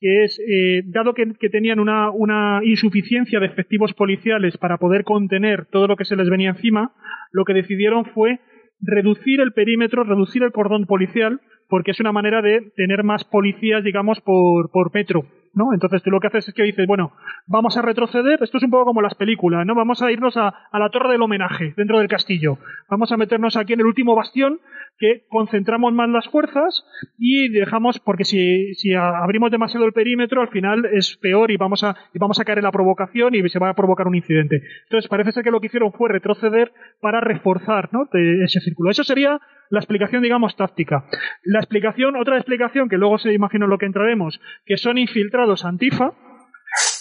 [0.00, 5.66] que es, eh, dado que, tenían una, una, insuficiencia de efectivos policiales para poder contener
[5.66, 6.92] todo lo que se les venía encima,
[7.32, 8.40] lo que decidieron fue
[8.80, 13.82] reducir el perímetro, reducir el cordón policial, porque es una manera de tener más policías,
[13.82, 15.26] digamos, por, por metro.
[15.54, 15.72] ¿no?
[15.72, 17.12] Entonces tú lo que haces es que dices, bueno,
[17.46, 19.74] vamos a retroceder, esto es un poco como las películas, ¿no?
[19.74, 22.58] Vamos a irnos a, a la torre del homenaje dentro del castillo.
[22.90, 24.58] Vamos a meternos aquí en el último bastión
[24.98, 26.84] que concentramos más las fuerzas
[27.18, 31.82] y dejamos, porque si, si abrimos demasiado el perímetro, al final es peor y vamos,
[31.82, 34.62] a, y vamos a caer en la provocación y se va a provocar un incidente.
[34.84, 38.08] Entonces parece ser que lo que hicieron fue retroceder para reforzar ¿no?
[38.12, 38.90] ese círculo.
[38.90, 39.40] Eso sería
[39.70, 41.04] la explicación, digamos, táctica.
[41.42, 46.12] La explicación, otra explicación, que luego se imagino lo que entraremos, que son infiltrados antifa,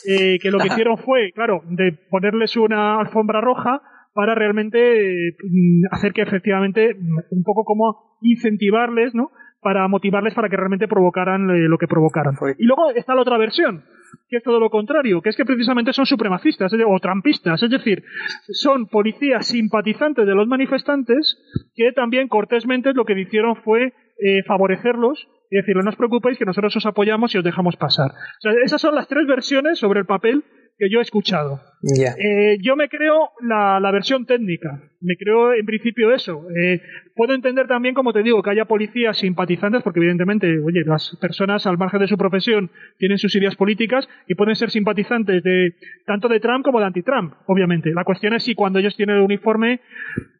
[0.07, 3.81] eh, que lo que hicieron fue, claro, de ponerles una alfombra roja
[4.13, 9.31] para realmente mm, hacer que efectivamente, mm, un poco como incentivarles, ¿no?
[9.61, 12.35] Para motivarles para que realmente provocaran eh, lo que provocaran.
[12.57, 13.83] Y luego está la otra versión,
[14.29, 18.03] que es todo lo contrario, que es que precisamente son supremacistas o trampistas, es decir,
[18.49, 21.37] son policías simpatizantes de los manifestantes
[21.75, 26.45] que también cortésmente lo que hicieron fue eh, favorecerlos y decirle no os preocupéis que
[26.45, 28.11] nosotros os apoyamos y os dejamos pasar.
[28.11, 30.43] O sea, esas son las tres versiones sobre el papel
[30.83, 31.61] que yo he escuchado.
[31.81, 36.45] Eh, yo me creo la, la, versión técnica, me creo en principio eso.
[36.55, 36.81] Eh,
[37.15, 41.65] puedo entender también, como te digo, que haya policías simpatizantes, porque evidentemente, oye, las personas
[41.67, 45.75] al margen de su profesión tienen sus ideas políticas y pueden ser simpatizantes de
[46.05, 47.91] tanto de Trump como de anti-Trump, obviamente.
[47.93, 49.81] La cuestión es si cuando ellos tienen el uniforme,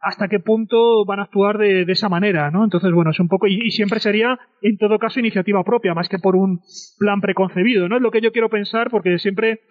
[0.02, 2.64] hasta qué punto van a actuar de, de esa manera, ¿no?
[2.64, 6.10] Entonces, bueno, es un poco, y, y siempre sería, en todo caso, iniciativa propia, más
[6.10, 6.61] que por un
[6.98, 7.98] plan preconcebido, ¿no?
[7.98, 9.61] Es lo que yo quiero pensar, porque siempre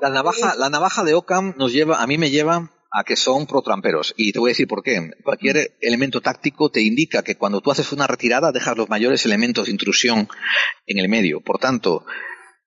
[0.00, 3.46] la navaja, la navaja de Ockham nos lleva, a mí me lleva a que son
[3.46, 4.14] pro-tramperos.
[4.16, 5.10] Y te voy a decir por qué.
[5.24, 9.66] Cualquier elemento táctico te indica que cuando tú haces una retirada dejas los mayores elementos
[9.66, 10.28] de intrusión
[10.86, 11.40] en el medio.
[11.40, 12.06] Por tanto,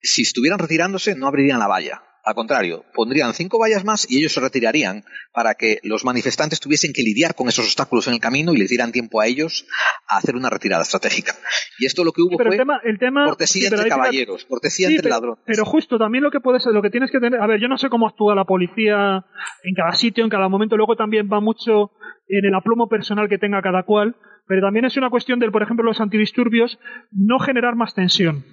[0.01, 2.03] si estuvieran retirándose no abrirían la valla.
[2.27, 6.91] Al contrario, pondrían cinco vallas más y ellos se retirarían para que los manifestantes tuviesen
[6.91, 9.65] que lidiar con esos obstáculos en el camino y les dieran tiempo a ellos
[10.09, 11.31] a hacer una retirada estratégica.
[11.79, 15.41] Y esto lo que hubo fue el tema, cortesía entre caballeros, cortesía entre ladrones.
[15.45, 17.77] Pero justo también lo que puedes, lo que tienes que tener, a ver, yo no
[17.77, 19.23] sé cómo actúa la policía
[19.63, 21.91] en cada sitio, en cada momento, luego también va mucho
[22.27, 24.17] en el aplomo personal que tenga cada cual,
[24.47, 26.77] pero también es una cuestión del, por ejemplo, los antidisturbios,
[27.11, 28.43] no generar más tensión.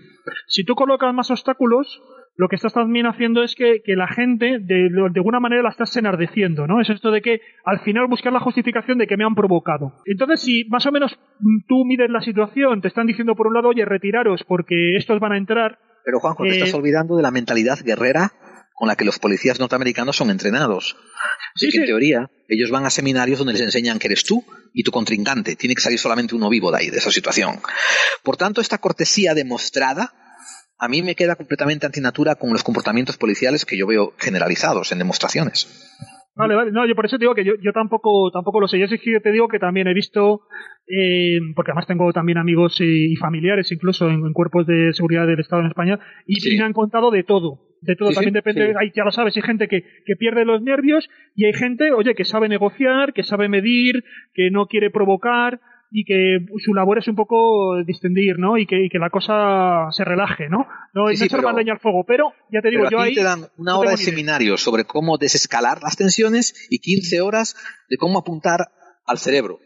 [0.46, 2.00] Si tú colocas más obstáculos,
[2.36, 5.96] lo que estás también haciendo es que, la gente de, de, alguna manera la estás
[5.96, 6.80] enardeciendo, ¿no?
[6.80, 9.92] Es esto de que al final buscar la justificación de que me han provocado.
[10.04, 11.16] Entonces, si más o menos
[11.68, 15.32] tú mides la situación, te están diciendo por un lado, oye, retiraros porque estos van
[15.32, 18.32] a entrar, Pero Juanjo, te Eh, estás olvidando de la mentalidad guerrera
[18.74, 20.96] con la que los policías norteamericanos son entrenados.
[21.54, 21.86] Así Sí, que en sí.
[21.86, 24.42] teoría ellos van a seminarios donde les enseñan que eres tú
[24.72, 25.54] y tu contrincante.
[25.54, 27.60] Tiene que salir solamente uno vivo de ahí, de esa situación.
[28.24, 30.12] Por tanto, esta cortesía demostrada
[30.84, 34.98] a mí me queda completamente antinatura con los comportamientos policiales que yo veo generalizados en
[34.98, 35.66] demostraciones.
[36.36, 36.72] Vale, vale.
[36.72, 38.78] No, yo por eso te digo que yo, yo tampoco, tampoco lo sé.
[38.78, 40.42] Yo sí que te digo que también he visto,
[40.88, 45.38] eh, porque además tengo también amigos y, familiares incluso en, en cuerpos de seguridad del
[45.40, 46.54] Estado en España, y, Sí.
[46.54, 47.60] y me han contado de todo.
[47.80, 50.44] De todo, Sí, también sí, depende, hay, ya lo sabes, hay gente que, que pierde
[50.44, 54.02] los nervios y hay gente, oye, que sabe negociar, que sabe medir,
[54.32, 58.56] que no quiere provocar y que su labor es un poco distendir, ¿no?
[58.58, 60.66] Y que, y que la cosa se relaje, ¿no?
[60.92, 62.90] No, Sí, no sí, echar pero- más leña al fuego, pero ya te digo, Pero
[62.98, 63.14] yo aquí ahí...
[63.16, 67.56] te dan una no hora de seminario sobre cómo desescalar las tensiones y 15 horas
[67.88, 68.68] de cómo apuntar
[69.06, 69.58] al cerebro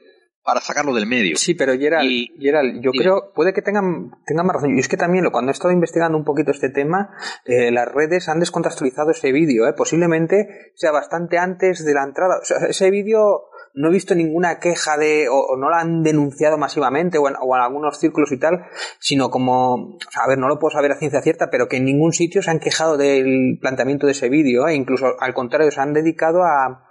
[0.44, 1.36] para sacarlo del medio.
[1.36, 3.04] Sí, pero Gerald, Y- Gerald, yo Dime.
[3.04, 4.74] creo, puede que tengan, tengan más razón.
[4.76, 7.10] Y es que también lo- cuando he estado investigando un poquito este tema,
[7.44, 9.68] eh, las redes han descontextualizado ese vídeo.
[9.68, 9.74] Eh.
[9.76, 12.36] Posiblemente sea bastante antes de la entrada.
[12.40, 13.47] O sea, ese vídeo
[13.78, 17.36] no he visto ninguna queja de, o, o no la han denunciado masivamente o en,
[17.40, 18.64] o en algunos círculos y tal,
[18.98, 21.76] sino como, o sea, a ver, no lo puedo saber a ciencia cierta, pero que
[21.76, 24.66] en ningún sitio se han quejado del planteamiento de ese vídeo.
[24.66, 24.74] Eh.
[24.74, 26.88] Incluso al contrario, se han dedicado a,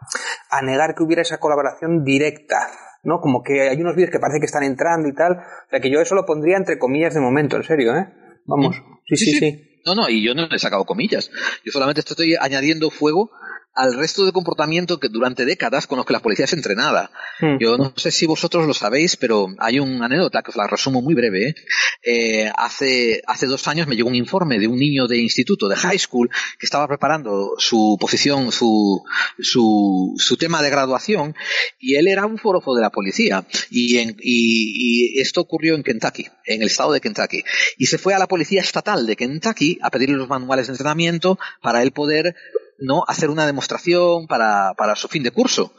[0.50, 2.70] a negar que hubiera esa colaboración directa.
[3.04, 3.20] ¿no?
[3.20, 5.34] Como que hay unos vídeos que parece que están entrando y tal.
[5.34, 8.08] O sea, que yo eso lo pondría entre comillas de momento, en serio, ¿eh?
[8.46, 8.82] Vamos.
[9.06, 9.82] Sí, sí, sí.
[9.86, 11.32] No, no, y yo no le he sacado comillas.
[11.64, 13.32] Yo solamente estoy añadiendo fuego
[13.78, 17.12] al resto de comportamiento que durante décadas con los que la policía es entrenada.
[17.40, 17.58] Hmm.
[17.60, 21.02] Yo no sé si vosotros lo sabéis, pero hay una anécdota que os la resumo
[21.02, 21.50] muy breve.
[21.50, 21.56] ¿eh?
[22.04, 25.76] Eh, hace, hace dos años me llegó un informe de un niño de instituto, de
[25.76, 26.30] high school,
[26.60, 29.04] que estaba preparando su posición, su,
[29.40, 31.36] su, su tema de graduación,
[31.80, 33.46] y él era un forofo de la policía.
[33.70, 37.44] Y, en- y, y esto ocurrió en Kentucky, en el estado de Kentucky.
[37.78, 41.38] Y se fue a la policía estatal de Kentucky a pedirle los manuales de entrenamiento
[41.62, 42.36] para él poder
[42.80, 45.74] no hacer una demostración para, para su fin de curso.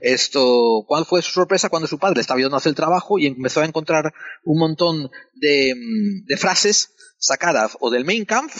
[0.00, 3.26] Esto, ¿cuál fue su sorpresa cuando su padre estaba ayudando a hacer el trabajo y
[3.26, 4.12] empezó a encontrar
[4.44, 8.54] un montón de, mm, de frases sacadas o del Mein Kampf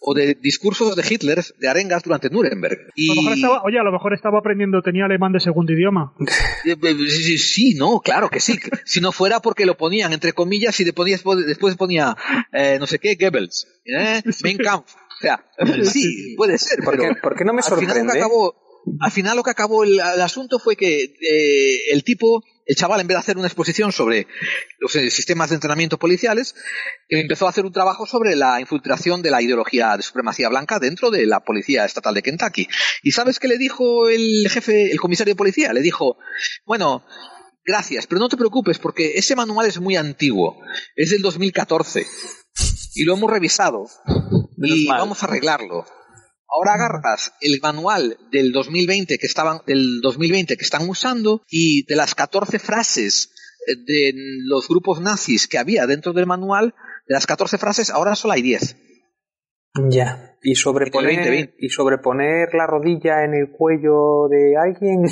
[0.00, 2.90] o de discursos de Hitler, de arengas durante Nuremberg.
[2.94, 5.72] Y, A lo mejor estaba, oye, a lo mejor estaba aprendiendo, tenía alemán de segundo
[5.72, 6.14] idioma.
[6.64, 8.58] Eh, eh, Sí, sí, sí, no, claro que sí.
[8.84, 12.16] Si no fuera porque lo ponían entre comillas y después, después ponía
[12.52, 14.22] eh, no sé qué, Goebbels, ¿eh?
[14.42, 14.94] Mein Kampf.
[15.20, 15.44] O sea,
[15.84, 16.82] sí, puede ser.
[16.82, 18.18] ¿Por pero qué, por qué no me al final lo que sorprende?
[18.18, 18.54] acabó,
[19.00, 23.00] al final lo que acabó el, el asunto fue que eh, el tipo, el chaval,
[23.00, 24.26] en vez de hacer una exposición sobre
[24.78, 26.54] los eh, sistemas de entrenamiento policiales,
[27.08, 31.10] empezó a hacer un trabajo sobre la infiltración de la ideología de supremacía blanca dentro
[31.10, 32.68] de la policía estatal de Kentucky.
[33.02, 35.72] ¿Y sabes qué le dijo el jefe, el comisario de policía?
[35.72, 36.16] Le dijo,
[36.64, 37.04] bueno,
[37.64, 40.56] gracias, pero no te preocupes porque ese manual es muy antiguo,
[40.96, 42.06] es del 2014
[42.94, 43.86] y lo hemos revisado
[44.58, 45.00] y mal.
[45.00, 45.84] vamos a arreglarlo.
[46.52, 51.94] Ahora agarras el manual del 2020 que estaban del 2020 que están usando y de
[51.94, 53.30] las 14 frases
[53.66, 54.12] de
[54.44, 56.74] los grupos nazis que había dentro del manual,
[57.06, 58.76] de las 14 frases ahora solo hay 10.
[59.90, 60.36] Ya.
[60.42, 61.54] Y sobreponer, 2020.
[61.58, 65.04] y sobreponer la rodilla en el cuello de alguien,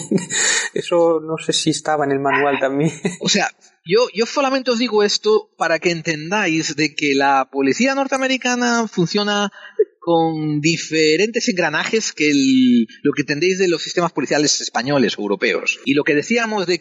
[0.74, 2.92] eso no sé si estaba en el manual también.
[3.20, 3.50] O sea,
[3.84, 9.50] yo, yo solamente os digo esto para que entendáis de que la policía norteamericana funciona
[10.00, 15.80] con diferentes engranajes que el- lo que entendéis de los sistemas policiales españoles o europeos.
[15.84, 16.80] Y lo que decíamos de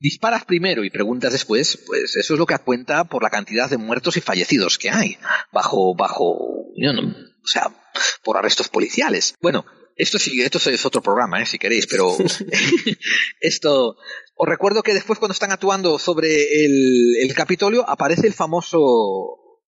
[0.00, 3.78] disparas primero y preguntas después, pues eso es lo que cuenta por la cantidad de
[3.78, 5.16] muertos y fallecidos que hay
[5.52, 7.00] bajo, bajo, no-
[7.42, 7.68] o sea,
[8.22, 9.34] por arrestos policiales.
[9.40, 9.64] Bueno,
[9.98, 11.46] esto sí, esto es otro programa, ¿eh?
[11.46, 12.16] si queréis, pero
[13.40, 13.96] esto,
[14.36, 18.78] os recuerdo que después cuando están actuando sobre el, el Capitolio aparece el famoso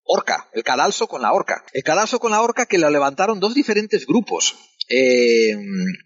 [0.03, 1.63] orca, el cadalso con la orca.
[1.73, 4.55] El cadalso con la orca que lo levantaron dos diferentes grupos
[4.89, 5.55] eh,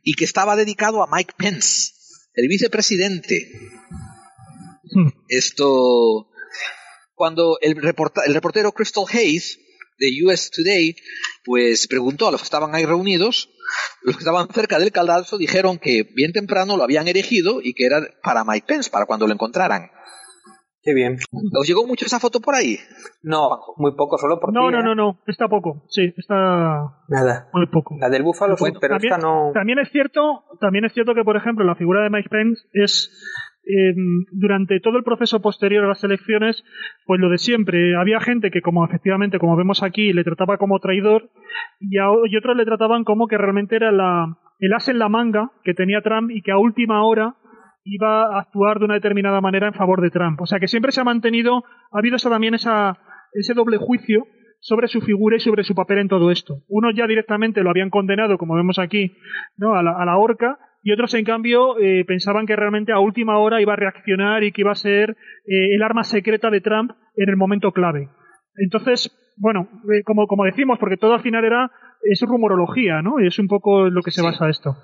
[0.04, 1.92] y que estaba dedicado a Mike Pence,
[2.34, 3.50] el vicepresidente.
[5.28, 6.28] Esto,
[7.16, 9.60] cuando el, reporta- el reportero Crystal Hayes
[9.98, 10.96] de US Today,
[11.44, 13.50] pues preguntó a los que estaban ahí reunidos,
[14.04, 17.86] los que estaban cerca del cadalso dijeron que bien temprano lo habían erigido y que
[17.86, 19.90] era para Mike Pence, para cuando lo encontraran.
[20.82, 21.18] Qué bien.
[21.60, 22.78] ¿Os llegó mucho esa foto por ahí?
[23.24, 24.84] No, muy poco, solo por No, ti, no, ¿eh?
[24.84, 26.36] no, no, está poco, sí, está
[27.08, 27.50] Nada.
[27.54, 27.96] muy poco.
[28.00, 29.50] La del búfalo, sí, pero también, esta no.
[29.52, 33.10] también es cierto, también es cierto que, por ejemplo, la figura de Mike Pence es
[34.32, 36.64] durante todo el proceso posterior a las elecciones,
[37.06, 37.96] pues lo de siempre.
[37.96, 41.30] Había gente que, como efectivamente, como vemos aquí, le trataba como traidor
[41.80, 45.52] y, a- otros le trataban como que realmente era la, el as en la manga
[45.64, 47.36] que tenía Trump y que a última hora
[47.84, 50.42] iba a actuar de una determinada manera en favor de Trump.
[50.42, 52.98] O sea que siempre se ha mantenido, ha habido también esa,
[53.34, 54.26] ese doble juicio
[54.60, 56.56] sobre su figura y sobre su papel en todo esto.
[56.68, 59.12] Unos ya directamente lo habían condenado, como vemos aquí,
[59.58, 59.76] ¿no?
[59.76, 63.74] a la horca, y otros, en cambio, eh, pensaban que realmente a última hora iba
[63.74, 65.18] a reaccionar y que iba a ser
[65.48, 68.08] eh, el arma secreta de Trump en el momento clave.
[68.56, 71.72] Entonces, bueno, eh, como, como decimos, porque todo al final era
[72.04, 73.20] es rumorología, ¿no?
[73.20, 74.78] Y es un poco lo que se basa esto.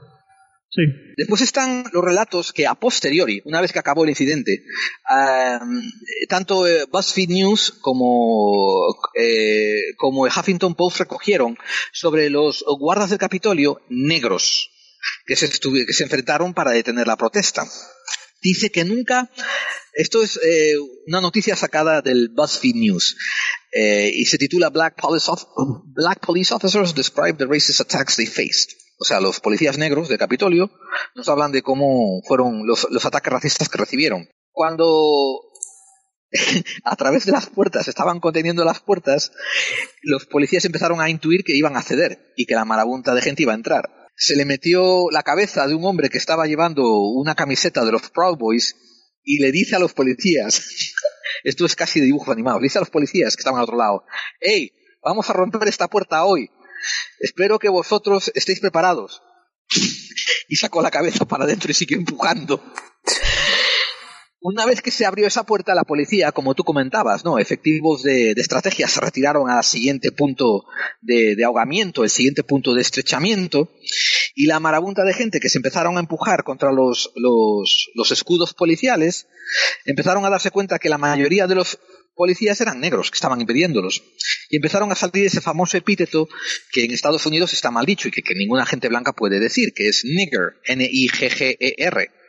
[0.72, 0.82] Sí.
[1.18, 4.64] Después están los relatos que a posteriori, una vez que acabó el incidente,
[5.12, 5.82] um,
[6.30, 8.88] tanto eh, BuzzFeed News como,
[9.20, 11.58] eh, como el Huffington Post recogieron
[11.92, 14.71] sobre los guardas del Capitolio negros
[15.26, 17.66] que se, que se enfrentaron para detener la protesta.
[18.42, 19.30] Dice que nunca,
[19.94, 20.76] esto es eh,
[21.08, 23.18] una noticia sacada del BuzzFeed News,
[23.72, 25.32] eh, y se titula Black Police,
[25.86, 30.20] Black Police Officers Describe the Racist Attacks They Faced o sea, los policías negros de
[30.20, 30.70] Capitolio,
[31.16, 34.30] nos hablan de cómo fueron los, los ataques racistas que recibieron.
[34.52, 35.42] Cuando
[36.84, 39.32] a través de las puertas estaban conteniendo las puertas,
[40.04, 43.42] los policías empezaron a intuir que iban a ceder y que la marabunta de gente
[43.42, 43.90] iba a entrar.
[44.16, 48.10] Se le metió la cabeza de un hombre que estaba llevando una camiseta de los
[48.10, 48.76] Proud Boys
[49.24, 50.62] y le dice a los policías,
[51.44, 53.78] esto es casi de dibujos animados, le dice a los policías que estaban al otro
[53.78, 54.04] lado,
[54.40, 54.72] hey,
[55.04, 56.50] vamos a romper esta puerta hoy.
[57.20, 59.22] Espero que vosotros estéis preparados.
[60.48, 62.62] y sacó la cabeza para adentro y siguió empujando.
[64.44, 67.38] Una vez que se abrió esa puerta, la policía, como tú comentabas, ¿no?
[67.38, 70.66] Efectivos de, de estrategia se retiraron al siguiente punto
[71.00, 73.72] de, ahogamiento, el siguiente punto de estrechamiento,
[74.34, 77.12] y la marabunta de gente que se empezaron a empujar contra los
[78.10, 79.28] escudos policiales,
[79.86, 81.78] empezaron a darse cuenta que la mayoría de los
[82.16, 84.02] policías eran negros que estaban impidiéndolos.
[84.50, 86.28] Y empezaron a salir ese famoso epíteto
[86.72, 89.72] que en Estados Unidos está mal dicho y que, que ninguna gente blanca puede decir,
[89.76, 92.21] que es nigger, N-I-G-G-E-R.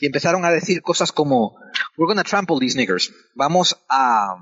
[0.00, 1.56] Y empezaron a decir cosas como,
[1.96, 3.12] we're gonna trample these niggers.
[3.34, 4.36] Vamos a,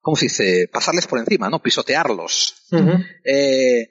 [0.00, 0.68] ¿cómo se dice?
[0.72, 1.60] Pasarles por encima, ¿no?
[1.60, 2.66] Pisotearlos.
[2.70, 3.06] Uh -huh.
[3.24, 3.88] eh,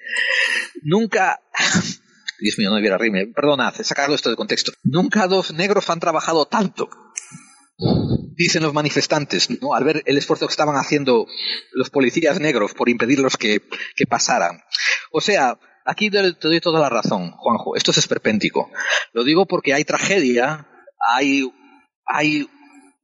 [0.84, 1.40] nunca...
[2.40, 3.26] Dios mío, no debiera reírme.
[3.28, 4.72] Perdonad, sacarlo esto de contexto.
[4.84, 6.88] Nunca dos negros han trabajado tanto
[8.36, 9.74] dicen los manifestantes, ¿no?
[9.74, 11.28] al ver el esfuerzo que estaban haciendo
[11.74, 13.62] los policías negros por impedirlos que,
[13.96, 14.62] que pasaran.
[15.12, 18.70] O sea, aquí te doy toda la razón, Juanjo, esto es esperpéntico.
[19.14, 20.68] Lo digo porque hay tragedia,
[21.16, 21.50] hay,
[22.06, 22.42] hay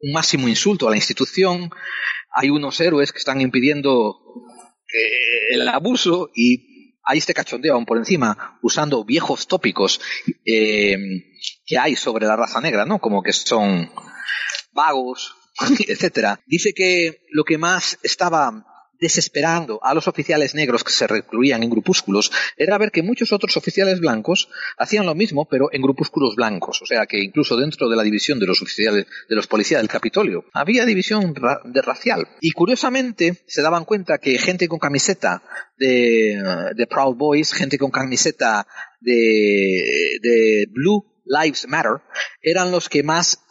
[0.01, 1.71] un máximo insulto a la institución,
[2.31, 4.19] hay unos héroes que están impidiendo
[5.51, 9.99] el abuso y hay este cachondeo aún por encima, usando viejos tópicos
[10.45, 10.95] eh,
[11.65, 12.99] que hay sobre la raza negra, ¿no?
[12.99, 13.89] Como que son
[14.73, 15.35] vagos,
[15.87, 16.39] etcétera.
[16.45, 18.65] Dice que lo que más estaba
[19.03, 23.57] desesperando a los oficiales negros que se recluían en grupúsculos era ver que muchos otros
[23.57, 24.47] oficiales blancos
[24.77, 26.81] hacían lo mismo, pero en grupúsculos blancos.
[26.81, 29.89] O sea que incluso dentro de la división de los oficiales, de los policías del
[29.89, 32.29] Capitolio, había división ra de racial.
[32.39, 35.43] Y curiosamente se daban cuenta que gente con camiseta
[35.77, 38.65] de, Proud Boys, gente con camiseta
[39.01, 42.01] de Blue Lives Matter,
[42.41, 43.42] eran los que más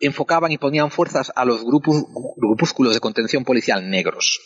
[0.00, 2.04] enfocaban y ponían fuerzas a los grupos,
[2.36, 4.40] grupúsculos de contención policial negros.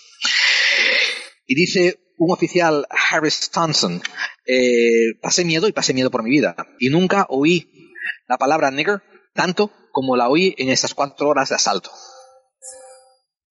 [1.47, 4.01] Y dice un oficial, Harris Thompson,
[4.47, 6.57] eh, pasé miedo y pasé miedo por mi vida.
[6.79, 7.93] Y nunca oí
[8.29, 9.03] la palabra nigger
[9.35, 11.91] tanto como la oí en esas cuatro horas de asalto.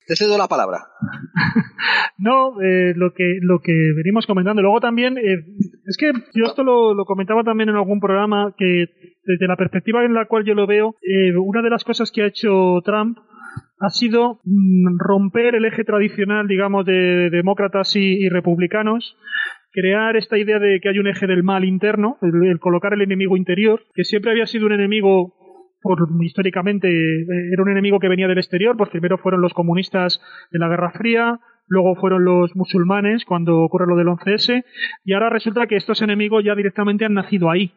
[0.07, 0.87] Te cedo la palabra.
[2.17, 4.61] no, eh, lo que lo que venimos comentando.
[4.61, 5.45] Luego también, eh,
[5.85, 8.85] es que yo esto lo, lo, comentaba también en algún programa, que
[9.23, 12.23] desde la perspectiva en la cual yo lo veo, eh, una de las cosas que
[12.23, 13.17] ha hecho Trump
[13.79, 19.17] ha sido mm, romper el eje tradicional, digamos, de, de demócratas y, republicanos,
[19.71, 23.37] crear esta idea de que hay un eje del mal interno, el, colocar el enemigo
[23.37, 25.33] interior, que siempre había sido un enemigo
[25.81, 30.21] por, históricamente era un enemigo que venía del exterior, pues primero fueron los comunistas
[30.51, 31.39] de la Guerra Fría,
[31.71, 34.63] luego fueron los musulmanes cuando ocurre lo del 11S,
[35.05, 37.71] y ahora resulta que estos enemigos ya directamente han nacido ahí,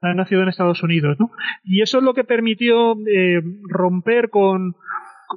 [0.00, 1.32] han nacido en Estados Unidos, ¿no?
[1.64, 4.76] Y eso es lo que permitió eh, romper con,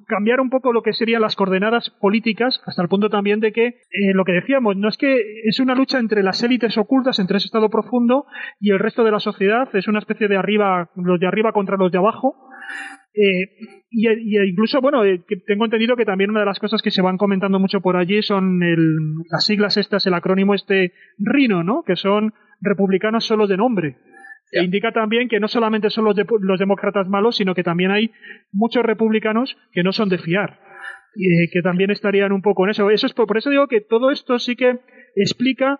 [0.06, 3.65] cambiar un poco lo que serían las coordenadas políticas, hasta el punto también de que
[3.65, 7.38] eh, lo que decíamos, no es que es una lucha entre las élites ocultas, entre
[7.38, 8.27] ese estado profundo
[8.60, 11.77] y el resto de la sociedad, es una especie de arriba, los de arriba contra
[11.77, 12.35] los de abajo.
[13.15, 13.48] Eh,
[13.91, 16.91] y, y, incluso, bueno, eh, que tengo entendido que también una de las cosas que
[16.91, 18.98] se van comentando mucho por allí son el,
[19.30, 21.84] las siglas estas, el acrónimo este RINO, ¿no?
[21.84, 23.98] Que son republicanos solo de nombre.
[24.52, 27.91] E indica también que no solamente son los, de, los, demócratas malos, sino que también
[27.91, 28.11] hay
[28.52, 30.60] muchos republicanos que no son de fiar,
[31.15, 32.90] eh, que también estarían un poco en eso.
[32.91, 34.80] Eso es por, por eso digo que todo esto sí que
[35.15, 35.80] explica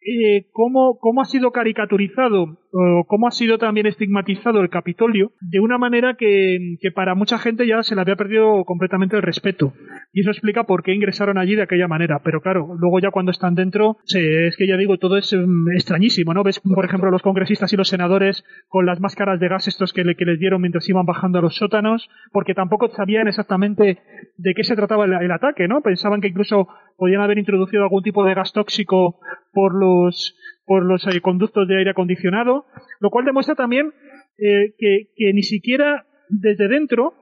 [0.00, 5.58] eh, cómo, cómo ha sido caricaturizado o cómo ha sido también estigmatizado el Capitolio de
[5.60, 9.72] una manera que, para mucha gente ya se le había perdido completamente el respeto.
[10.12, 12.20] Y eso explica por qué ingresaron allí de aquella manera.
[12.22, 16.32] Pero claro, luego ya cuando están dentro, es que ya digo, todo es um, extrañísimo,
[16.32, 16.44] ¿no?
[16.44, 20.04] Ves, por ejemplo, los congresistas y los senadores con las máscaras de gas estos que,
[20.04, 23.98] le, les dieron mientras iban bajando a los sótanos, porque tampoco sabían exactamente
[24.36, 25.80] de qué se trataba el ataque, ¿no?
[25.80, 26.68] Pensaban que incluso
[26.98, 29.20] podían haber introducido algún tipo de gas tóxico
[29.52, 30.34] por los
[30.66, 32.66] por los eh, conductos de aire acondicionado,
[33.00, 33.94] lo cual demuestra también
[34.36, 37.14] eh, que, ni siquiera desde dentro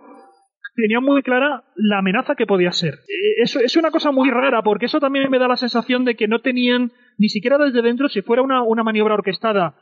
[0.75, 2.95] tenían muy clara la amenaza que podía ser.
[2.95, 6.17] Eh, eso es una cosa muy rara, porque eso también me da la sensación de
[6.17, 9.77] que no tenían ni siquiera desde dentro, si fuera una, una maniobra orquestada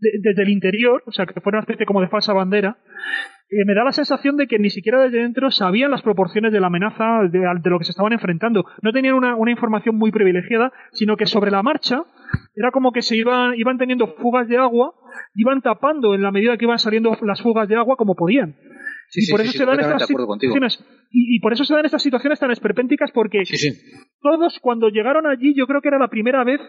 [0.00, 2.78] de, desde el interior, o sea, que fuera una especie como de falsa bandera,
[3.50, 6.60] eh, me da la sensación de que ni siquiera desde dentro sabían las proporciones de
[6.60, 8.64] la amenaza de, de lo que se estaban enfrentando.
[8.80, 12.04] No tenían una, una, información muy privilegiada, sino que sobre la marcha
[12.54, 14.94] era como que se iban, iban teniendo fugas de agua,
[15.34, 18.54] iban tapando en la medida que iban saliendo las fugas de agua como podían.
[19.08, 20.78] Sí, y por eso sí, se dan estas situaciones
[21.10, 23.42] y, y, por eso se dan estas situaciones tan esperpénticas porque
[24.22, 26.60] todos cuando llegaron allí yo creo que era la primera vez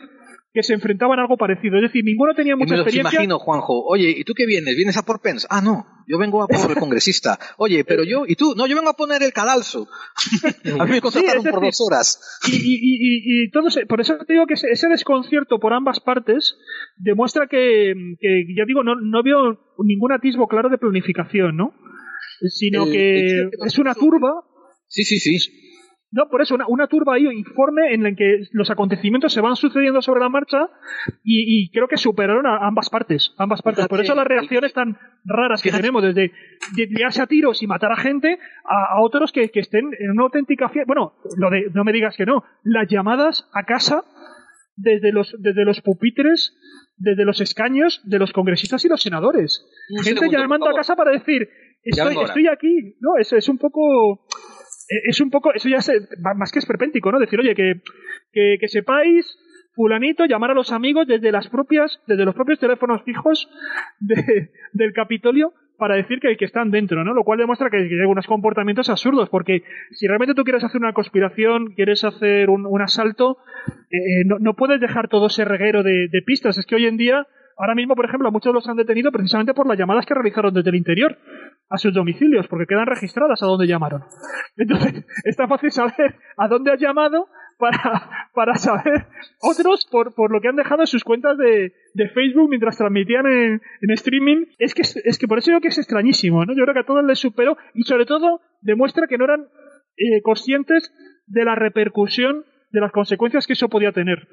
[0.53, 1.77] que se enfrentaban a algo parecido.
[1.77, 3.17] Es decir, ninguno tenía mucha me lo experiencia.
[3.17, 3.85] imagino, Juanjo.
[3.85, 4.75] Oye, ¿y tú qué vienes?
[4.75, 5.47] ¿Vienes a por Pence?
[5.49, 5.85] Ah, no.
[6.07, 7.39] Yo vengo a por el congresista.
[7.57, 8.53] Oye, pero yo, ¿y tú?
[8.57, 9.87] No, yo vengo a poner el cadalso.
[10.79, 12.39] a mí me contrataron Sí, por dos horas.
[12.51, 15.71] Y, y, y, y todo ese- por eso te digo que ese, ese desconcierto por
[15.73, 16.55] ambas partes
[16.97, 21.73] demuestra que, que ya digo, no, no veo ningún atisbo claro de planificación, ¿no?
[22.49, 24.31] Sino El- que el es una turba.
[24.87, 25.37] Sí, sí, sí.
[26.13, 29.55] No, por eso, una, una turba ahí informe en la que los acontecimientos se van
[29.55, 30.67] sucediendo sobre la marcha
[31.23, 33.33] y, y creo que superaron a ambas partes.
[33.37, 33.87] Ambas partes.
[33.87, 36.33] Por eso las reacciones tan raras que tenemos, desde
[36.75, 40.11] de liarse a tiros y matar a gente, a, a otros que, que estén en
[40.11, 40.85] una auténtica fiesta.
[40.87, 42.43] Bueno, lo de, no me digas que no.
[42.63, 44.03] Las llamadas a casa
[44.75, 46.57] desde los, desde los pupitres,
[46.97, 49.65] desde los escaños de los congresistas y los senadores.
[49.89, 51.47] Un gente segundo, llamando a casa para decir,
[51.83, 52.95] estoy, estoy aquí.
[52.99, 54.25] No, eso es un poco
[55.05, 57.19] es un poco, eso ya es eh, más que esperpéntico, ¿no?
[57.19, 57.81] Decir, oye, que,
[58.33, 59.37] que, sepáis,
[59.73, 63.49] fulanito, llamar a los amigos desde las propias, desde los propios teléfonos fijos
[63.99, 67.13] de- del Capitolio para decir que, que están dentro, ¿no?
[67.15, 70.93] Lo cual demuestra que, hay unos comportamientos absurdos, porque si realmente tú quieres hacer una
[70.93, 73.37] conspiración, quieres hacer un, un asalto,
[73.89, 76.57] eh, no, no puedes dejar todo ese reguero de, de pistas.
[76.59, 77.25] Es que hoy en día,
[77.57, 80.69] ahora mismo, por ejemplo, muchos los han detenido precisamente por las llamadas que realizaron desde
[80.69, 81.17] el interior
[81.69, 84.03] a sus domicilios, porque quedan registradas a dónde llamaron.
[84.57, 89.07] Entonces, está fácil saber a dónde has llamado para, para saber
[89.39, 93.25] otros por, por lo que han dejado en sus cuentas de, de Facebook mientras transmitían
[93.25, 94.45] en, en streaming.
[94.57, 96.53] Es que, es que por eso digo que es extrañísimo, ¿no?
[96.53, 99.47] Yo creo que a todos les superó y sobre todo demuestra que no eran
[99.97, 100.91] eh, conscientes
[101.27, 104.27] de la repercusión de las consecuencias que eso podía tener.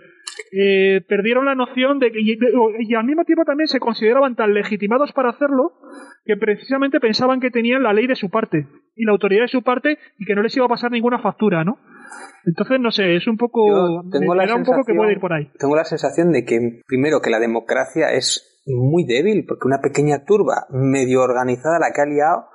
[0.53, 2.39] Eh, perdieron la noción de que, y,
[2.81, 5.73] y al mismo tiempo también se consideraban tan legitimados para hacerlo
[6.25, 9.63] que precisamente pensaban que tenían la ley de su parte y la autoridad de su
[9.63, 11.79] parte y que no les iba a pasar ninguna factura, ¿no?
[12.47, 13.67] Entonces, no sé, es un poco.
[13.69, 15.51] Yo tengo la un poco que sensación- puede ir por ahí.
[15.59, 20.25] Tengo la sensación de que, primero, que la democracia es muy débil, porque una pequeña
[20.25, 22.47] turba medio organizada la que ha liado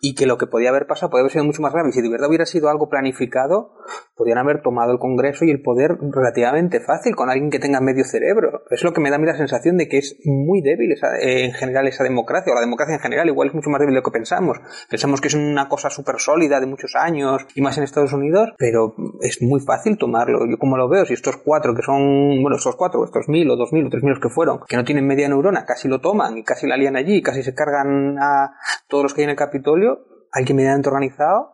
[0.00, 1.88] y que lo que podía haber pasado podía haber sido mucho más grave.
[1.90, 3.72] Y si de verdad hubiera sido algo planificado,
[4.16, 8.04] podrían haber tomado el Congreso y el poder relativamente fácil con alguien que tenga medio
[8.04, 8.62] cerebro.
[8.70, 11.18] Es lo que me da a mí la sensación de que es muy débil esa-
[11.20, 13.94] eh, en general esa democracia, o la democracia en general, igual es mucho más débil
[13.94, 14.58] de lo que pensamos.
[14.88, 18.54] Pensamos que es una cosa súper sólida de muchos años y más en Estados Unidos,
[18.56, 20.46] pero es muy fácil tomarlo.
[20.50, 23.56] Yo como lo veo, si estos cuatro que son, bueno, estos cuatro, estos mil o
[23.56, 26.00] dos mil o tres mil los que fueron, que no tienen media neurona, casi lo
[26.00, 28.54] toman y casi la lían allí, casi se cargan a
[28.88, 29.98] todos los que hay en el Capitolio,
[30.32, 31.52] alguien medianamente organizado,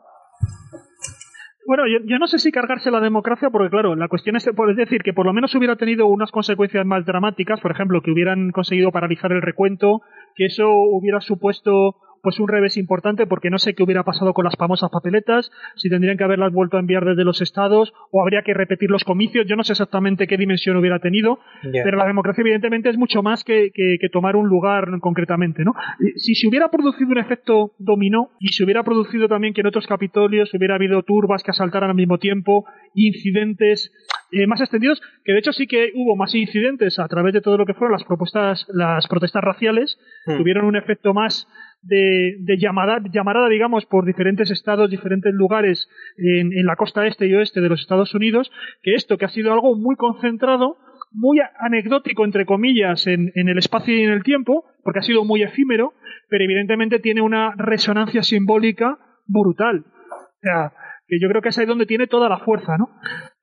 [1.65, 4.77] Bueno, yo, yo no sé si cargarse la democracia, porque claro, la cuestión es, puedes
[4.77, 8.51] decir que por lo menos hubiera tenido unas consecuencias más dramáticas, por ejemplo, que hubieran
[8.51, 10.01] conseguido paralizar el recuento,
[10.35, 14.45] que eso hubiera supuesto pues un revés importante porque no sé qué hubiera pasado con
[14.45, 18.43] las famosas papeletas, si tendrían que haberlas vuelto a enviar desde los estados o habría
[18.43, 21.41] que repetir los comicios, yo no sé exactamente qué dimensión hubiera tenido,
[21.85, 25.75] pero la democracia evidentemente es mucho más que, que- que tomar un lugar concretamente, ¿no?
[26.17, 29.87] Si se hubiera producido un efecto dominó y se hubiera producido también que en otros
[29.87, 33.93] capitolios hubiera habido turbas que asaltaran al mismo tiempo, incidentes
[34.33, 37.59] eh, más extendidos, que de hecho sí que hubo más incidentes a través de todo
[37.59, 40.37] lo que fueron las propuestas, las protestas raciales, Hmm.
[40.39, 41.49] tuvieron un efecto más
[41.83, 47.35] de, llamada, llamarada, digamos, por diferentes estados, diferentes lugares en, en la costa este y
[47.35, 48.51] oeste de los Estados Unidos,
[48.83, 50.77] que esto, que ha sido algo muy concentrado,
[51.11, 55.25] muy anecdótico, entre comillas, en, en el espacio y en el tiempo, porque ha sido
[55.25, 55.93] muy efímero,
[56.29, 59.85] pero evidentemente tiene una resonancia simbólica brutal.
[59.85, 60.73] O sea,
[61.07, 62.89] que yo creo que es ahí donde tiene toda la fuerza, ¿no?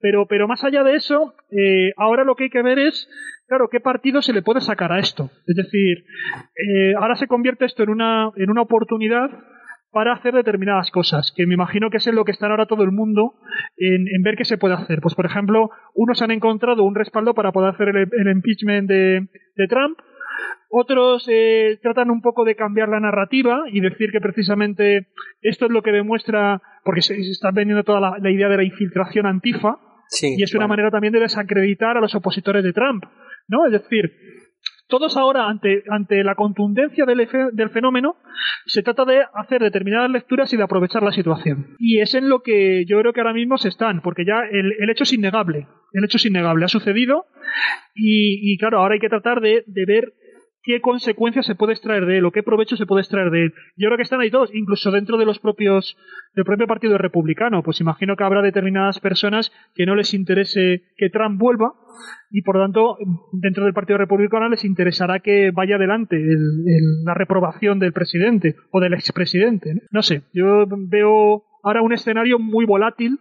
[0.00, 3.08] Pero, pero más allá de eso, eh, ahora lo que hay que ver es,
[3.46, 5.30] claro, qué partido se le puede sacar a esto.
[5.46, 6.04] Es decir,
[6.56, 9.30] eh, ahora se convierte esto en una, en una oportunidad
[9.92, 12.84] para hacer determinadas cosas, que me imagino que es en lo que está ahora todo
[12.84, 13.34] el mundo
[13.76, 15.00] en, en, ver qué se puede hacer.
[15.00, 19.26] Pues, por ejemplo, unos han encontrado un respaldo para poder hacer el, el impeachment de,
[19.56, 19.98] de, Trump,
[20.68, 25.08] otros eh, tratan un poco de cambiar la narrativa y decir que precisamente
[25.42, 28.56] esto es lo que demuestra, porque se, se está vendiendo toda la, la, idea de
[28.56, 29.78] la infiltración antifa,
[30.08, 33.04] sí, y es una manera también de desacreditar a los opositores de Trump,
[33.48, 33.66] ¿no?
[33.66, 34.12] Es decir,
[34.90, 38.16] todos ahora, ante, ante la contundencia del, del, fenómeno,
[38.66, 41.76] se trata de hacer determinadas lecturas y de aprovechar la situación.
[41.78, 44.74] Y es en lo que yo creo que ahora mismo se están, porque ya el,
[44.78, 45.66] el hecho es innegable.
[45.92, 47.24] El hecho es innegable, ha sucedido
[47.94, 50.12] y, y claro, ahora hay que tratar de, de ver
[50.62, 53.54] qué consecuencias se puede extraer de él o qué provecho se puede extraer de él.
[53.76, 55.96] Yo creo que están ahí todos, incluso dentro de los propios
[56.34, 57.62] del propio partido republicano.
[57.62, 61.72] Pues imagino que habrá determinadas personas que no les interese que Trump vuelva
[62.30, 62.96] y por tanto
[63.32, 68.56] dentro del partido republicano les interesará que vaya adelante el, el, la reprobación del presidente
[68.70, 69.74] o del expresidente.
[69.74, 69.80] ¿no?
[69.90, 73.18] no sé, yo veo ahora un escenario muy volátil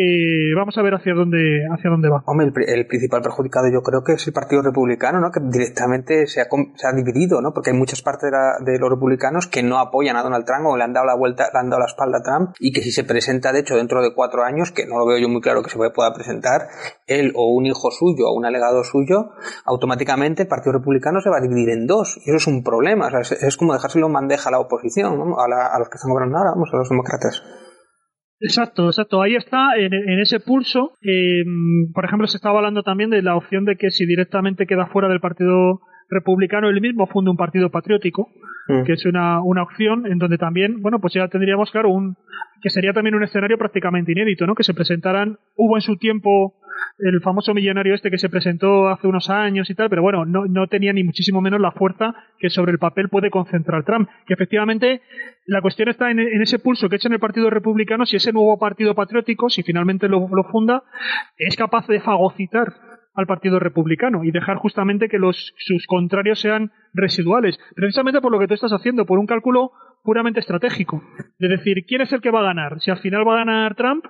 [0.00, 2.22] eh, vamos a ver hacia dónde hacia dónde va.
[2.26, 5.32] Hombre, el, principal perjudicado yo creo que es el Partido Republicano, ¿no?
[5.32, 6.44] Que directamente se ha,
[6.76, 7.52] se ha dividido, ¿no?
[7.52, 8.30] Porque hay muchas partes
[8.64, 11.48] de, los republicanos que no apoyan a Donald Trump o le han dado la vuelta,
[11.52, 14.00] le han dado la espalda a Trump y que si se presenta, de hecho, dentro
[14.00, 16.68] de cuatro años, que no lo veo yo muy claro que se pueda presentar,
[17.08, 19.30] él o un hijo suyo o un alegado suyo,
[19.64, 23.08] automáticamente el Partido Republicano se va a dividir en dos y eso es un problema.
[23.08, 25.96] O sea, es, como dejárselo en bandeja a la oposición, a, la, a los que
[25.96, 27.42] están gobernando ahora, vamos, a los demócratas.
[28.40, 29.20] Exacto, exacto.
[29.20, 30.92] Ahí está, en, ese pulso.
[31.02, 31.44] Eh,
[31.92, 35.08] por ejemplo, se estaba hablando también de la opción de que si directamente queda fuera
[35.08, 38.30] del Partido Republicano, él mismo funde un partido patriótico,
[38.68, 38.84] mm.
[38.84, 42.16] que es una, una opción en donde también, bueno, pues ya tendríamos, claro, un
[42.60, 44.54] que sería también un escenario prácticamente inédito, ¿no?
[44.54, 46.54] Que se presentaran, hubo en su tiempo
[46.98, 50.46] el famoso millonario este que se presentó hace unos años y tal, pero bueno, no,
[50.46, 54.08] no tenía ni muchísimo menos la fuerza que sobre el papel puede concentrar Trump.
[54.26, 55.02] Que efectivamente
[55.46, 58.32] la cuestión está en, en ese pulso que echa en el Partido Republicano, si ese
[58.32, 60.82] nuevo partido patriótico, si finalmente lo, lo funda,
[61.36, 62.72] es capaz de fagocitar
[63.18, 68.38] al Partido Republicano y dejar justamente que los, sus contrarios sean residuales, precisamente por lo
[68.38, 69.72] que tú estás haciendo, por un cálculo
[70.04, 71.02] puramente estratégico,
[71.40, 72.80] de decir quién es el que va a ganar.
[72.80, 74.04] Si al final va a ganar Trump,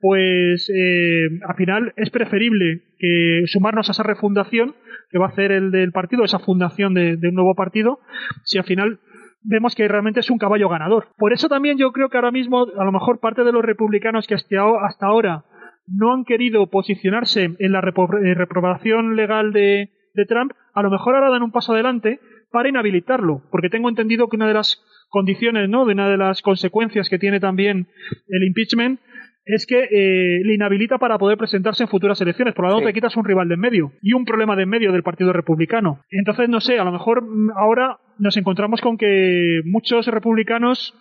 [0.00, 4.74] pues eh, al final es preferible que sumarnos a esa refundación
[5.10, 8.00] que va a hacer el del partido, esa fundación de, de un nuevo partido,
[8.44, 9.00] si al final
[9.44, 11.08] vemos que realmente es un caballo ganador.
[11.16, 14.26] Por eso también yo creo que ahora mismo, a lo mejor parte de los republicanos
[14.26, 15.44] que hasta ahora
[15.86, 21.30] no han querido posicionarse en la reprobación legal de, de, Trump, a lo mejor ahora
[21.30, 25.86] dan un paso adelante para inhabilitarlo, porque tengo entendido que una de las condiciones, ¿no?
[25.86, 27.88] De una de las consecuencias que tiene también
[28.28, 29.00] el impeachment
[29.44, 32.54] es que eh, le inhabilita para poder presentarse en futuras elecciones.
[32.54, 32.86] Por lo tanto, sí.
[32.86, 35.32] te quitas un rival de en medio y un problema de en medio del Partido
[35.32, 36.00] Republicano.
[36.10, 37.24] Entonces, no sé, a lo mejor
[37.56, 40.94] ahora nos encontramos con que muchos republicanos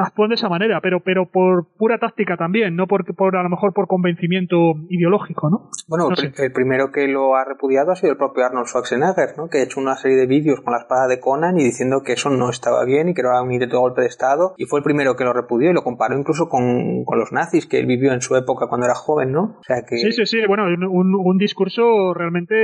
[0.00, 3.48] actúan de esa manera, pero, pero por pura táctica también, no por, por a lo
[3.48, 4.56] mejor por convencimiento
[4.88, 5.70] ideológico, ¿no?
[5.88, 9.48] Bueno, no el primero que lo ha repudiado ha sido el propio Arnold Schwarzenegger, ¿no?
[9.48, 12.12] Que ha hecho una serie de vídeos con la espada de Conan y diciendo que
[12.12, 14.80] eso no estaba bien y que era un intento de golpe de Estado, y fue
[14.80, 17.86] el primero que lo repudió y lo comparó incluso con, con los nazis que él
[17.86, 19.56] vivió en su época cuando era joven, ¿no?
[19.60, 19.98] O sea que...
[19.98, 22.54] Sí, sí, sí, bueno, un, un discurso realmente...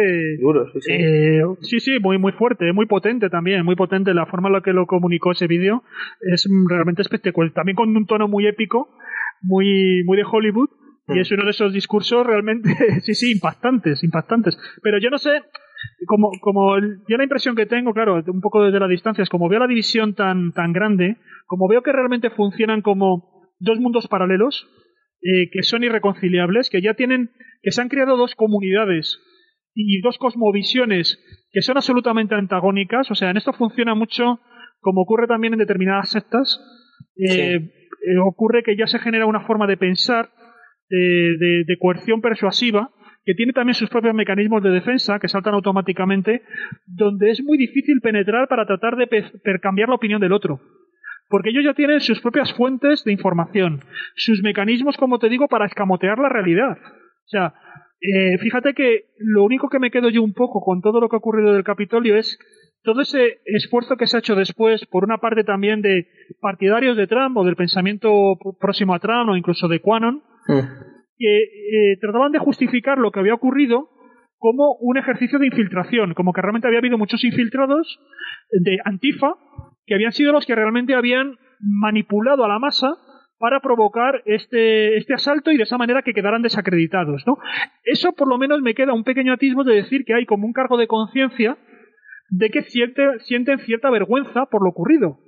[0.41, 0.93] Duro, sí, sí.
[0.93, 4.61] Eh, sí, sí, muy, muy fuerte, muy potente también, muy potente la forma en la
[4.63, 5.83] que lo comunicó ese vídeo
[6.21, 7.53] es realmente espectacular.
[7.53, 8.89] También con un tono muy épico,
[9.43, 10.71] muy, muy de Hollywood.
[11.09, 12.71] Y es uno de esos discursos realmente,
[13.03, 14.57] sí, sí, impactantes, impactantes.
[14.83, 15.31] Pero yo no sé,
[16.07, 19.49] como, como yo la impresión que tengo, claro, un poco desde la distancia, es como
[19.49, 21.17] veo la división tan, tan grande,
[21.47, 24.69] como veo que realmente funcionan como dos mundos paralelos,
[25.23, 27.31] eh, que son irreconciliables, que ya tienen,
[27.63, 29.21] que se han creado dos comunidades
[29.75, 31.19] y dos cosmovisiones
[31.51, 33.11] que son absolutamente antagónicas.
[33.11, 34.41] O sea, en esto funciona mucho
[34.81, 36.61] como ocurre también en determinadas sectas.
[37.17, 37.71] Eh, sí.
[38.11, 40.31] eh, ocurre que ya se genera una forma de pensar
[40.89, 42.91] de, de, de, coerción persuasiva
[43.25, 46.43] que tiene también sus propios mecanismos de defensa que saltan automáticamente,
[46.87, 49.09] donde es muy difícil penetrar para tratar de
[49.61, 50.61] cambiar la opinión del otro.
[51.29, 53.81] Porque ellos ya tienen sus propias fuentes de información,
[54.17, 56.77] sus mecanismos, como te digo, para escamotear la realidad.
[56.77, 57.55] O sea,
[58.03, 61.15] eh, fíjate que lo único que me quedo yo un poco con todo lo que
[61.17, 62.37] ha ocurrido del Capitolio es
[62.83, 66.09] todo ese esfuerzo que se ha hecho después, por una parte también de
[66.41, 68.11] partidarios de Trump o del pensamiento
[68.59, 70.21] próximo a Trump o incluso de Quanon,
[71.17, 73.89] que eh, trataban de justificar lo que había ocurrido
[74.39, 78.01] como un ejercicio de infiltración, como que realmente había habido muchos infiltrados
[78.51, 79.37] de Antifa
[79.87, 82.97] que habían sido los que realmente habían manipulado a la masa
[83.43, 87.39] para provocar este, este asalto y de esa manera que quedaran desacreditados, ¿no?
[87.83, 90.53] Eso por lo menos me queda un pequeño atisbo de decir que hay como un
[90.53, 91.57] cargo de conciencia
[92.31, 95.19] de que siente- sienten cierta vergüenza por lo ocurrido.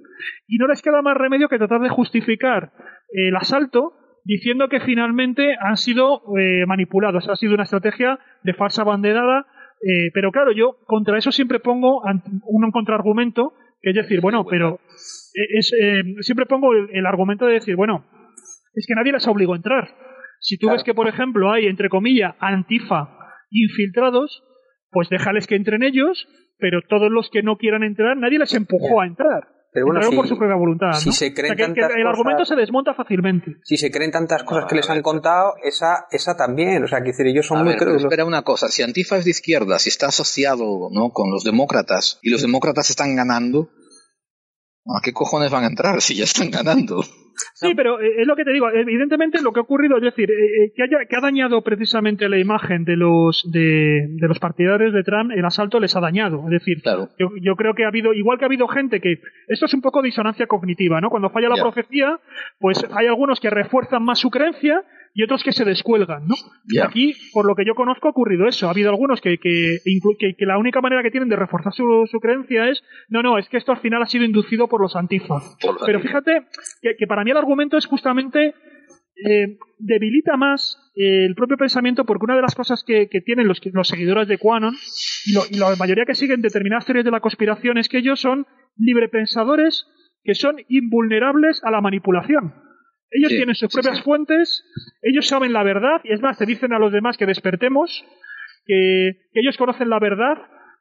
[0.46, 2.70] Y no les queda más remedio que tratar de justificar
[3.10, 8.84] el asalto diciendo que finalmente han sido eh, manipulados, ha sido una estrategia de falsa
[8.84, 9.44] banderada,
[9.82, 12.00] eh, pero claro, yo contra eso siempre pongo
[12.44, 13.54] un contraargumento,
[13.90, 14.80] es decir, bueno, pero
[15.34, 18.06] eh, es, eh, siempre pongo el, el argumento de decir, bueno,
[18.74, 19.94] es que nadie les obligó a entrar.
[20.40, 23.08] Si tú ves que, por ejemplo, hay, entre comillas, antifa
[23.50, 24.42] infiltrados,
[24.90, 26.28] pues déjales que entren ellos,
[26.58, 29.48] pero todos los que no quieran entrar, nadie les empujó a entrar.
[29.74, 30.92] Pero bueno, si- por su propia voluntad.
[30.92, 31.12] si ¿no?
[31.12, 33.56] se creen O sea, que- que tantas el argumento cosas- se desmonta fácilmente.
[33.64, 36.84] Si se creen tantas cosas que les han contado, esa, esa también.
[36.84, 39.16] O sea, que decir, ellos son A muy ver, pero espera una cosa, si Antifa
[39.18, 41.10] es de izquierda, si está asociado ¿no?
[41.10, 43.68] con los demócratas y los demócratas están ganando,
[44.86, 47.02] ¿a qué cojones van a entrar si ya están ganando?
[47.54, 48.70] Sí, pero eh, es lo que te digo.
[48.70, 50.34] Evidentemente, lo que ha ocurrido, es decir, eh,
[50.66, 54.92] eh, que, haya, que ha dañado precisamente la imagen de los de, de los partidarios
[54.92, 56.44] de Trump, el asalto les ha dañado.
[56.44, 56.80] Es decir,
[57.18, 59.14] yo, yo creo que ha habido, igual que ha habido gente que.
[59.48, 61.10] Esto es un poco disonancia cognitiva, ¿no?
[61.10, 61.62] Cuando falla la Ya.
[61.62, 62.20] profecía,
[62.60, 64.82] pues hay algunos que refuerzan más su creencia
[65.16, 66.34] y otros que se descuelgan, ¿no?
[66.86, 68.66] Aquí, por lo que yo conozco, ha ocurrido eso.
[68.66, 71.72] Ha habido algunos que, que, inclu- que- que la única manera que tienen de reforzar
[71.72, 74.80] su, su creencia es, no, no, es que esto al final ha sido inducido por
[74.80, 75.56] los antifas.
[75.60, 76.46] Por Pero fíjate
[76.82, 78.54] que, que para mí el argumento es justamente
[79.24, 83.46] eh, debilita más eh, el propio pensamiento porque una de las cosas que, que tienen
[83.46, 84.74] los, los seguidores de Quanon
[85.26, 88.20] y, lo- y la mayoría que siguen determinadas teorías de la conspiración es que ellos
[88.20, 88.46] son
[88.76, 89.86] librepensadores
[90.24, 92.54] que son invulnerables a la manipulación.
[93.10, 94.02] Ellos Sí, tienen sus propias sí.
[94.02, 94.64] fuentes,
[95.02, 98.04] ellos saben la verdad y es más, te dicen a los demás que despertemos,
[98.66, 100.36] que, que ellos conocen la verdad,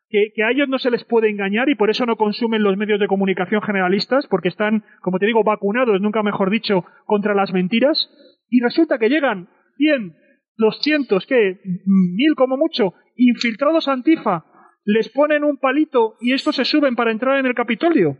[0.10, 2.78] que, que a ellos no se les puede engañar y por eso no consumen los
[2.78, 7.52] medios de comunicación generalistas, porque están, como te digo, vacunados, nunca mejor dicho, contra las
[7.52, 8.10] mentiras.
[8.50, 10.16] Y resulta que llegan 100,
[10.58, 11.60] 200, ¿qué?
[11.86, 14.46] Mil como mucho, infiltrados antifa,
[14.86, 18.18] les ponen un palito y estos se suben para entrar en el Capitolio.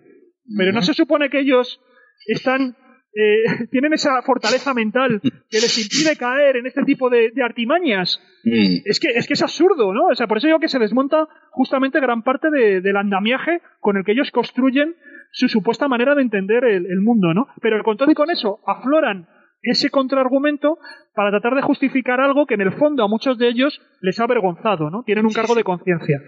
[0.58, 1.80] Pero no se supone que ellos
[2.28, 2.76] están
[3.16, 8.20] eh, tienen esa fortaleza mental que les impide caer en este tipo de, de artimañas.
[8.44, 8.82] Mm.
[8.86, 10.08] Es que, es que es absurdo, ¿no?
[10.12, 13.98] O sea, por eso digo que se desmonta justamente gran parte de- del andamiaje con
[13.98, 14.96] el que ellos construyen
[15.32, 17.48] su supuesta manera de entender el, el mundo, ¿no?
[17.62, 19.28] Pero con todo y con eso afloran
[19.62, 20.78] ese contraargumento
[21.16, 24.26] para tratar de justificar algo que en el fondo a muchos de ellos les ha
[24.26, 25.04] avergonzado, ¿no?
[25.04, 26.20] Tienen un cargo de conciencia.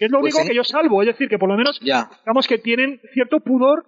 [0.00, 2.08] Es lo Pues único que yo salvo, es decir, que por lo menos Ya.
[2.24, 3.84] digamos que tienen cierto pudor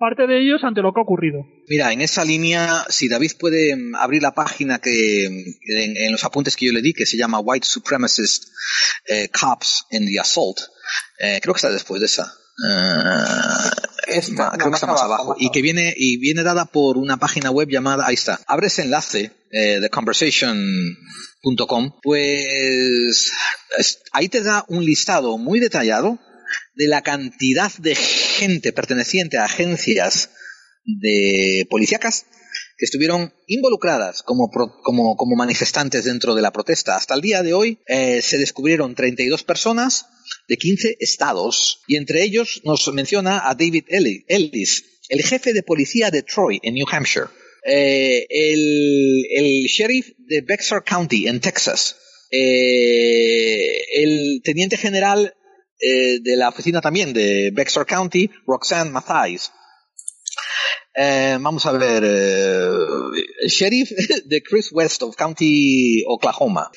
[0.00, 1.46] parte de ellos ante lo que ha ocurrido.
[1.68, 6.10] Mira, en esa línea, si David puede mm, abrir la página que mm, en, en
[6.12, 8.48] los apuntes que yo le di, que se llama White Supremacist
[9.06, 10.58] eh, Cops in the Assault,
[11.20, 12.24] eh, creo que está después de esa.
[12.68, 13.70] Eh,
[14.08, 17.16] Esta, creo que más está más abajo, Y que viene, y viene dada por una
[17.18, 23.30] página web llamada, ahí está, abre ese enlace, eh, theconversation.com, pues
[23.78, 26.18] es- ahí te da un listado muy detallado
[26.80, 30.30] de la cantidad de gente perteneciente a agencias
[30.84, 32.24] de policíacas
[32.78, 36.96] que estuvieron involucradas como, pro- como, manifestantes dentro de la protesta.
[36.96, 40.06] Hasta el día de hoy eh, se descubrieron 32 personas
[40.48, 45.62] de 15 estados y entre ellos nos menciona a David Elli- Ellis, el jefe de
[45.62, 47.26] policía de Troy en New Hampshire,
[47.66, 51.96] eh, el, el sheriff de Bexar County en Texas,
[52.30, 55.34] eh, el teniente general
[55.80, 59.52] eh, de la oficina también de Bexar County, Roxanne Mathias.
[60.94, 63.90] Eh, vamos a ver, eh, sheriff
[64.26, 66.70] de Chris West of County, Oklahoma.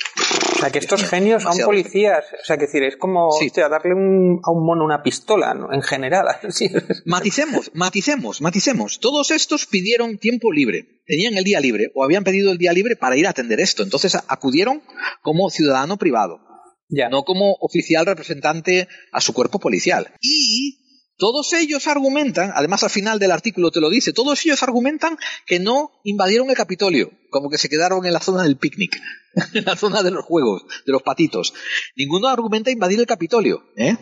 [0.55, 2.23] O sea, que estos genios son policías.
[2.41, 3.47] O sea, que decir, es como Sí.
[3.47, 5.73] hostia, darle un- a un mono una pistola, ¿no?
[5.73, 6.25] En general.
[7.05, 8.99] Maticemos, maticemos, maticemos.
[8.99, 11.01] Todos estos pidieron tiempo libre.
[11.05, 13.84] Tenían el día libre o habían pedido el día libre para ir a atender esto.
[13.84, 14.81] Entonces acudieron
[15.21, 16.39] como ciudadano privado,
[16.95, 17.09] Ya.
[17.09, 20.13] no como oficial representante a su cuerpo policial.
[20.21, 20.79] Y
[21.17, 25.59] todos ellos argumentan, además al final del artículo te lo dice, todos ellos argumentan que
[25.59, 28.99] no invadieron el Capitolio, como que se quedaron en la zona del picnic,
[29.53, 31.53] en la zona de los juegos, de los patitos.
[31.95, 33.95] Ninguno argumenta invadir el Capitolio, ¿eh?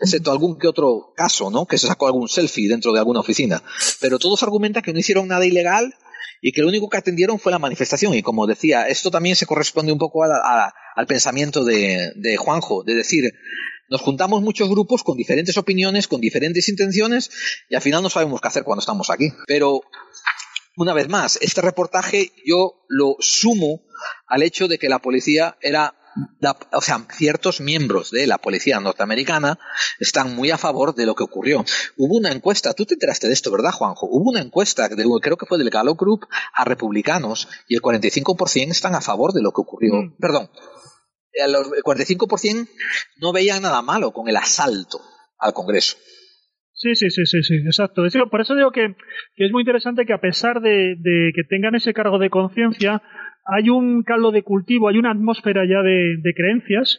[0.00, 1.66] excepto algún que otro caso, ¿no?
[1.66, 3.62] Que se sacó algún selfie dentro de alguna oficina.
[4.00, 5.94] Pero todos argumentan que no hicieron nada ilegal
[6.40, 8.14] y que lo único que atendieron fue la manifestación.
[8.14, 12.82] Y como decía, esto también se corresponde un poco a al pensamiento de, de Juanjo,
[12.82, 13.32] de decir,
[13.88, 17.30] nos juntamos muchos grupos con diferentes opiniones, con diferentes intenciones,
[17.68, 19.32] y al final no sabemos qué hacer cuando estamos aquí.
[19.46, 19.80] Pero,
[20.76, 23.82] una vez más, este reportaje yo lo sumo
[24.26, 25.97] al hecho de que la policía era
[26.72, 29.58] o sea, ciertos miembros de la policía norteamericana
[29.98, 31.64] están muy a favor de lo que ocurrió.
[31.96, 34.06] Hubo una encuesta, tú te enteraste de esto, ¿verdad, Juanjo?
[34.10, 38.70] Hubo una encuesta, de, creo que fue del Gallup Group, a republicanos y el 45%
[38.70, 39.94] están a favor de lo que ocurrió.
[39.94, 40.16] Mm.
[40.18, 40.50] Perdón,
[41.32, 42.68] el 45%
[43.20, 45.00] no veían nada malo con el asalto
[45.38, 45.96] al Congreso.
[46.72, 48.02] Sí, sí, sí, sí, sí, exacto.
[48.30, 48.94] Por eso digo que,
[49.36, 50.96] es muy interesante que a pesar de,
[51.34, 53.02] que tengan ese cargo de conciencia,
[53.48, 56.98] hay un caldo de cultivo, hay una atmósfera ya de, creencias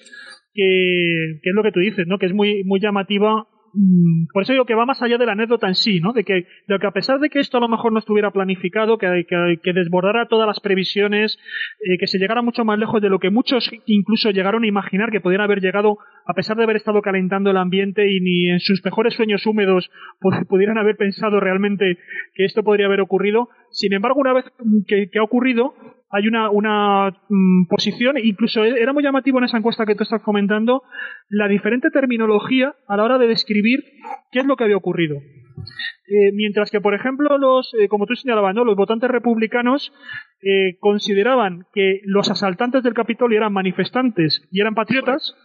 [0.53, 2.17] que, que, es lo que tú dices, ¿no?
[2.17, 5.33] Que es muy, muy llamativa Mm, por eso digo que va más allá de la
[5.33, 6.13] anécdota en sí, ¿no?
[6.13, 9.25] De que, que a pesar de que esto a lo mejor no estuviera planificado, que,
[9.27, 11.37] que, desbordara todas las previsiones,
[11.81, 15.11] eh, que se llegara mucho más lejos de lo que muchos incluso llegaron a imaginar
[15.11, 18.59] que pudieran haber llegado, a pesar de haber estado calentando el ambiente y ni en
[18.59, 19.89] sus mejores sueños húmedos
[20.49, 21.97] pudieran haber pensado realmente
[22.33, 23.49] que esto podría haber ocurrido.
[23.71, 24.45] Sin embargo, una vez
[24.87, 25.73] que, que ha ocurrido,
[26.11, 30.03] hay una, una mm, posición, incluso e, era muy llamativo en esa encuesta que tú
[30.03, 30.83] estás comentando,
[31.29, 33.83] la diferente terminología a la hora de describir
[34.31, 35.17] qué es lo que había ocurrido.
[35.17, 38.63] Eh, mientras que, por ejemplo, los, eh, como tú señalabas, ¿no?
[38.63, 39.93] los votantes republicanos
[40.41, 45.35] eh, consideraban que los asaltantes del Capitolio eran manifestantes y eran patriotas,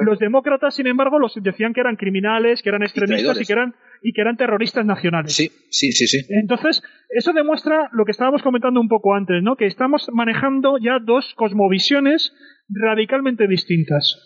[0.00, 3.74] los demócratas, sin embargo, los decían que eran criminales, que eran extremistas y, que eran
[4.02, 5.34] y que eran terroristas nacionales.
[5.34, 6.26] Sí, sí, sí, sí.
[6.30, 9.56] Entonces, eso demuestra lo que estábamos comentando un poco antes, ¿no?
[9.56, 12.32] Que estamos manejando ya dos cosmovisiones
[12.68, 14.24] radicalmente distintas.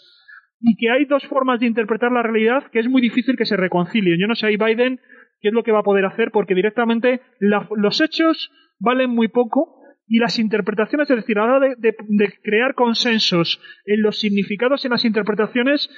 [0.60, 3.56] Y que hay dos formas de interpretar la realidad que es muy difícil que se
[3.56, 4.18] reconcilien.
[4.20, 5.00] Yo no sé ahí Biden
[5.40, 9.81] qué es lo que va a poder hacer porque directamente los hechos valen muy poco
[10.06, 14.88] y las interpretaciones, es decir, a la hora de, crear consensos en los significados y
[14.88, 15.88] en las interpretaciones,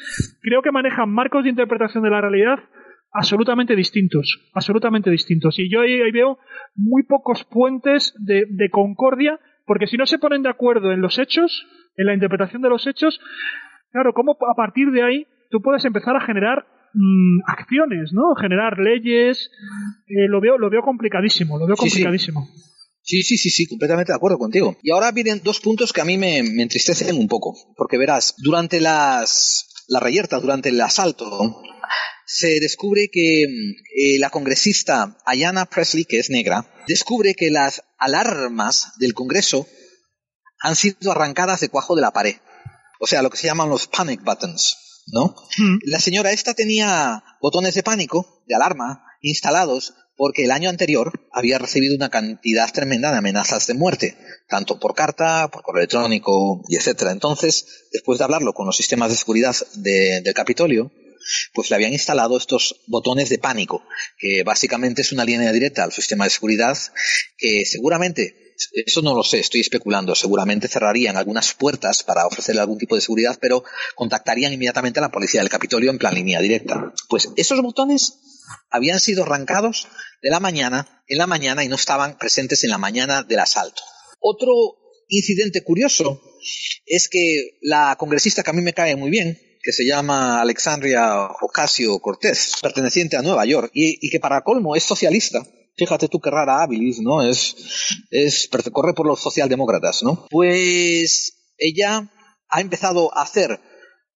[0.41, 2.59] creo que manejan marcos de interpretación de la realidad
[3.13, 5.59] absolutamente distintos, absolutamente distintos.
[5.59, 6.39] Y yo ahí, veo
[6.75, 11.67] muy pocos puentes de, concordia, porque si no se ponen de acuerdo en los hechos,
[11.97, 13.21] en la interpretación de los hechos,
[13.93, 18.35] claro, ¿cómo a partir de ahí tú puedes empezar a generar mm, acciones, ¿no?
[18.35, 19.51] Generar leyes,
[20.09, 22.43] eh, lo veo, lo veo complicadísimo, lo veo complicadísimo.
[22.43, 22.74] Sí, sí,
[23.05, 24.77] sí, sí, completamente de acuerdo contigo.
[24.83, 28.81] Y ahora vienen dos puntos que a mí me, entristecen un poco, porque verás, durante
[28.81, 31.63] las, la reyerta, durante el asalto,
[32.27, 38.93] se descubre que eh, la congresista Ayanna Presley, que es negra, descubre que las alarmas
[38.99, 39.67] del Congreso
[40.61, 42.37] han sido arrancadas de cuajo de la pared.
[43.01, 45.35] O sea, lo que se llaman los panic buttons, ¿no?
[45.59, 45.79] Mm.
[45.85, 51.59] La señora esta tenía botones de pánico, de alarma, instalados porque el año anterior había
[51.59, 54.17] recibido una cantidad tremenda de amenazas de muerte,
[54.49, 57.13] tanto por carta, por correo electrónico y etcétera.
[57.13, 60.93] Entonces, después de hablarlo con los sistemas de seguridad del Capitolio,
[61.53, 63.83] pues le habían instalado estos botones de pánico,
[64.19, 66.77] que básicamente es una línea directa al sistema de seguridad
[67.39, 68.45] que seguramente
[68.87, 70.15] eso no lo sé, estoy especulando.
[70.15, 73.65] Seguramente cerrarían algunas puertas para ofrecerle algún tipo de seguridad, pero
[73.95, 76.93] contactarían inmediatamente a la policía del Capitolio en plan línea directa.
[77.09, 78.19] Pues esos botones
[78.71, 79.89] habían sido arrancados
[80.23, 83.83] de la mañana, en la mañana y no estaban presentes en la mañana del asalto.
[84.21, 84.53] Otro
[85.09, 86.21] incidente curioso
[86.87, 91.29] es que la congresista que a mí me cae muy bien, que se llama Alexandria
[91.41, 95.43] Ocasio Cortés, perteneciente a Nueva York, y, que para colmo es socialista,
[95.77, 97.23] fíjate tú qué rara habilis, ¿no?
[97.23, 97.57] Es,
[98.11, 100.27] es, corre por los socialdemócratas, ¿no?
[100.31, 102.11] Pues ella
[102.49, 103.61] ha empezado a hacer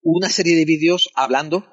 [0.02, 1.66] una serie de vídeos hablando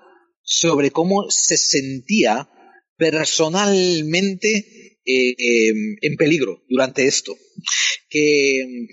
[0.46, 2.50] sobre cómo se sentía
[2.98, 7.36] personalmente eh, em, en peligro durante esto,
[8.10, 8.88] que em,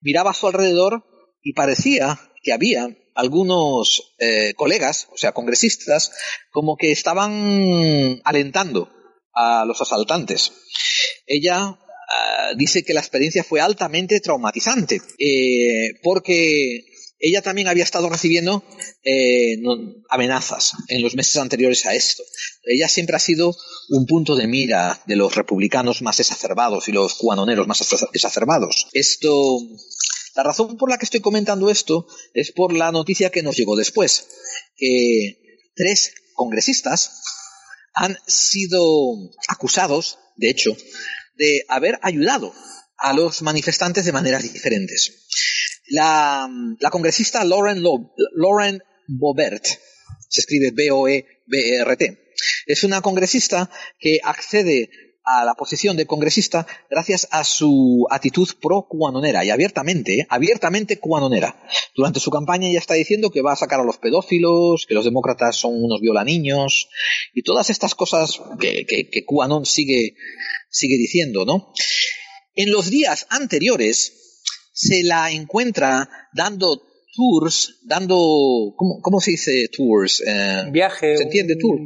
[0.00, 1.04] miraba a su alrededor
[1.42, 6.12] y parecía que había algunos eh, colegas, o sea, congresistas,
[6.50, 8.90] como que estaban alentando
[9.32, 10.52] a los asaltantes.
[11.26, 16.84] Ella ah, dice que la experiencia fue altamente traumatizante, eh, porque
[17.26, 18.62] ella también había estado recibiendo
[19.02, 19.56] eh,
[20.10, 22.22] amenazas en los meses anteriores a esto.
[22.64, 23.56] Ella siempre ha sido
[23.88, 27.80] un punto de mira de los republicanos más exacerbados y los cuanoneros más
[28.12, 28.88] exacerbados.
[28.92, 29.58] Esto,
[30.34, 33.76] la razón por la que estoy comentando esto es por la noticia que nos llegó
[33.76, 34.28] después,
[34.76, 37.22] que tres congresistas
[37.94, 38.80] han sido
[39.48, 40.76] acusados, de hecho,
[41.36, 42.52] de haber ayudado
[42.98, 45.25] a los manifestantes de maneras diferentes.
[45.88, 46.48] La,
[46.90, 47.82] congresista Lauren,
[48.34, 49.64] Lauren Bobert,
[50.28, 52.18] se escribe B-O-E-B-E-R-T,
[52.66, 54.90] es una congresista que accede
[55.26, 61.60] a la posición de congresista gracias a su actitud pro-cuanonera y abiertamente, abiertamente cuanonera.
[61.96, 65.04] Durante su campaña ya está diciendo que va a sacar a los pedófilos, que los
[65.04, 66.88] demócratas son unos violaniños
[67.34, 69.24] y todas estas cosas que, que, que
[69.64, 70.14] sigue,
[70.70, 71.72] sigue diciendo, ¿no?
[72.54, 74.25] En los días anteriores
[74.76, 76.82] se la encuentra dando
[77.14, 80.22] tours, dando, ¿cómo, cómo se dice tours?
[80.24, 81.16] Eh, viaje.
[81.16, 81.78] ¿Se entiende tour?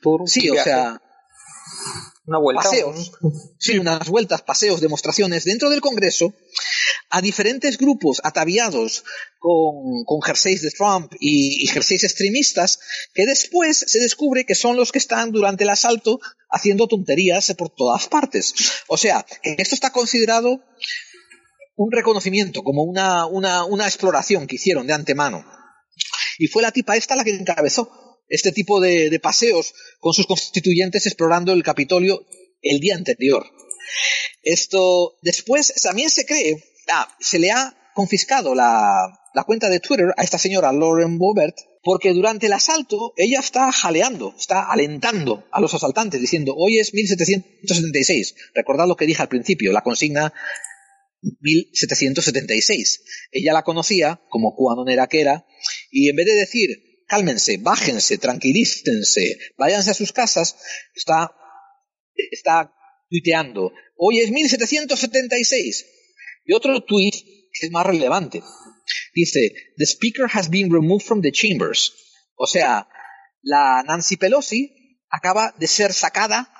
[0.00, 0.98] tour sí, o sea,
[2.26, 2.62] una vuelta.
[2.62, 3.12] paseos.
[3.58, 6.32] Sí, unas vueltas, paseos, demostraciones dentro del Congreso
[7.10, 9.04] a diferentes grupos ataviados
[9.38, 12.80] con, con jerseys de Trump y, y jerseys extremistas
[13.12, 16.18] que después se descubre que son los que están durante el asalto
[16.50, 18.54] haciendo tonterías por todas partes.
[18.88, 20.62] O sea, que esto está considerado
[21.78, 25.44] un reconocimiento, como una, una, exploración que hicieron de antemano.
[26.38, 30.26] Y fue la tipa esta la que encabezó este tipo de, de paseos con sus
[30.26, 32.26] constituyentes explorando el Capitolio
[32.62, 33.46] el día anterior.
[34.42, 40.12] Esto después también se cree, ah, se le ha confiscado la, la cuenta de Twitter
[40.16, 45.60] a esta señora Lauren Bobert porque durante el asalto ella está jaleando, está alentando a
[45.60, 48.34] los asaltantes diciendo hoy es 1776.
[48.52, 50.32] Recordad lo que dije al principio, la consigna
[51.20, 53.02] 1776.
[53.32, 55.46] Ella la conocía como cuanonera que era
[55.90, 56.70] y en vez de decir
[57.06, 60.56] cálmense, bájense, tranquilícense, váyanse a sus casas,
[60.94, 61.34] está,
[62.30, 62.72] está
[63.08, 65.86] tuiteando, hoy es 1776.
[66.44, 67.14] Y otro tuit
[67.60, 68.42] es más relevante.
[69.14, 71.92] Dice, the speaker has been removed from the chambers.
[72.36, 72.88] O sea,
[73.42, 76.52] la Nancy Pelosi acaba de ser sacada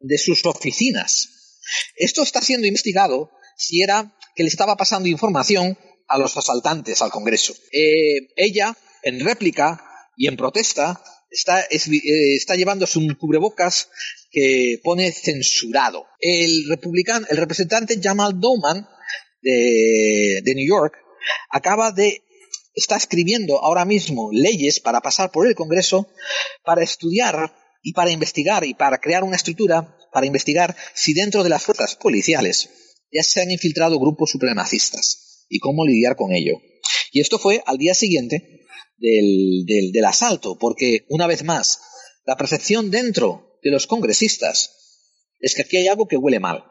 [0.00, 1.60] de sus oficinas.
[1.96, 7.10] Esto está siendo investigado si era que le estaba pasando información a los asaltantes al
[7.10, 7.54] Congreso.
[7.72, 9.82] Eh, ella, en réplica,
[10.16, 13.88] y en protesta está, es, eh, está llevándose un cubrebocas
[14.30, 16.06] que pone censurado.
[16.20, 18.86] El republicano, el representante Jamal Bowman
[19.42, 20.94] de, de New York
[21.50, 22.22] acaba de
[22.74, 26.08] está escribiendo ahora mismo leyes para pasar por el Congreso
[26.64, 31.50] para estudiar y para investigar y para crear una estructura para investigar si dentro de
[31.50, 32.70] las fuerzas policiales
[33.12, 36.54] ya se han infiltrado grupos supremacistas y cómo lidiar con ello.
[37.12, 38.66] Y esto fue al día siguiente
[38.96, 41.80] del, del, asalto, porque, una vez más,
[42.24, 44.70] la percepción dentro de los congresistas
[45.40, 46.64] es que aquí hay algo que huele mal.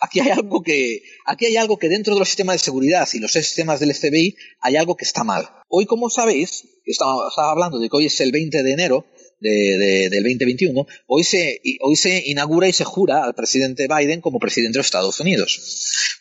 [0.00, 3.18] Aquí hay algo que, aquí hay algo que dentro de los sistemas de seguridad y
[3.18, 5.48] los sistemas del FBI hay algo que está mal.
[5.68, 9.06] Hoy, como sabéis, estaba hablando de que hoy es el 20 de enero,
[9.40, 14.20] de, de, del 2021, hoy se, hoy se inaugura y se jura al presidente Biden
[14.20, 15.60] como presidente de los Estados Unidos.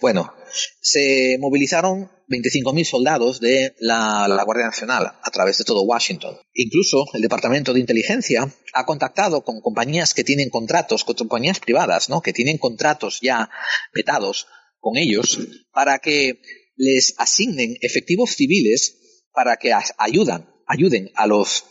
[0.01, 0.33] Bueno,
[0.81, 6.37] se movilizaron 25.000 soldados de la, la, Guardia Nacional a través de todo Washington.
[6.53, 12.09] Incluso el Departamento de Inteligencia ha contactado con compañías que tienen contratos, con compañías privadas,
[12.09, 12.21] ¿no?
[12.21, 13.49] que tienen contratos ya
[13.93, 14.47] vetados
[14.79, 15.39] con ellos
[15.71, 16.41] para que
[16.75, 18.97] les asignen efectivos civiles
[19.33, 21.63] para que ayudan, ayuden a los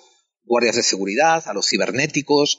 [0.44, 2.58] guardias de seguridad, a los cibernéticos,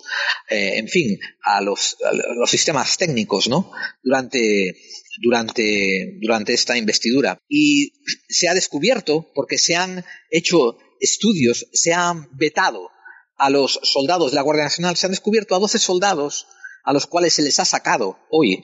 [0.50, 1.98] eh, en fin, a los,
[2.36, 3.72] los, sistemas técnicos, ¿no?
[4.04, 4.76] Durante,
[5.22, 7.40] durante, durante esta investidura.
[7.48, 7.94] Y
[8.28, 12.90] se ha descubierto, porque se han hecho estudios, se han vetado
[13.38, 16.48] a los soldados de la Guardia Nacional, se han descubierto a 12 soldados
[16.84, 18.64] a los cuales se les ha sacado hoy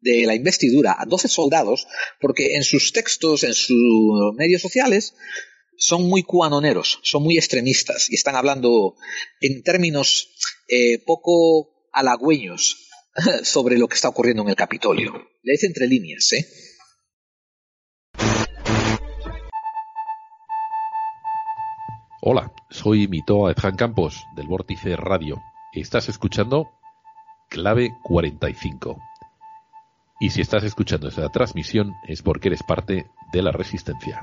[0.00, 1.86] de la investidura a 12 soldados,
[2.20, 5.14] porque en sus textos, en sus medios sociales,
[5.82, 8.94] son muy cuanoneros, son muy extremistas y están hablando
[9.40, 10.28] en términos
[10.68, 12.86] eh, poco halagüeños
[13.42, 15.12] sobre lo que está ocurriendo en el Capitolio.
[15.42, 16.46] Le dice entre líneas, ¿eh?
[22.20, 25.42] Hola, soy Mitoa Edjan Campos del Vórtice Radio.
[25.72, 26.70] Estás escuchando
[27.50, 29.02] Clave 45.
[30.20, 34.22] Y si estás escuchando esta transmisión es porque eres parte de la resistencia.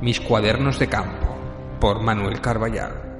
[0.00, 1.36] Mis cuadernos de campo,
[1.80, 3.10] por Manuel Carballal.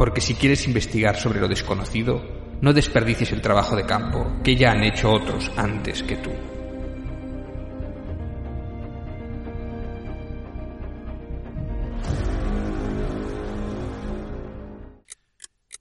[0.00, 2.22] porque si quieres investigar sobre lo desconocido,
[2.62, 6.30] no desperdicies el trabajo de campo que ya han hecho otros antes que tú.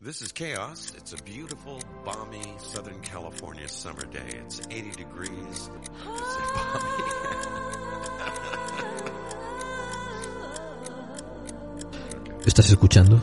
[0.03, 0.93] This is Chaos.
[0.97, 4.41] It's a beautiful, balmy Southern California summer day.
[4.43, 5.69] It's 80 degrees.
[5.80, 5.89] It's
[6.73, 7.65] balmy.
[12.45, 13.22] Estás escuchando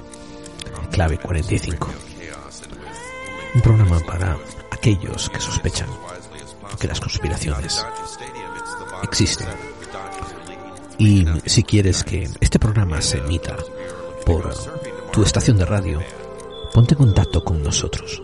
[0.90, 1.88] Clave 45.
[3.54, 4.36] Un programa para
[4.70, 5.88] aquellos que sospechan
[6.78, 7.84] que las conspiraciones
[9.02, 9.48] existen.
[10.98, 13.56] Y si quieres que este programa se emita
[14.24, 14.54] por
[15.12, 16.00] tu estación de radio,
[16.74, 18.22] ponte en contacto con nosotros.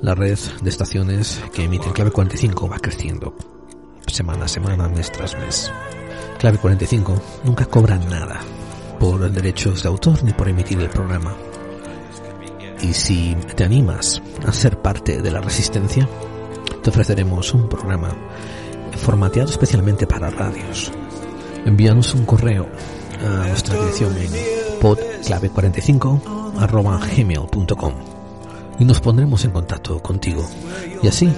[0.00, 3.34] La red de estaciones que emiten Clave 45 va creciendo
[4.06, 5.72] semana a semana, mes tras mes.
[6.38, 8.40] Clave 45 nunca cobra nada
[9.02, 11.34] por derechos de autor ni por emitir el programa.
[12.80, 16.08] Y si te animas a ser parte de la resistencia,
[16.84, 18.16] te ofreceremos un programa
[18.96, 20.92] formateado especialmente para radios.
[21.66, 22.68] Envíanos un correo
[23.26, 24.30] a nuestra dirección en
[24.80, 27.94] podclave45 arroba gmail.com
[28.78, 30.48] y nos pondremos en contacto contigo.
[31.02, 31.28] Y así,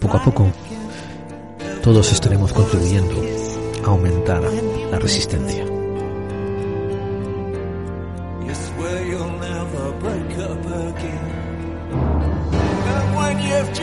[0.00, 0.50] poco a poco,
[1.82, 3.14] todos estaremos contribuyendo
[3.84, 4.42] a aumentar
[4.90, 5.69] la resistencia.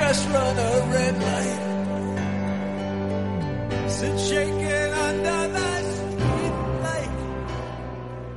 [0.08, 1.62] Just run a red light,
[3.90, 6.56] sit shaking under that street
[6.86, 7.16] light.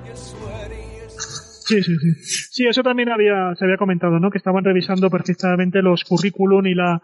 [0.07, 1.69] You swear to yourself.
[1.69, 2.11] Sí, sí, sí.
[2.51, 4.31] Sí, eso también había, se había comentado, ¿no?
[4.31, 7.03] Que estaban revisando perfectamente los currículum y la,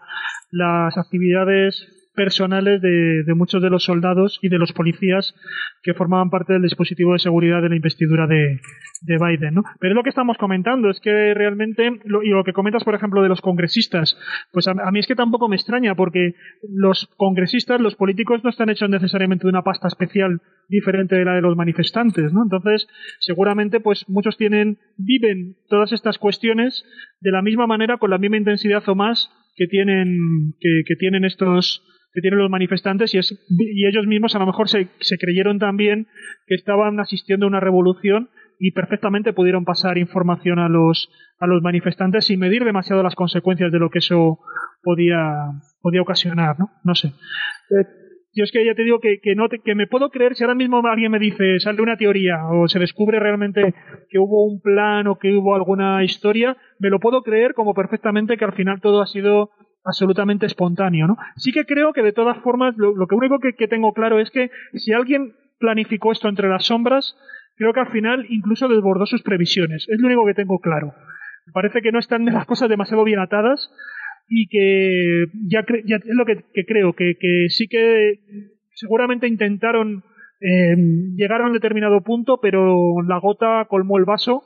[0.51, 1.87] las actividades
[2.17, 5.35] personales de, muchos de los soldados y de los policías
[5.83, 8.59] que formaban parte del dispositivo de seguridad de la investidura de,
[9.01, 9.63] de Biden, ¿no?
[9.79, 11.87] Pero es lo que estamos comentando, es que realmente,
[12.23, 14.17] y lo que comentas, por ejemplo, de los congresistas,
[14.51, 16.33] pues a, a, mí es que tampoco me extraña, porque
[16.67, 21.35] los congresistas, los políticos no están hechos necesariamente de una pasta especial diferente de la
[21.35, 22.41] de los manifestantes, ¿no?
[22.41, 22.87] Entonces,
[23.19, 26.83] seguramente, pues muchos tienen, viven todas estas cuestiones
[27.21, 30.17] de la misma manera, con la misma intensidad o más que tienen,
[30.59, 31.83] que tienen estos,
[32.17, 34.89] que tienen los manifestantes y, es, y ellos mismos a lo mejor se,
[35.19, 36.07] creyeron también
[36.47, 41.61] que estaban asistiendo a una revolución y perfectamente pudieron pasar información a los, a los
[41.61, 44.39] manifestantes sin medir demasiado las consecuencias de lo que eso
[44.81, 45.31] podía,
[45.79, 46.71] podía ocasionar, ¿no?
[46.83, 47.09] No sé.
[47.09, 47.85] Eh,
[48.33, 50.43] yo es que ya te digo que, que, no te, que me puedo creer si
[50.43, 53.75] ahora mismo alguien me dice, sale una teoría o se descubre realmente
[54.09, 58.37] que hubo un plan o que hubo alguna historia, me lo puedo creer como perfectamente
[58.37, 59.51] que al final todo ha sido
[59.87, 61.17] absolutamente espontáneo, ¿no?
[61.37, 64.51] Sí que creo que de todas formas lo, que único que, tengo claro es que
[64.73, 67.15] si alguien planificó esto entre las sombras,
[67.55, 69.87] creo que al final incluso desbordó sus previsiones.
[69.89, 70.93] Es lo único que tengo claro.
[71.53, 73.71] Parece que no están las cosas demasiado bien atadas
[74.27, 78.19] y que ya, ya es lo que, creo, que, que, sí que
[78.73, 80.03] seguramente intentaron
[80.41, 80.75] eh,
[81.15, 84.43] llegar a un determinado punto, pero la gota colmó el vaso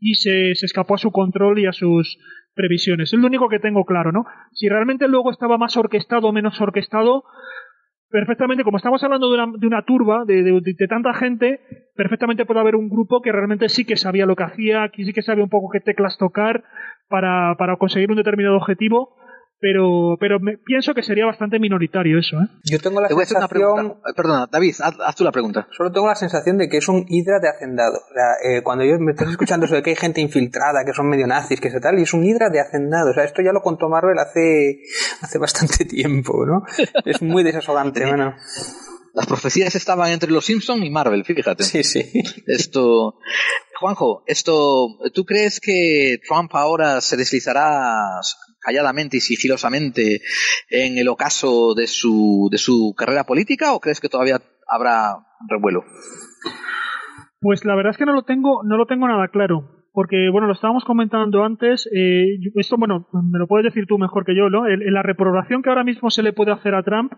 [0.00, 2.18] y se, se escapó a su control y a sus
[2.54, 3.12] previsiones.
[3.12, 4.24] Es lo único que tengo claro, ¿no?
[4.52, 7.24] Si realmente luego estaba más orquestado o menos orquestado,
[8.10, 11.60] perfectamente, como estamos hablando de una, de una turba, de, de, tanta gente,
[11.96, 15.12] perfectamente puede haber un grupo que realmente sí que sabía lo que hacía, que sí
[15.12, 16.62] que sabía un poco qué teclas tocar
[17.08, 19.16] para, para conseguir un determinado objetivo,
[19.60, 22.36] pero, pero me, pienso que sería bastante minoritario eso.
[22.36, 22.48] ¿eh?
[22.64, 23.74] Yo tengo la Te voy a hacer una sensación...
[23.74, 24.12] pregunta.
[24.16, 25.68] Perdona, David, haz, haz, tú la pregunta.
[25.70, 27.96] Solo tengo la sensación de que es un hidra de hacendado.
[27.96, 30.92] O sea, eh, cuando yo me estás escuchando eso de que hay gente infiltrada, que
[30.92, 33.10] son medio nazis, que se tal, y es un hidra de hacendado.
[33.10, 34.80] O sea, esto ya lo contó Marvel hace,
[35.22, 36.64] hace bastante tiempo, ¿no?
[37.04, 38.34] Es muy desasogante, bueno.
[39.14, 41.62] Las profecías estaban entre los Simpson y Marvel, fíjate.
[41.62, 42.02] Sí, sí.
[42.46, 43.20] Esto,
[43.78, 48.20] Juanjo, esto, ¿tú crees que Trump ahora se deslizará
[48.64, 50.22] calladamente y sigilosamente
[50.70, 55.16] en el ocaso de su, de su carrera política o crees que todavía habrá
[55.48, 55.84] revuelo?
[57.40, 60.48] Pues la verdad es que no lo tengo, no lo tengo nada claro porque bueno,
[60.48, 64.50] lo estábamos comentando antes, eh, esto bueno, me lo puedes decir tú mejor que yo,
[64.50, 64.66] ¿no?
[64.66, 67.12] La reprobación que ahora mismo se le puede hacer a Trump,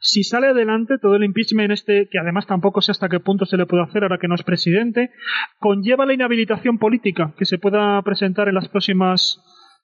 [0.00, 3.58] si sale adelante todo el impeachment este, que además tampoco sé hasta qué punto se
[3.58, 5.10] le puede hacer ahora que no es presidente,
[5.58, 9.38] conlleva la inhabilitación política que se pueda presentar en las próximas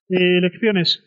[0.08, 1.00] eh, elecciones.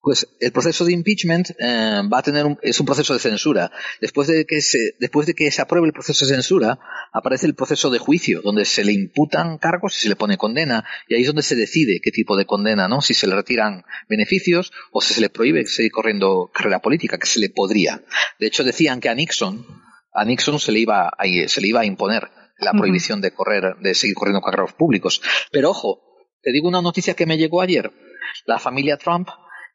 [0.00, 3.72] Pues el proceso de impeachment eh, va a tener un, es un proceso de censura.
[4.00, 6.78] Después de que se después de que se apruebe el proceso de censura,
[7.12, 10.84] aparece el proceso de juicio, donde se le imputan cargos y se le pone condena,
[11.08, 13.00] y ahí es donde se decide qué tipo de condena, ¿no?
[13.00, 17.26] Si se le retiran beneficios o si se le prohíbe seguir corriendo carrera política, que
[17.26, 18.04] se le podría.
[18.38, 19.66] De hecho, decían que a Nixon,
[20.12, 23.76] a Nixon se le iba a, se le iba a imponer la prohibición de correr,
[23.80, 25.20] de seguir corriendo cargos públicos.
[25.50, 26.00] Pero ojo,
[26.42, 27.90] Te digo una noticia que me llegó ayer.
[28.46, 29.28] La familia Trump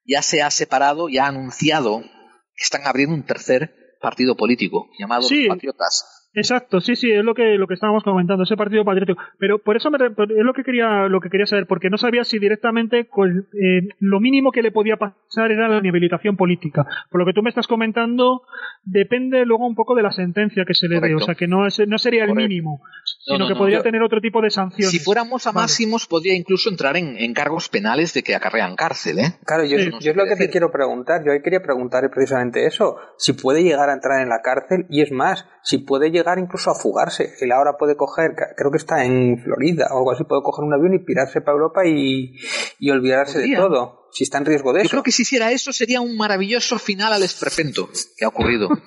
[0.06, 5.24] ya se ha separado, ya ha anunciado que están abriendo un tercer partido político llamado
[5.24, 5.44] Sí.
[5.46, 6.21] Los Patriotas.
[6.34, 9.22] Exacto, sí, sí, es lo que lo que estábamos comentando, ese partido patriótico.
[9.38, 11.98] Pero por eso me, re- es lo que quería lo que quería saber, porque no
[11.98, 16.86] sabía si directamente con, eh, lo mínimo que le podía pasar era la inhabilitación política.
[17.10, 18.44] Por lo que tú me estás comentando,
[18.86, 21.68] depende luego un poco de la sentencia que se le dé, o sea que no
[21.68, 22.48] es, no sería el Correcto.
[22.48, 24.92] mínimo, No, sino no, que no, podría yo- tener otro tipo de sanciones.
[24.92, 25.64] Si fuéramos a Vale.
[25.64, 29.34] máximos, podría incluso entrar en, en cargos penales de que acarrean cárcel, ¿eh?
[29.46, 29.90] Claro, yo, Sí.
[30.02, 31.24] yo es lo que te quiero preguntar.
[31.26, 32.96] Yo ahí quería preguntar precisamente eso.
[33.18, 36.72] Si puede llegar a entrar en la cárcel y es más, si puede llegar incluso
[36.72, 37.34] a fugarse.
[37.42, 40.74] Él ahora puede coger, creo que está en Florida o algo así, puede coger un
[40.74, 42.36] avión y pirarse para Europa y,
[42.80, 44.08] y olvidarse de todo.
[44.14, 44.90] Si está en riesgo de Yo eso.
[44.92, 48.70] creo que si hiciera eso sería un maravilloso final al esperpento que ha ocurrido.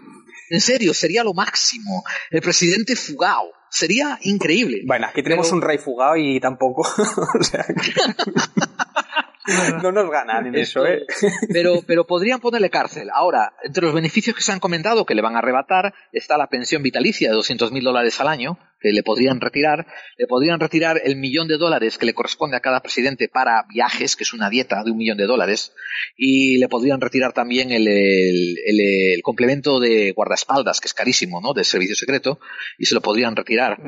[0.51, 2.05] En serio, sería lo máximo.
[2.31, 3.47] El presidente fugao.
[3.71, 4.83] Sería increíble.
[4.87, 6.83] Bueno, aquí tenemos Pero- un rey fugado y tampoco.
[7.41, 7.75] o sea, que-
[9.83, 11.05] no nos ganan en eso, ¿eh?
[11.53, 13.11] Pero, pero podrían ponerle cárcel.
[13.13, 16.47] Ahora, entre los beneficios que se han comentado que le van a arrebatar está la
[16.49, 19.87] pensión vitalicia de 200 mil dólares al año, que le podrían retirar.
[20.17, 24.17] Le podrían retirar el millón de dólares que le corresponde a cada presidente para viajes,
[24.17, 25.73] que es una dieta de un millón de dólares.
[26.17, 28.81] Y le podrían retirar también el, el- el-
[29.15, 31.53] el complemento de guardaespaldas, que es carísimo, ¿no?
[31.53, 32.39] Del servicio secreto,
[32.79, 33.79] y se lo podrían retirar.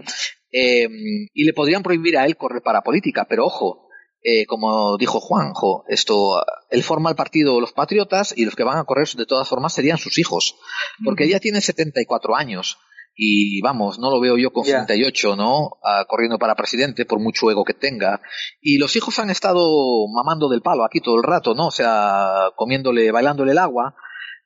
[0.53, 0.87] Eh,
[1.35, 3.86] y le podrían prohibir a él correr para política, pero ojo,
[4.23, 8.79] eh, como dijo Juanjo, esto, él forma el partido Los Patriotas y los que van
[8.79, 10.57] a correr de todas formas serían sus hijos,
[11.05, 12.79] porque ella tiene 74 años
[13.15, 14.81] y vamos, no lo veo yo con Ya.
[14.81, 15.79] 78, ¿no?
[15.83, 18.21] Ah, corriendo para presidente por mucho ego que tenga.
[18.61, 21.69] Y los hijos han estado mamando del palo aquí todo el rato, ¿no?
[21.69, 23.95] O sea, comiéndole, bailándole el agua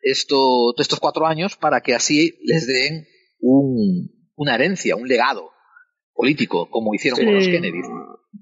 [0.03, 3.07] esto, estos cuatro años para que así les den
[3.41, 5.51] un, una herencia, un legado
[6.15, 7.51] político, como hicieron con los Sí.
[7.53, 7.81] Kennedy.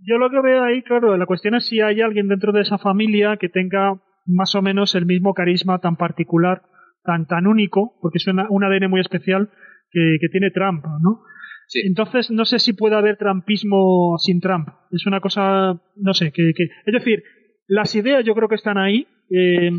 [0.07, 2.79] Yo lo que veo ahí, claro, la cuestión es si hay alguien dentro de esa
[2.79, 6.63] familia que tenga más o menos el mismo carisma tan particular,
[7.05, 9.49] tan tan único, porque es una- un ADN muy especial
[9.91, 11.21] que, que tiene Trump, ¿no?
[11.69, 11.81] Sí.
[11.87, 14.69] Entonces no sé si puede haber trumpismo sin Trump.
[14.91, 17.23] Es una cosa, no sé, que, que es decir,
[17.67, 19.07] las ideas yo creo que están ahí.
[19.31, 19.71] eh,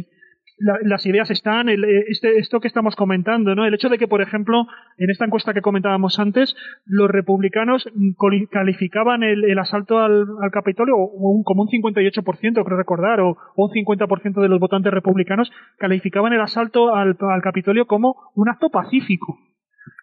[0.60, 3.65] la- las ideas están, el- eh, este, esto que estamos comentando, ¿no?
[3.65, 4.65] El hecho de que, por ejemplo,
[4.98, 6.56] en esta encuesta que comentábamos antes,
[6.86, 7.88] los republicanos
[8.52, 13.65] calificaban el, el asalto al, al Capitolio un- como un 58%, creo recordar, o, o
[13.65, 18.69] un 50% de los votantes republicanos calificaban el asalto al, al Capitolio como un acto
[18.69, 19.38] pacífico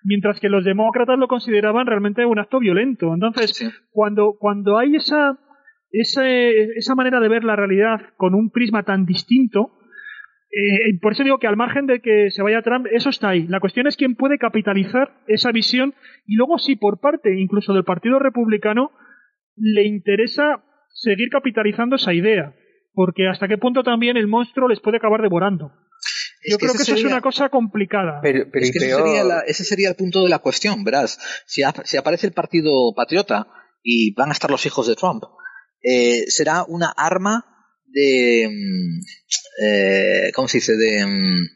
[0.05, 3.12] mientras que los demócratas lo consideraban realmente un acto violento.
[3.12, 3.51] Entonces,
[3.91, 5.39] cuando, cuando hay esa,
[5.91, 9.70] ese- esa manera de ver la realidad con un prisma tan distinto,
[10.59, 13.47] eh, por eso digo que al margen de que se vaya Trump, eso está ahí.
[13.49, 15.95] La cuestión es quién puede capitalizar esa visión
[16.27, 18.91] y luego si por parte incluso del Partido Republicano
[19.57, 22.55] le interesa seguir capitalizando esa idea,
[22.95, 25.73] porque hasta qué punto también el monstruo les puede acabar devorando.
[26.43, 28.20] Es Yo que creo que eso es una cosa complicada.
[28.23, 30.85] Pero, pero Es que ese peor- sería, la- ese sería el punto de la cuestión,
[30.85, 31.19] verás.
[31.47, 33.47] Si, ap- si aparece el Partido Patriota
[33.83, 35.24] y van a estar los hijos de Trump,
[35.83, 37.45] eh, será una arma
[37.87, 38.49] de...
[38.49, 39.01] mm,
[39.62, 40.77] eh, ¿Cómo se dice?
[40.77, 41.07] De...
[41.07, 41.47] mm,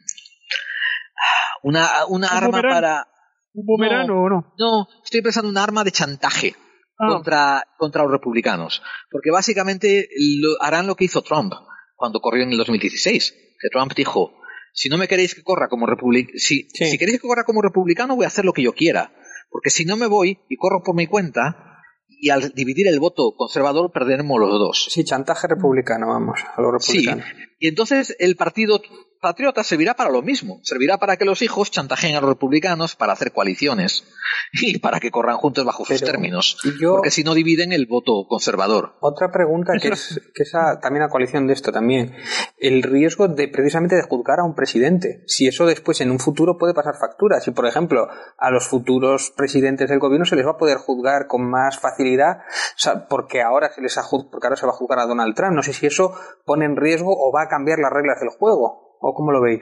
[1.63, 3.07] una una ¿Un arma para...
[3.53, 4.23] ¿Un boomerang No.
[4.23, 4.53] o no?
[4.57, 6.55] No, estoy pensando en un arma de chantaje
[7.03, 7.07] Ah.
[7.07, 8.81] contra, contra los republicanos.
[9.09, 10.07] Porque básicamente
[10.39, 11.51] lo- harán lo que hizo Trump
[11.95, 13.33] cuando corrió en el 2016.
[13.59, 14.33] Que Trump dijo,
[14.73, 18.15] si no me queréis que corra como republicano, si, si queréis que corra como republicano
[18.15, 19.11] voy a hacer lo que yo quiera.
[19.49, 21.70] Porque si no me voy y corro por mi cuenta,
[22.19, 24.87] y al dividir el voto conservador perderemos los dos.
[24.89, 27.25] Sí, chantaje republicano, vamos, a los Sí, republicanos.
[27.59, 28.81] y entonces el partido
[29.21, 33.13] patriota servirá para lo mismo, servirá para que los hijos chantajeen a los republicanos para
[33.13, 34.03] hacer coaliciones
[34.53, 37.85] y para que corran juntos bajo sus términos, y yo- porque si no dividen el
[37.85, 38.95] voto conservador.
[38.99, 42.13] Otra pregunta que es, que es a- también a coalición de esto también.
[42.57, 45.23] El riesgo de precisamente de juzgar a un presidente.
[45.27, 47.39] Si eso después en un futuro puede pasar factura.
[47.39, 48.07] Si, por ejemplo,
[48.37, 52.39] a los futuros presidentes del gobierno se les va a poder juzgar con más facilidad,
[52.39, 55.35] o sea, porque ahora se les ha porque ahora se va a juzgar a Donald
[55.35, 55.53] Trump.
[55.55, 56.13] No sé si eso
[56.45, 58.90] pone en riesgo o va a cambiar las reglas del juego.
[59.01, 59.61] ¿O cómo lo veis?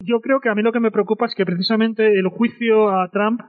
[0.00, 3.10] Yo creo que a mí lo que me preocupa es que precisamente el juicio a
[3.10, 3.42] Trump,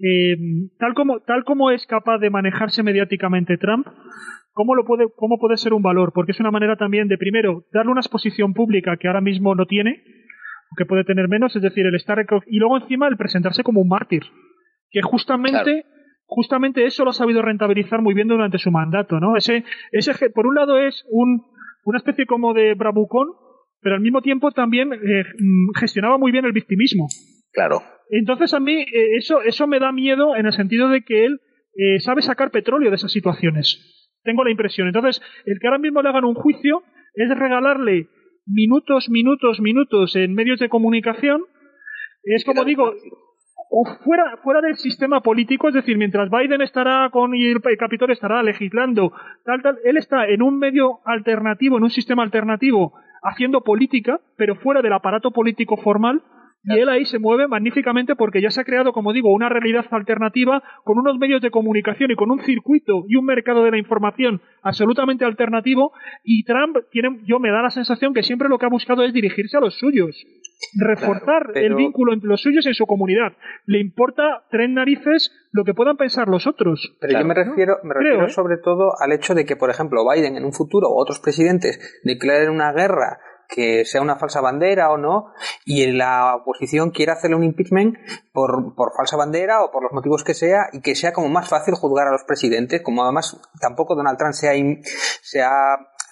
[0.00, 0.36] eh,
[0.78, 3.86] tal, como, tal como es capaz de manejarse mediáticamente Trump,
[4.54, 6.12] ¿cómo, lo puede, ¿cómo puede ser un valor?
[6.14, 9.66] Porque es una manera también de, primero, darle una exposición pública que ahora mismo no
[9.66, 10.02] tiene,
[10.76, 12.24] que puede tener menos, es decir, el estar...
[12.46, 14.22] Y luego encima el presentarse como un mártir,
[14.90, 15.84] que justamente...
[16.26, 19.36] Justamente eso lo ha sabido rentabilizar muy bien durante su mandato, ¿no?
[19.36, 19.62] Ese,
[19.92, 21.44] ese, por un lado es un,
[21.84, 23.28] una especie como de bravucón,
[23.84, 27.06] pero al mismo tiempo también eh, mm, gestionaba muy bien el victimismo.
[27.52, 27.82] Claro.
[28.10, 31.40] Entonces a mí eh, eso, eso me da miedo en el sentido de que él
[31.76, 34.10] eh, sabe sacar petróleo de esas situaciones.
[34.22, 34.88] Tengo la impresión.
[34.88, 36.82] Entonces, el que ahora mismo le hagan un juicio
[37.14, 38.08] es regalarle
[38.46, 41.42] minutos, minutos, minutos en medios de comunicación.
[42.22, 42.90] Es como digo,
[43.70, 48.14] o fuera, fuera del sistema político, es decir, mientras Biden estará con y el Capitolio
[48.14, 49.12] estará legislando,
[49.44, 52.94] tal, tal, él está en un medio alternativo, en un sistema alternativo,
[53.24, 56.22] haciendo política, pero fuera del aparato político formal,
[56.66, 59.84] y él ahí se mueve magníficamente porque ya se ha creado, como digo, una realidad
[59.90, 63.76] alternativa con unos medios de comunicación y con un circuito y un mercado de la
[63.76, 65.92] información absolutamente alternativo.
[66.22, 69.12] Y Trump tiene, yo me da la sensación que siempre lo que ha buscado es
[69.12, 70.16] dirigirse a los suyos,
[70.78, 73.32] reforzar pero- el vínculo entre los suyos y en su comunidad.
[73.66, 76.96] Le importa tres narices lo que puedan pensar los otros.
[77.00, 78.30] Pero yo me refiero, me refiero ¿eh?
[78.30, 82.00] sobre todo al hecho de que, por ejemplo, Biden en un futuro o otros presidentes
[82.04, 85.26] declaren una guerra que sea una falsa bandera o no,
[85.66, 87.94] y la oposición quiera hacerle un impeachment
[88.32, 91.48] por, por falsa bandera o por los motivos que sea, y que sea como más
[91.50, 94.80] fácil juzgar a los presidentes, como además tampoco Donald Trump se ha, im-
[95.22, 95.52] se ha,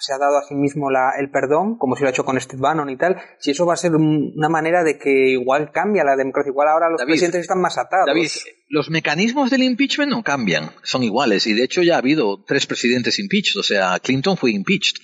[0.05, 2.41] se ha dado a sí mismo la- el perdón, como si lo ha hecho con
[2.41, 5.70] Steve Bannon y tal, si eso va a ser un- una manera de que igual
[5.73, 8.07] cambia la democracia, igual ahora los David, presidentes están más atados.
[8.07, 8.29] David,
[8.69, 11.47] los mecanismos del impeachment no cambian, son iguales.
[11.47, 13.59] Y de hecho ya ha habido tres presidentes impeached.
[13.59, 14.97] O sea, Clinton fue impeached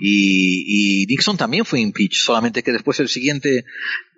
[0.00, 3.64] y, y Nixon también fue impeached, solamente que después el siguiente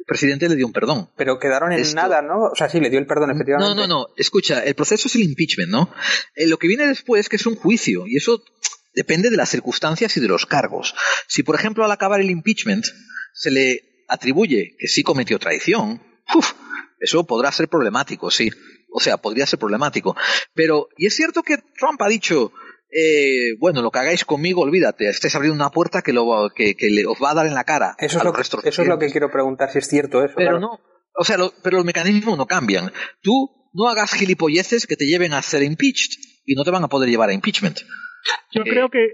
[0.07, 1.09] presidente le dio un perdón.
[1.17, 2.45] Pero quedaron en Esto- nada, ¿no?
[2.53, 3.75] O sea, sí, le dio el perdón, efectivamente.
[3.75, 4.07] No, no, no.
[4.17, 5.91] Escucha, el proceso es el impeachment, ¿no?
[6.37, 8.43] Eh, lo que viene después que es un juicio y eso
[8.97, 10.95] depende de las circunstancias y de los cargos.
[11.29, 12.85] Si, por ejemplo, al acabar el impeachment
[13.33, 16.03] se le atribuye que sí cometió traición,
[16.35, 16.53] uf,
[16.99, 18.51] eso podrá ser problemático, sí.
[18.91, 20.17] O sea, podría ser problemático.
[20.55, 22.53] Pero, y es cierto que Trump ha dicho,
[22.91, 26.89] eh, bueno, lo que hagáis conmigo, olvídate, estáis abriendo una puerta que, lo, que, que
[26.89, 27.95] le, os va a dar en la cara.
[27.99, 30.35] Eso es, lo que, eso es lo que quiero preguntar, si es cierto eso.
[30.37, 30.61] Pero claro.
[30.61, 30.81] no,
[31.19, 32.91] o sea, lo- pero los mecanismos no cambian.
[33.21, 36.13] Tú no hagas gilipolleces que te lleven a ser impeached
[36.47, 37.81] y no te van a poder llevar a impeachment.
[38.53, 39.09] Yo Eh, creo que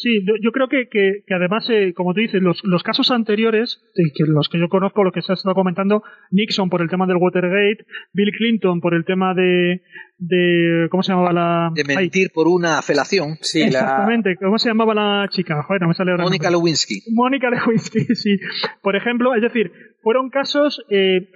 [0.00, 3.82] sí, yo- creo que, que, que además, eh, como tú dices, los, los casos anteriores,
[3.96, 6.88] eh, que los que yo conozco, lo que se ha estado comentando, Nixon por el
[6.88, 9.82] tema del Watergate, Bill Clinton por el tema de,
[10.18, 11.70] de ¿cómo se llamaba la?
[11.74, 13.38] De mentir por una felación.
[13.40, 15.60] Sí, la, Exactamente, ¿cómo se llamaba la chica?
[15.64, 16.48] Joder, no me sale ahora Mónica.
[16.48, 17.00] Lewinsky.
[17.12, 18.38] Mónica Lewinsky, sí.
[18.82, 21.28] Por ejemplo, es decir, fueron casos eh,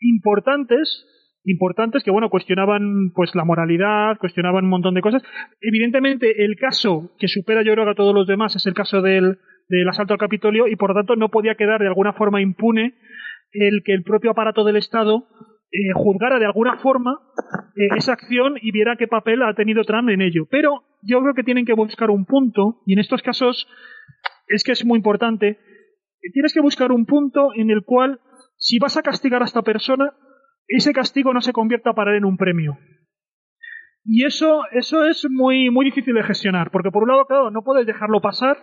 [0.00, 1.04] importantes,
[1.44, 5.22] importantes que, bueno, cuestionaban pues la moralidad, cuestionaban un montón de cosas.
[5.60, 9.38] Evidentemente, el caso que supera yo creo a todos los demás es el caso del,
[9.68, 12.94] del asalto al Capitolio y, por lo tanto, no podía quedar de alguna forma impune
[13.52, 15.28] el que el propio aparato del Estado
[15.70, 17.18] eh, juzgara de alguna forma
[17.76, 20.46] eh, esa acción y viera qué papel ha tenido Trump en ello.
[20.50, 23.68] Pero yo creo que tienen que buscar un punto, y en estos casos
[24.48, 25.58] es que es muy importante,
[26.32, 28.20] tienes que buscar un punto en el cual,
[28.56, 30.12] si vas a castigar a esta persona,
[30.68, 32.78] ese castigo no se convierta para él en un premio.
[34.04, 37.62] Y eso, eso es muy, muy difícil de gestionar, porque por un lado, claro, no
[37.62, 38.58] puedes dejarlo pasar,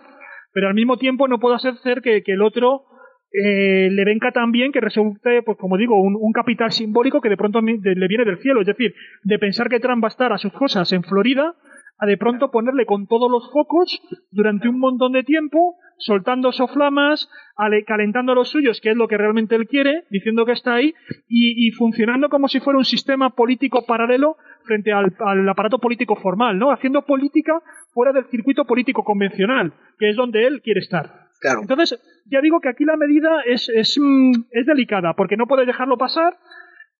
[0.52, 2.84] pero al mismo tiempo no puedes hacer que, que el otro
[3.32, 7.30] eh, le venga tan bien que resulte, pues como digo, un, un capital simbólico que
[7.30, 8.60] de pronto le viene del cielo.
[8.60, 11.54] Es decir, de pensar que Trump va a estar a sus cosas en Florida,
[11.98, 14.00] a de pronto ponerle con todos los focos
[14.30, 19.08] durante un montón de tiempo, soltando soflamas, ale- calentando a los suyos, que es lo
[19.08, 20.94] que realmente él quiere, diciendo que está ahí,
[21.28, 26.16] y, y funcionando como si fuera un sistema político paralelo frente al, al aparato político
[26.16, 26.70] formal, ¿no?
[26.72, 27.60] Haciendo política
[27.92, 31.28] fuera del circuito político convencional, que es donde él quiere estar.
[31.40, 31.60] Claro.
[31.62, 32.00] Entonces,
[32.30, 35.96] ya digo que aquí la medida es, es, mm, es delicada, porque no puedes dejarlo
[35.98, 36.36] pasar,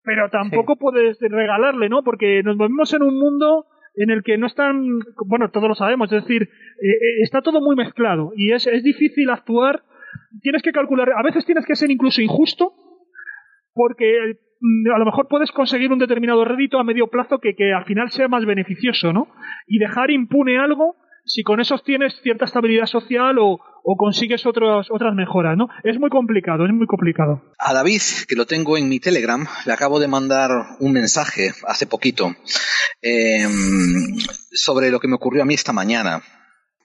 [0.03, 2.03] pero tampoco puedes regalarle, ¿no?
[2.03, 3.65] Porque nos movemos en un mundo
[3.95, 7.61] en el que no están, bueno, todos lo sabemos, es decir, eh, eh, está todo
[7.61, 9.83] muy mezclado y es, es difícil actuar,
[10.41, 12.73] tienes que calcular, a veces tienes que ser incluso injusto,
[13.73, 17.73] porque mm, a lo mejor puedes conseguir un determinado rédito a medio plazo que, que
[17.73, 19.27] al final sea más beneficioso, ¿no?
[19.67, 20.95] Y dejar impune algo
[21.25, 25.67] si con eso tienes cierta estabilidad social o, o consigues otras otras mejoras, ¿no?
[25.83, 27.41] Es muy complicado, es muy complicado.
[27.59, 30.49] A David, que lo tengo en mi Telegram, le acabo de mandar
[30.79, 32.33] un mensaje hace poquito
[33.01, 33.45] eh,
[34.51, 36.23] sobre lo que me ocurrió a mí esta mañana.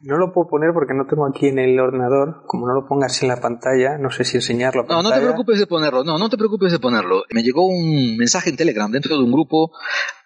[0.01, 2.45] No lo puedo poner porque no tengo aquí en el ordenador.
[2.47, 5.21] Como no lo pongas en la pantalla, no sé si enseñarlo a No, no te
[5.21, 7.25] preocupes de ponerlo, no, no te preocupes de ponerlo.
[7.31, 9.73] Me llegó un mensaje en Telegram dentro de un grupo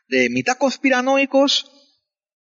[0.09, 1.70] de mitad conspiranoicos,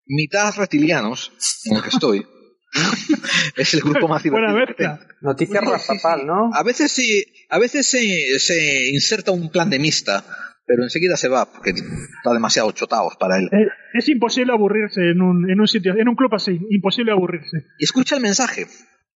[0.06, 1.32] mitad reptilianos,
[1.66, 2.26] en el que estoy.
[3.56, 4.52] es el grupo más divertido.
[4.52, 4.98] Buena que mezcla.
[4.98, 5.12] tengo.
[5.20, 6.26] Noticias Sí, sí, Rastafal, sí.
[6.26, 6.50] ¿no?
[6.54, 10.24] A veces sí, a veces se, se inserta un plan de mista,
[10.66, 13.48] pero enseguida se va porque está demasiado chotaos para él.
[13.52, 17.66] Eh, Es imposible aburrirse en un, en un sitio, en un club así, imposible aburrirse.
[17.78, 18.66] Y escucha el mensaje.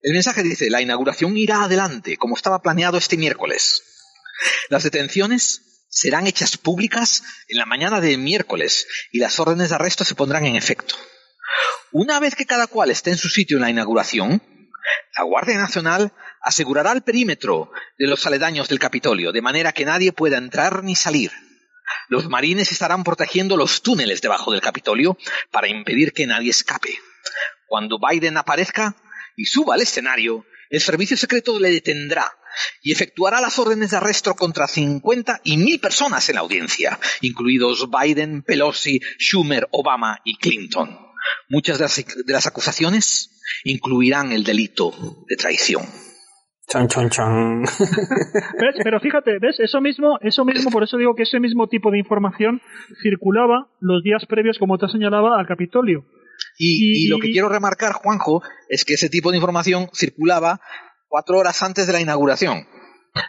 [0.02, 3.82] El mensaje dice, la inauguración irá adelante, como estaba planeado este miércoles.
[4.68, 10.04] Las detenciones serán hechas públicas en la mañana del miércoles y las órdenes de arresto
[10.04, 10.96] se pondrán en efecto.
[11.92, 14.42] Una vez que cada cual esté en su sitio en la inauguración,
[15.16, 16.12] la Guardia Nacional
[16.42, 20.94] asegurará el perímetro de los aledaños del Capitolio, de manera que nadie pueda entrar ni
[20.94, 21.30] salir.
[22.08, 25.16] Los marines estarán protegiendo los túneles debajo del Capitolio
[25.50, 26.90] para impedir que nadie escape.
[27.66, 28.96] Cuando Biden aparezca
[29.36, 32.30] y suba al escenario, el servicio secreto le detendrá
[32.82, 37.88] y efectuará las órdenes de arresto contra 50 y 1000 personas en la audiencia, incluidos
[37.90, 41.03] Biden, Pelosi, Schumer, Obama y Clinton.
[41.48, 43.30] Muchas de las, de las acusaciones
[43.64, 44.92] incluirán el delito
[45.28, 45.82] de traición.
[46.66, 47.62] Chon, chon, chon.
[48.58, 48.76] ¿Ves?
[48.82, 49.60] Pero fíjate, ¿ves?
[49.60, 52.60] Eso mismo, eso mismo, por eso digo que ese mismo tipo de información
[53.02, 56.06] circulaba los días previos, como te señalaba, al Capitolio.
[56.58, 60.60] Y, y lo que quiero remarcar, Juanjo, es que ese tipo de información circulaba
[61.08, 62.66] cuatro horas antes de la inauguración.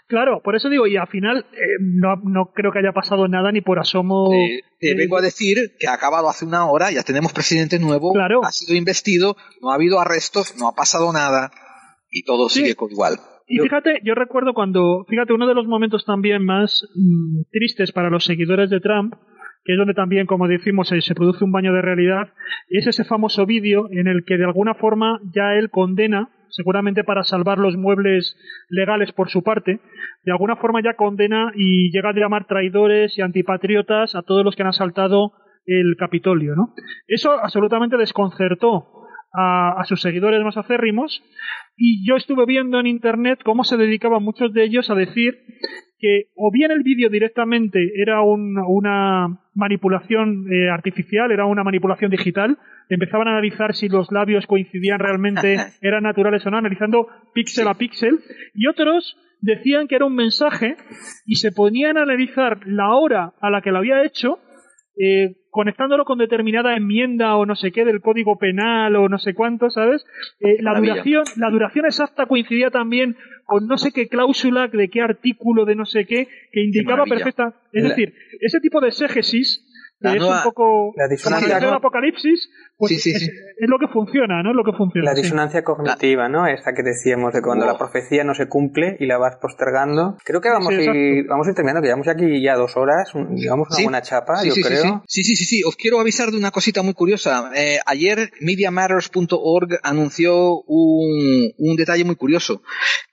[0.08, 3.52] Claro, por eso digo, y al final eh, no, no creo que haya pasado nada
[3.52, 4.30] ni por asomo.
[4.32, 7.80] Te, te eh, vengo a decir que ha acabado hace una hora, ya tenemos presidente
[7.80, 8.42] nuevo, Claro.
[8.44, 11.52] ha sido investido, no ha habido arrestos, no ha pasado nada
[12.10, 12.62] y todo Sí.
[12.62, 13.16] sigue con igual.
[13.48, 18.10] Y fíjate, yo recuerdo cuando, fíjate, uno de los momentos también más mm, tristes para
[18.10, 19.14] los seguidores de Trump,
[19.64, 22.30] que es donde también, como decimos, se, se produce un baño de realidad,
[22.70, 27.24] es ese famoso vídeo en el que de alguna forma ya él condena, seguramente para
[27.24, 28.36] salvar los muebles
[28.70, 29.80] legales por su parte,
[30.24, 34.56] de alguna forma ya condena y llega a llamar traidores y antipatriotas a todos los
[34.56, 35.34] que han asaltado
[35.66, 36.74] el Capitolio, ¿no?
[37.08, 39.05] Eso absolutamente desconcertó
[39.38, 41.24] a, a sus seguidores más acérrimos
[41.78, 45.38] y yo estuve viendo en internet cómo se dedicaban muchos de ellos a decir
[46.00, 52.12] que o bien el vídeo directamente era un- una manipulación eh, artificial, era una manipulación
[52.12, 52.58] digital,
[52.90, 57.74] empezaban a analizar si los labios coincidían realmente, eran naturales o no, analizando píxel a
[57.76, 58.20] píxel,
[58.54, 60.76] y otros decían que era un mensaje
[61.26, 64.40] y se ponían a analizar la hora a la que lo había hecho
[64.98, 69.34] eh, conectándolo con determinada enmienda o no sé qué del código penal o no sé
[69.34, 70.06] cuánto, ¿sabes?
[70.40, 73.16] Eh, la duración, la duración exacta coincidía también
[73.46, 77.54] con no sé qué cláusula de qué artículo de no sé qué que indicaba perfecta.
[77.72, 79.64] Es La- decir, ese tipo de exégesis
[80.00, 83.20] La es nueva- un poco la como disonancia el co- apocalipsis, pues Sí, sí, es,
[83.22, 83.26] sí.
[83.28, 84.52] es lo que funciona, ¿no?
[84.52, 85.10] Es lo que funciona.
[85.12, 85.22] La sí.
[85.24, 86.46] disonancia cognitiva, ¿no?
[86.48, 90.18] Esta que decíamos de cuando la profecía no se cumple y la vas postergando.
[90.26, 92.76] Creo que vamos, Sí, a, ir, vamos a ir terminando, que llevamos aquí ya dos
[92.76, 93.84] horas, llevamos una Sí.
[93.84, 95.04] buena chapa, Sí, yo sí, sí, creo.
[95.08, 95.64] Sí, sí, sí, sí.
[95.64, 97.50] Os quiero avisar de una cosita muy curiosa.
[97.56, 102.62] Eh, ayer MediaMatters.org anunció un, un detalle muy curioso,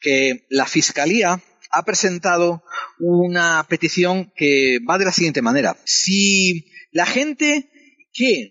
[0.00, 1.38] que la Fiscalía
[1.74, 2.62] ha presentado
[2.98, 5.76] una petición que va de la siguiente manera.
[5.84, 7.70] Si la gente
[8.12, 8.50] que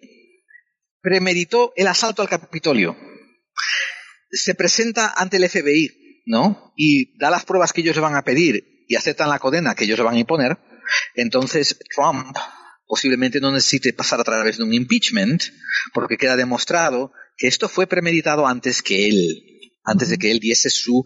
[1.02, 2.98] premeditó el asalto al Capitolio
[4.32, 6.74] se presenta ante el FBI, ¿no?
[6.76, 9.86] Y da las pruebas que ellos le van a pedir y aceptan la condena que
[9.86, 10.58] ellos le van a imponer,
[11.16, 12.36] entonces Trump
[12.86, 15.42] posiblemente no necesite pasar a través de un impeachment,
[15.94, 20.70] porque queda demostrado que esto fue premeditado antes que él, antes de que él diese
[20.70, 21.06] su,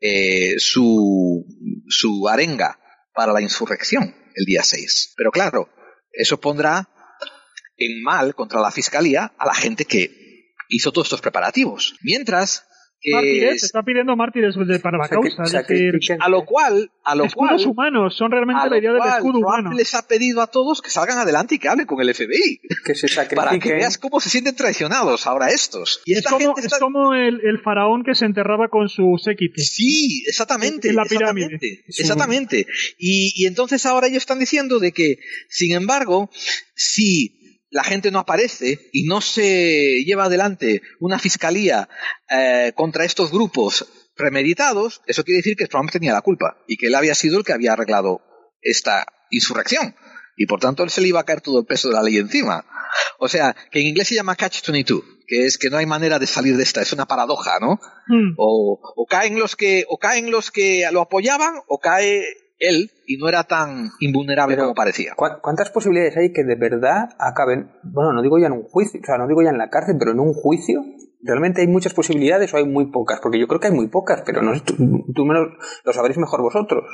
[0.00, 1.44] eh, su,
[1.88, 2.80] su arenga
[3.14, 5.14] para la insurrección el día 6.
[5.16, 5.68] Pero claro,
[6.12, 6.88] eso pondrá
[7.76, 11.94] en mal contra la fiscalía a la gente que hizo todos estos preparativos.
[12.02, 12.66] Mientras
[13.00, 15.42] que Mártires, se está pidiendo mártires de- para la causa.
[15.44, 19.00] Es decir, a lo cual, a lo escudos cual, humanos son realmente la idea del
[19.02, 19.72] escudo Trump humano.
[19.72, 22.94] les ha pedido a todos que salgan adelante y que hablen con el FBI que
[22.94, 26.02] se para que veas cómo se sienten traicionados ahora estos.
[26.04, 29.16] Y Es esta como, gente es como el, el faraón que se enterraba con su
[29.22, 29.54] séquito.
[29.62, 30.88] Sí, exactamente.
[30.90, 31.46] En la pirámide.
[31.56, 31.84] Exactamente.
[31.88, 32.02] Sí.
[32.02, 32.66] exactamente.
[32.98, 35.18] Y, y entonces ahora ellos están diciendo de que,
[35.48, 36.30] sin embargo,
[36.74, 37.39] si
[37.70, 41.88] la gente no aparece y no se lleva adelante una fiscalía
[42.28, 43.86] eh, contra estos grupos
[44.16, 47.44] premeditados, eso quiere decir que Trump tenía la culpa y que él había sido el
[47.44, 48.20] que había arreglado
[48.60, 49.94] esta insurrección.
[50.36, 52.16] Y por tanto él se le iba a caer todo el peso de la ley
[52.16, 52.64] encima.
[53.18, 56.26] O sea, que en inglés se llama catch-22, que es que no hay manera de
[56.26, 57.78] salir de esta, es una paradoja, ¿no?
[58.08, 58.34] Mm.
[58.36, 62.24] o, o caen los que o caen los que lo apoyaban o cae
[62.60, 65.14] él y no era tan invulnerable Pero, como parecía.
[65.16, 69.00] ¿cu- ¿Cuántas posibilidades hay que de verdad acaben, bueno, no digo ya en un juicio,
[69.02, 70.84] o sea, no digo ya en la cárcel, pero en un juicio?
[71.22, 73.18] ¿Realmente hay muchas posibilidades o hay muy pocas?
[73.20, 74.74] Porque yo creo que hay muy pocas, pero no tú,
[75.14, 75.48] tú me lo,
[75.84, 76.84] lo sabréis mejor vosotros.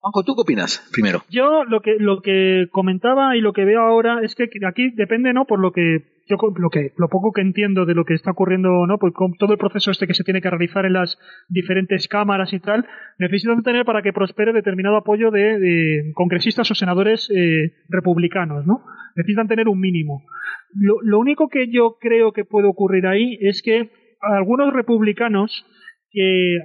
[0.00, 0.88] Juanjo, ¿tú qué opinas?
[0.92, 1.22] Primero.
[1.28, 5.34] Yo lo que lo que comentaba y lo que veo ahora es que aquí depende,
[5.34, 5.44] ¿no?
[5.44, 8.86] Por lo que yo lo que lo poco que entiendo de lo que está ocurriendo,
[8.86, 8.98] ¿no?
[8.98, 11.18] Pues con todo el proceso este que se tiene que realizar en las
[11.48, 12.86] diferentes cámaras y tal,
[13.18, 18.82] necesitan tener para que prospere determinado apoyo de, de congresistas o senadores eh, republicanos, ¿no?
[19.16, 20.24] Necesitan tener un mínimo.
[20.72, 23.90] Lo, lo único que yo creo que puede ocurrir ahí es que
[24.20, 25.66] algunos republicanos
[26.10, 26.60] que eh,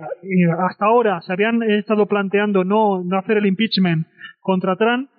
[0.69, 4.07] hasta ahora se habían estado planteando no, no hacer el impeachment
[4.39, 5.09] contra Trump,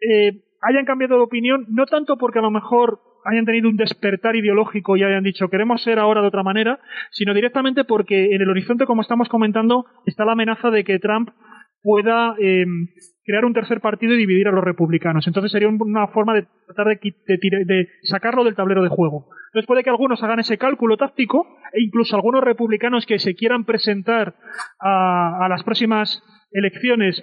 [0.00, 4.36] eh, hayan cambiado de opinión, no tanto porque a lo mejor hayan tenido un despertar
[4.36, 6.78] ideológico y hayan dicho queremos ser ahora de otra manera,
[7.10, 11.30] sino directamente porque en el horizonte, como estamos comentando, está la amenaza de que Trump
[11.82, 12.64] pueda eh,
[13.26, 15.26] crear un tercer partido y dividir a los republicanos.
[15.26, 19.28] Entonces sería una forma de tratar de, sacarlo del tablero de juego.
[19.48, 23.64] Entonces puede que algunos hagan ese cálculo táctico e incluso algunos republicanos que se quieran
[23.64, 24.36] presentar
[24.80, 26.22] a, las próximas
[26.52, 27.22] elecciones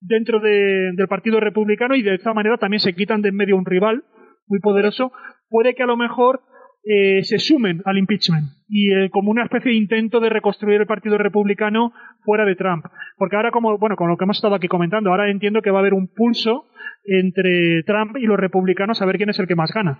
[0.00, 3.56] dentro de, del Partido Republicano y de esta manera también se quitan de en medio
[3.56, 4.02] un rival
[4.48, 5.12] muy poderoso,
[5.48, 6.40] puede que a lo mejor
[6.88, 10.86] eh, se sumen al impeachment y eh, como una especie de intento de reconstruir el
[10.86, 11.92] Partido Republicano
[12.24, 12.84] fuera de Trump.
[13.16, 15.78] Porque ahora, como, bueno, con lo que hemos estado aquí comentando, ahora entiendo que va
[15.78, 16.68] a haber un pulso
[17.04, 19.98] entre Trump y los republicanos a ver quién es el que más gana.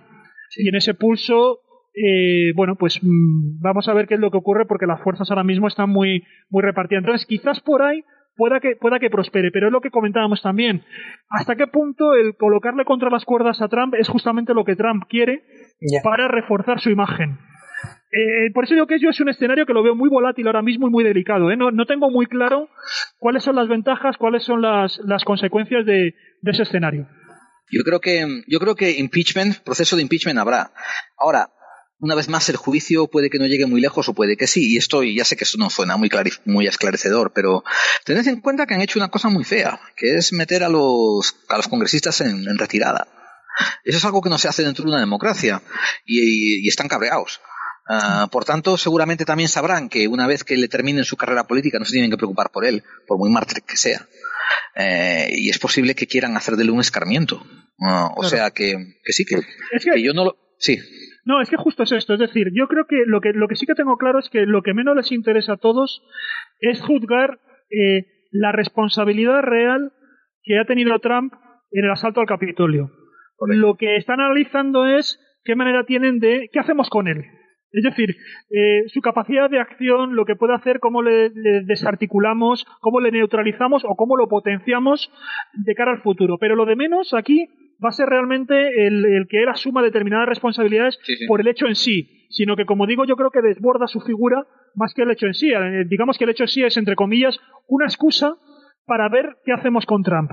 [0.55, 1.59] Y en ese pulso,
[1.93, 5.29] eh, bueno, pues mmm, vamos a ver qué es lo que ocurre porque las fuerzas
[5.29, 7.01] ahora mismo están muy, muy repartidas.
[7.01, 8.01] Entonces, quizás por ahí
[8.37, 10.83] pueda que, pueda que prospere, pero es lo que comentábamos también.
[11.29, 15.03] ¿Hasta qué punto el colocarle contra las cuerdas a Trump es justamente lo que Trump
[15.09, 15.43] quiere
[15.79, 16.01] yeah.
[16.03, 17.39] para reforzar su imagen?
[18.11, 20.61] Eh, por eso digo que yo es un escenario que lo veo muy volátil ahora
[20.61, 21.51] mismo y muy delicado.
[21.51, 21.57] ¿eh?
[21.57, 22.69] No, no, tengo muy claro
[23.19, 27.07] cuáles son las ventajas, cuáles son las, las consecuencias de, de, ese escenario.
[27.69, 30.71] Yo creo que yo creo que impeachment, proceso de impeachment habrá.
[31.17, 31.49] Ahora,
[31.99, 34.73] una vez más, el juicio puede que no llegue muy lejos o puede que sí.
[34.73, 36.09] Y esto, ya sé que esto no suena muy,
[36.45, 37.63] muy esclarecedor, pero
[38.05, 41.35] tened en cuenta que han hecho una cosa muy fea, que es meter a los,
[41.49, 43.07] a los congresistas en, en retirada.
[43.83, 45.61] Eso es algo que no se hace dentro de una democracia
[46.05, 47.39] y, y, y están cabreados.
[47.89, 51.79] Uh, por tanto, seguramente también sabrán que una vez que le terminen su carrera política
[51.79, 54.05] no se tienen que preocupar por él, por muy mártir que sea.
[54.75, 57.37] Eh, y es posible que quieran hacer de él un escarmiento.
[57.77, 58.29] Uh, o claro.
[58.29, 60.37] sea que, que sí, que, es que, que yo no lo.
[60.59, 60.77] Sí.
[61.23, 62.13] No, es que justo es esto.
[62.13, 64.45] Es decir, yo creo que lo que, lo que sí que tengo claro es que
[64.45, 66.01] lo que menos les interesa a todos
[66.59, 67.39] es juzgar
[67.69, 69.93] eh, la responsabilidad real
[70.43, 71.33] que ha tenido Trump
[71.71, 72.91] en el asalto al Capitolio.
[73.37, 73.61] Correcto.
[73.61, 76.49] Lo que están analizando es qué manera tienen de.
[76.51, 77.23] ¿Qué hacemos con él?
[77.71, 78.15] Es decir,
[78.49, 83.11] eh, su capacidad de acción, lo que puede hacer, cómo le, le, desarticulamos, cómo le
[83.11, 85.11] neutralizamos o cómo lo potenciamos
[85.53, 86.37] de cara al futuro.
[86.39, 87.45] Pero lo de menos aquí
[87.83, 91.27] va a ser realmente el, el que él asuma determinadas responsabilidades sí, sí.
[91.27, 94.45] por el hecho en sí, sino que, como digo, yo creo que desborda su figura
[94.75, 95.51] más que el hecho en sí.
[95.51, 97.37] Eh, digamos que el hecho en sí es, entre comillas,
[97.67, 98.35] una excusa
[98.85, 100.31] para ver qué hacemos con Trump.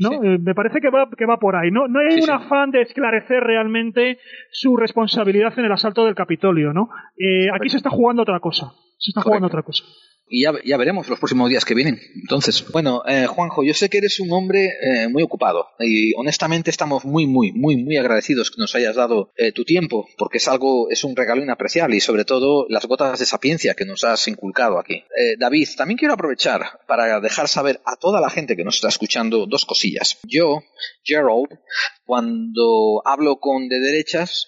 [0.00, 0.10] ¿No?
[0.10, 0.16] Sí.
[0.22, 1.70] Eh, me parece que va, que va por ahí.
[1.70, 4.18] No, no hay sí, un afán de esclarecer realmente
[4.50, 6.90] su responsabilidad en el asalto del Capitolio, ¿no?
[7.16, 8.72] Eh, aquí se está jugando otra cosa.
[8.98, 9.28] Se está Correcto.
[9.28, 9.84] jugando otra cosa
[10.30, 12.00] y ya, ya, veremos los próximos días que vienen.
[12.14, 16.70] Entonces, bueno, eh, Juanjo, yo sé que eres un hombre eh, muy ocupado y honestamente
[16.70, 20.46] estamos muy, muy, muy, muy agradecidos que nos hayas dado eh, tu tiempo porque es
[20.46, 24.28] algo, es un regalo inapreciable y sobre todo las gotas de sapiencia que nos has
[24.28, 24.94] inculcado aquí.
[24.94, 28.88] Eh, David, también quiero aprovechar para dejar saber a toda la gente que nos está
[28.88, 30.18] escuchando dos cosillas.
[30.22, 30.62] Yo,
[31.02, 31.58] Gerald,
[32.04, 34.46] cuando hablo con de derechas,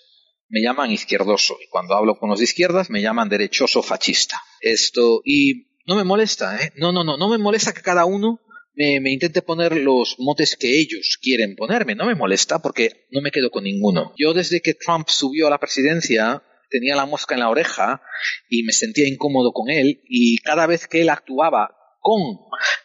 [0.49, 4.41] me llaman izquierdoso y cuando hablo con los de izquierdas me llaman derechoso fascista.
[4.61, 6.73] Esto y no me molesta, ¿eh?
[6.77, 8.41] No, no, no, no me molesta que cada uno
[8.75, 11.95] me, intente poner los motes que ellos quieren ponerme.
[11.95, 14.13] No me molesta porque no me quedo con ninguno.
[14.17, 18.01] Yo desde que Trump subió a la presidencia tenía la mosca en la oreja
[18.49, 22.21] y me sentía incómodo con él y cada vez que él actuaba con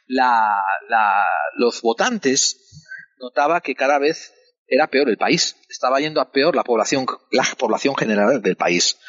[0.07, 1.25] la, la,
[1.55, 2.57] los votantes
[3.19, 4.33] notaba que cada vez
[4.67, 5.55] era peor el país.
[5.69, 8.99] Estaba yendo a peor la población, la población general del país.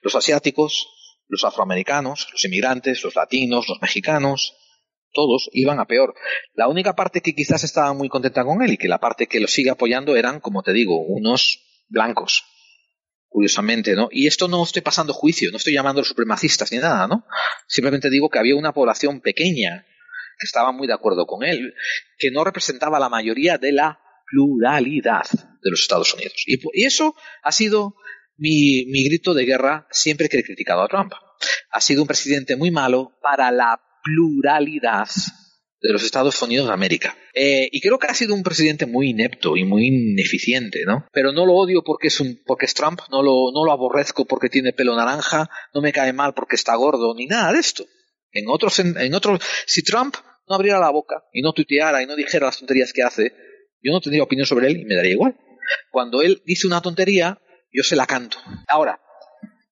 [0.00, 0.88] Los asiáticos,
[1.28, 4.54] los afroamericanos, los inmigrantes, los latinos, los mexicanos,
[5.14, 6.14] todos iban a peor.
[6.52, 9.40] La única parte que quizás estaba muy contenta con él y que la parte que
[9.40, 12.44] lo sigue apoyando eran, como te digo, unos blancos.
[13.28, 14.08] Curiosamente, ¿no?
[14.10, 17.24] Y esto no estoy pasando juicio, no estoy llamando a los supremacistas ni nada, ¿no?
[17.66, 19.86] Simplemente digo que había una población pequeña
[20.38, 21.74] que estaba muy de acuerdo con él,
[22.18, 26.34] que no representaba la mayoría de la pluralidad de los Estados Unidos.
[26.46, 27.94] Y, y eso ha sido
[28.36, 31.12] mi, grito de guerra siempre que he criticado a Trump.
[31.70, 35.08] Ha sido un presidente muy malo para la pluralidad
[35.80, 37.16] de los Estados Unidos de América.
[37.34, 41.06] Eh, y creo que ha sido un presidente muy inepto y muy ineficiente, ¿no?
[41.12, 44.96] Pero no lo odio porque es, un, porque Trump, no lo, aborrezco porque tiene pelo
[44.96, 47.84] naranja, no me cae mal porque está gordo, ni nada de esto.
[48.32, 50.16] En otros, en otros, si Trump
[50.48, 53.32] no abriera la boca y no tuiteara y no dijera las tonterías que hace,
[53.82, 55.36] yo no tendría opinión sobre él y me daría igual.
[55.90, 57.38] Cuando él dice una tontería,
[57.74, 58.38] yo se la canto.
[58.68, 59.00] Ahora,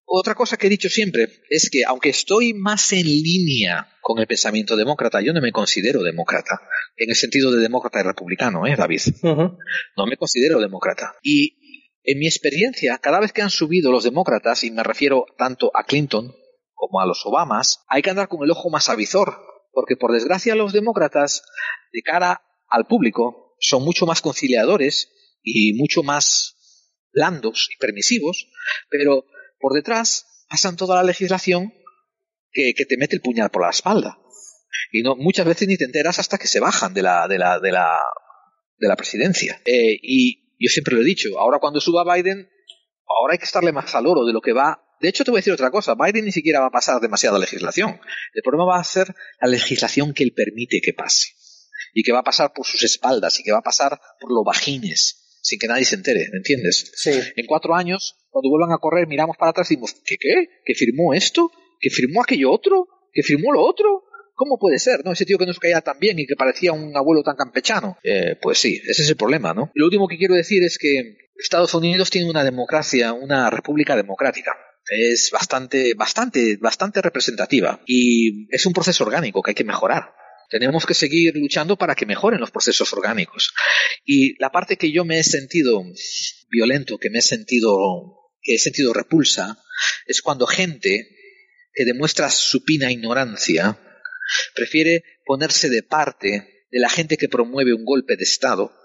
[0.05, 4.27] otra cosa que he dicho siempre es que aunque estoy más en línea con el
[4.27, 6.61] pensamiento demócrata, yo no me considero demócrata,
[6.97, 9.01] en el sentido de demócrata y republicano, ¿eh, David?
[9.23, 9.59] Uh -huh.
[9.97, 11.15] No me considero demócrata.
[11.23, 11.57] Y
[12.03, 15.85] en mi experiencia, cada vez que han subido los demócratas, y me refiero tanto a
[15.85, 16.35] Clinton
[16.75, 19.37] como a los Obamas, hay que andar con el ojo más avizor,
[19.73, 21.43] porque por desgracia los demócratas,
[21.93, 25.09] de cara al público, son mucho más conciliadores
[25.43, 26.57] y mucho más
[27.13, 28.49] blandos y permisivos,
[28.89, 29.25] pero
[29.59, 31.73] por detrás pasan toda la legislación
[32.53, 34.19] que, te mete el puñal por la espalda.
[34.91, 37.59] Y no, muchas veces ni te enteras hasta que se bajan de la, de la,
[37.61, 37.99] de la,
[38.77, 39.61] de la presidencia.
[39.65, 42.49] Eh, y yo siempre lo he dicho, ahora cuando suba Biden,
[43.07, 44.85] ahora hay que estarle más al oro de lo que va.
[45.01, 47.39] De hecho, te voy a decir otra cosa, Biden ni siquiera va a pasar demasiada
[47.39, 48.01] legislación.
[48.35, 51.31] El problema va a ser la legislación que él permite que pase.
[51.95, 54.45] Y que va a pasar por sus espaldas y que va a pasar por los
[54.45, 56.93] vagines, sin que nadie se entere, ¿me entiendes?
[56.95, 57.11] Sí.
[57.37, 60.47] En cuatro años, cuando vuelvan a correr, miramos para atrás y decimos, ¿qué qué?
[60.65, 61.51] ¿Que firmó esto?
[61.81, 62.87] ¿Que firmó aquello otro?
[63.13, 64.05] ¿Que firmó lo otro?
[64.35, 65.13] ¿Cómo puede ser, no?
[65.13, 67.99] Ese tío que nos caía tan bien y que parecía un abuelo tan campechano.
[68.03, 69.71] Eh, pues sí, ese es el problema, ¿no?
[69.75, 74.53] Lo último que quiero decir es que Estados Unidos tiene una democracia, una república democrática.
[74.89, 77.81] Es bastante, bastante, bastante representativa.
[77.87, 80.15] Y es un proceso orgánico que hay que mejorar.
[80.53, 83.55] Tenemos que seguir luchando para que mejoren los procesos orgánicos.
[84.05, 85.83] Y la parte que yo me he sentido
[86.51, 87.75] violento, que me he sentido,
[88.43, 89.65] que he sentido repulsa,
[90.07, 91.09] es cuando gente
[91.73, 93.81] que demuestra supina ignorancia
[94.55, 98.77] prefiere ponerse de parte de la gente que promueve un golpe de Estado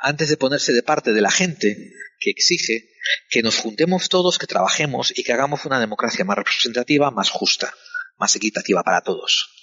[0.00, 2.88] antes de ponerse de parte de la gente que exige
[3.28, 7.74] que nos juntemos todos, que trabajemos y que hagamos una democracia más representativa, más justa,
[8.16, 9.53] más equitativa para todos.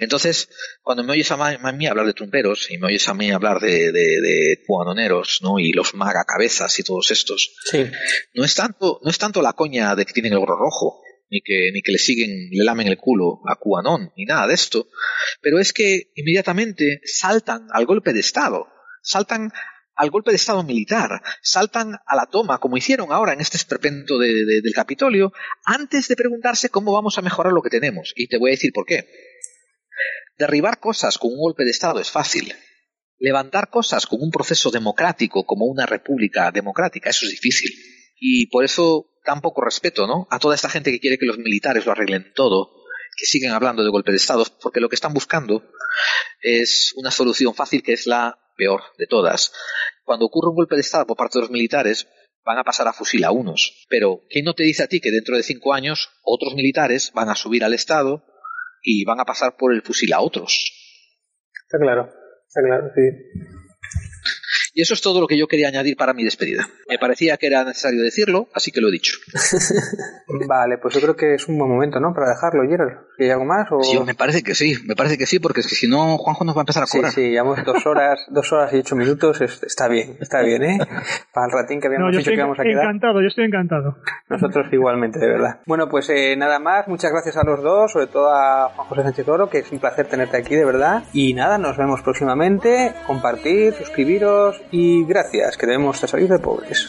[0.00, 0.48] Entonces,
[0.82, 3.30] cuando me oyes a, ma- a mí hablar de trumperos y me oyes a mí
[3.30, 5.58] hablar de, de, de cuanoneros, ¿no?
[5.58, 7.86] Y los magacabezas y todos estos, Sí.
[8.34, 11.00] no es tanto, no es tanto la coña de que tienen el gorro rojo,
[11.30, 14.54] ni que, ni que le siguen, le lamen el culo a Cuanón, ni nada de
[14.54, 14.88] esto,
[15.40, 18.66] pero es que inmediatamente saltan al golpe de Estado,
[19.02, 19.52] saltan
[19.94, 24.18] al golpe de Estado militar, saltan a la toma, como hicieron ahora en este esperpento
[24.18, 25.32] de- de- del Capitolio,
[25.64, 28.12] antes de preguntarse cómo vamos a mejorar lo que tenemos.
[28.16, 29.06] Y te voy a decir por qué.
[30.40, 32.54] Derribar cosas con un golpe de Estado es fácil.
[33.18, 37.70] Levantar cosas con un proceso democrático, como una república democrática, eso es difícil.
[38.18, 40.26] Y por eso tan poco respeto, ¿no?
[40.30, 42.72] A toda esta gente que quiere que los militares lo arreglen todo,
[43.18, 45.62] que siguen hablando de golpe de Estado, porque lo que están buscando
[46.40, 49.52] es una solución fácil que es la peor de todas.
[50.06, 52.08] Cuando ocurre un golpe de Estado por parte de los militares,
[52.46, 53.84] van a pasar a fusil a unos.
[53.90, 57.28] Pero, ¿quién no te dice a ti que dentro de cinco años otros militares van
[57.28, 58.24] a subir al Estado
[58.82, 60.72] y van a pasar por el fusil a otros?
[61.66, 62.08] Está claro.
[62.48, 63.59] Está claro, sí.
[64.74, 66.68] Y eso es todo lo que yo quería añadir para mi despedida.
[66.88, 69.14] Me parecía que era necesario decirlo, así que lo he dicho.
[70.48, 72.12] Vale, pues yo creo que es un buen momento, ¿no?
[72.14, 72.98] Para dejarlo, Gerald.
[73.18, 73.66] ¿Hay algo más?
[73.70, 73.82] O...
[73.82, 76.44] Sí, me parece que sí, me parece que sí, porque es que si no, Juanjo
[76.44, 77.12] nos va a empezar a Sí, cobrar.
[77.12, 79.40] sí, llevamos dos horas, dos horas y ocho minutos.
[79.40, 80.78] es- Está bien, está bien, ¿eh?
[81.34, 82.84] Para el ratín que habíamos No, yo dicho que íbamos a quedar.
[82.84, 83.96] encantado, yo estoy encantado.
[84.28, 85.60] Nosotros igualmente, de verdad.
[85.66, 86.86] Bueno, pues eh, nada más.
[86.88, 89.78] Muchas gracias a los dos, sobre todo a Juan José Sánchez Oro, que es un
[89.80, 91.04] placer tenerte aquí, de verdad.
[91.12, 92.92] Y nada, nos vemos próximamente.
[93.06, 96.88] Compartir, suscribiros y gracias, que debemos de salir de pobres.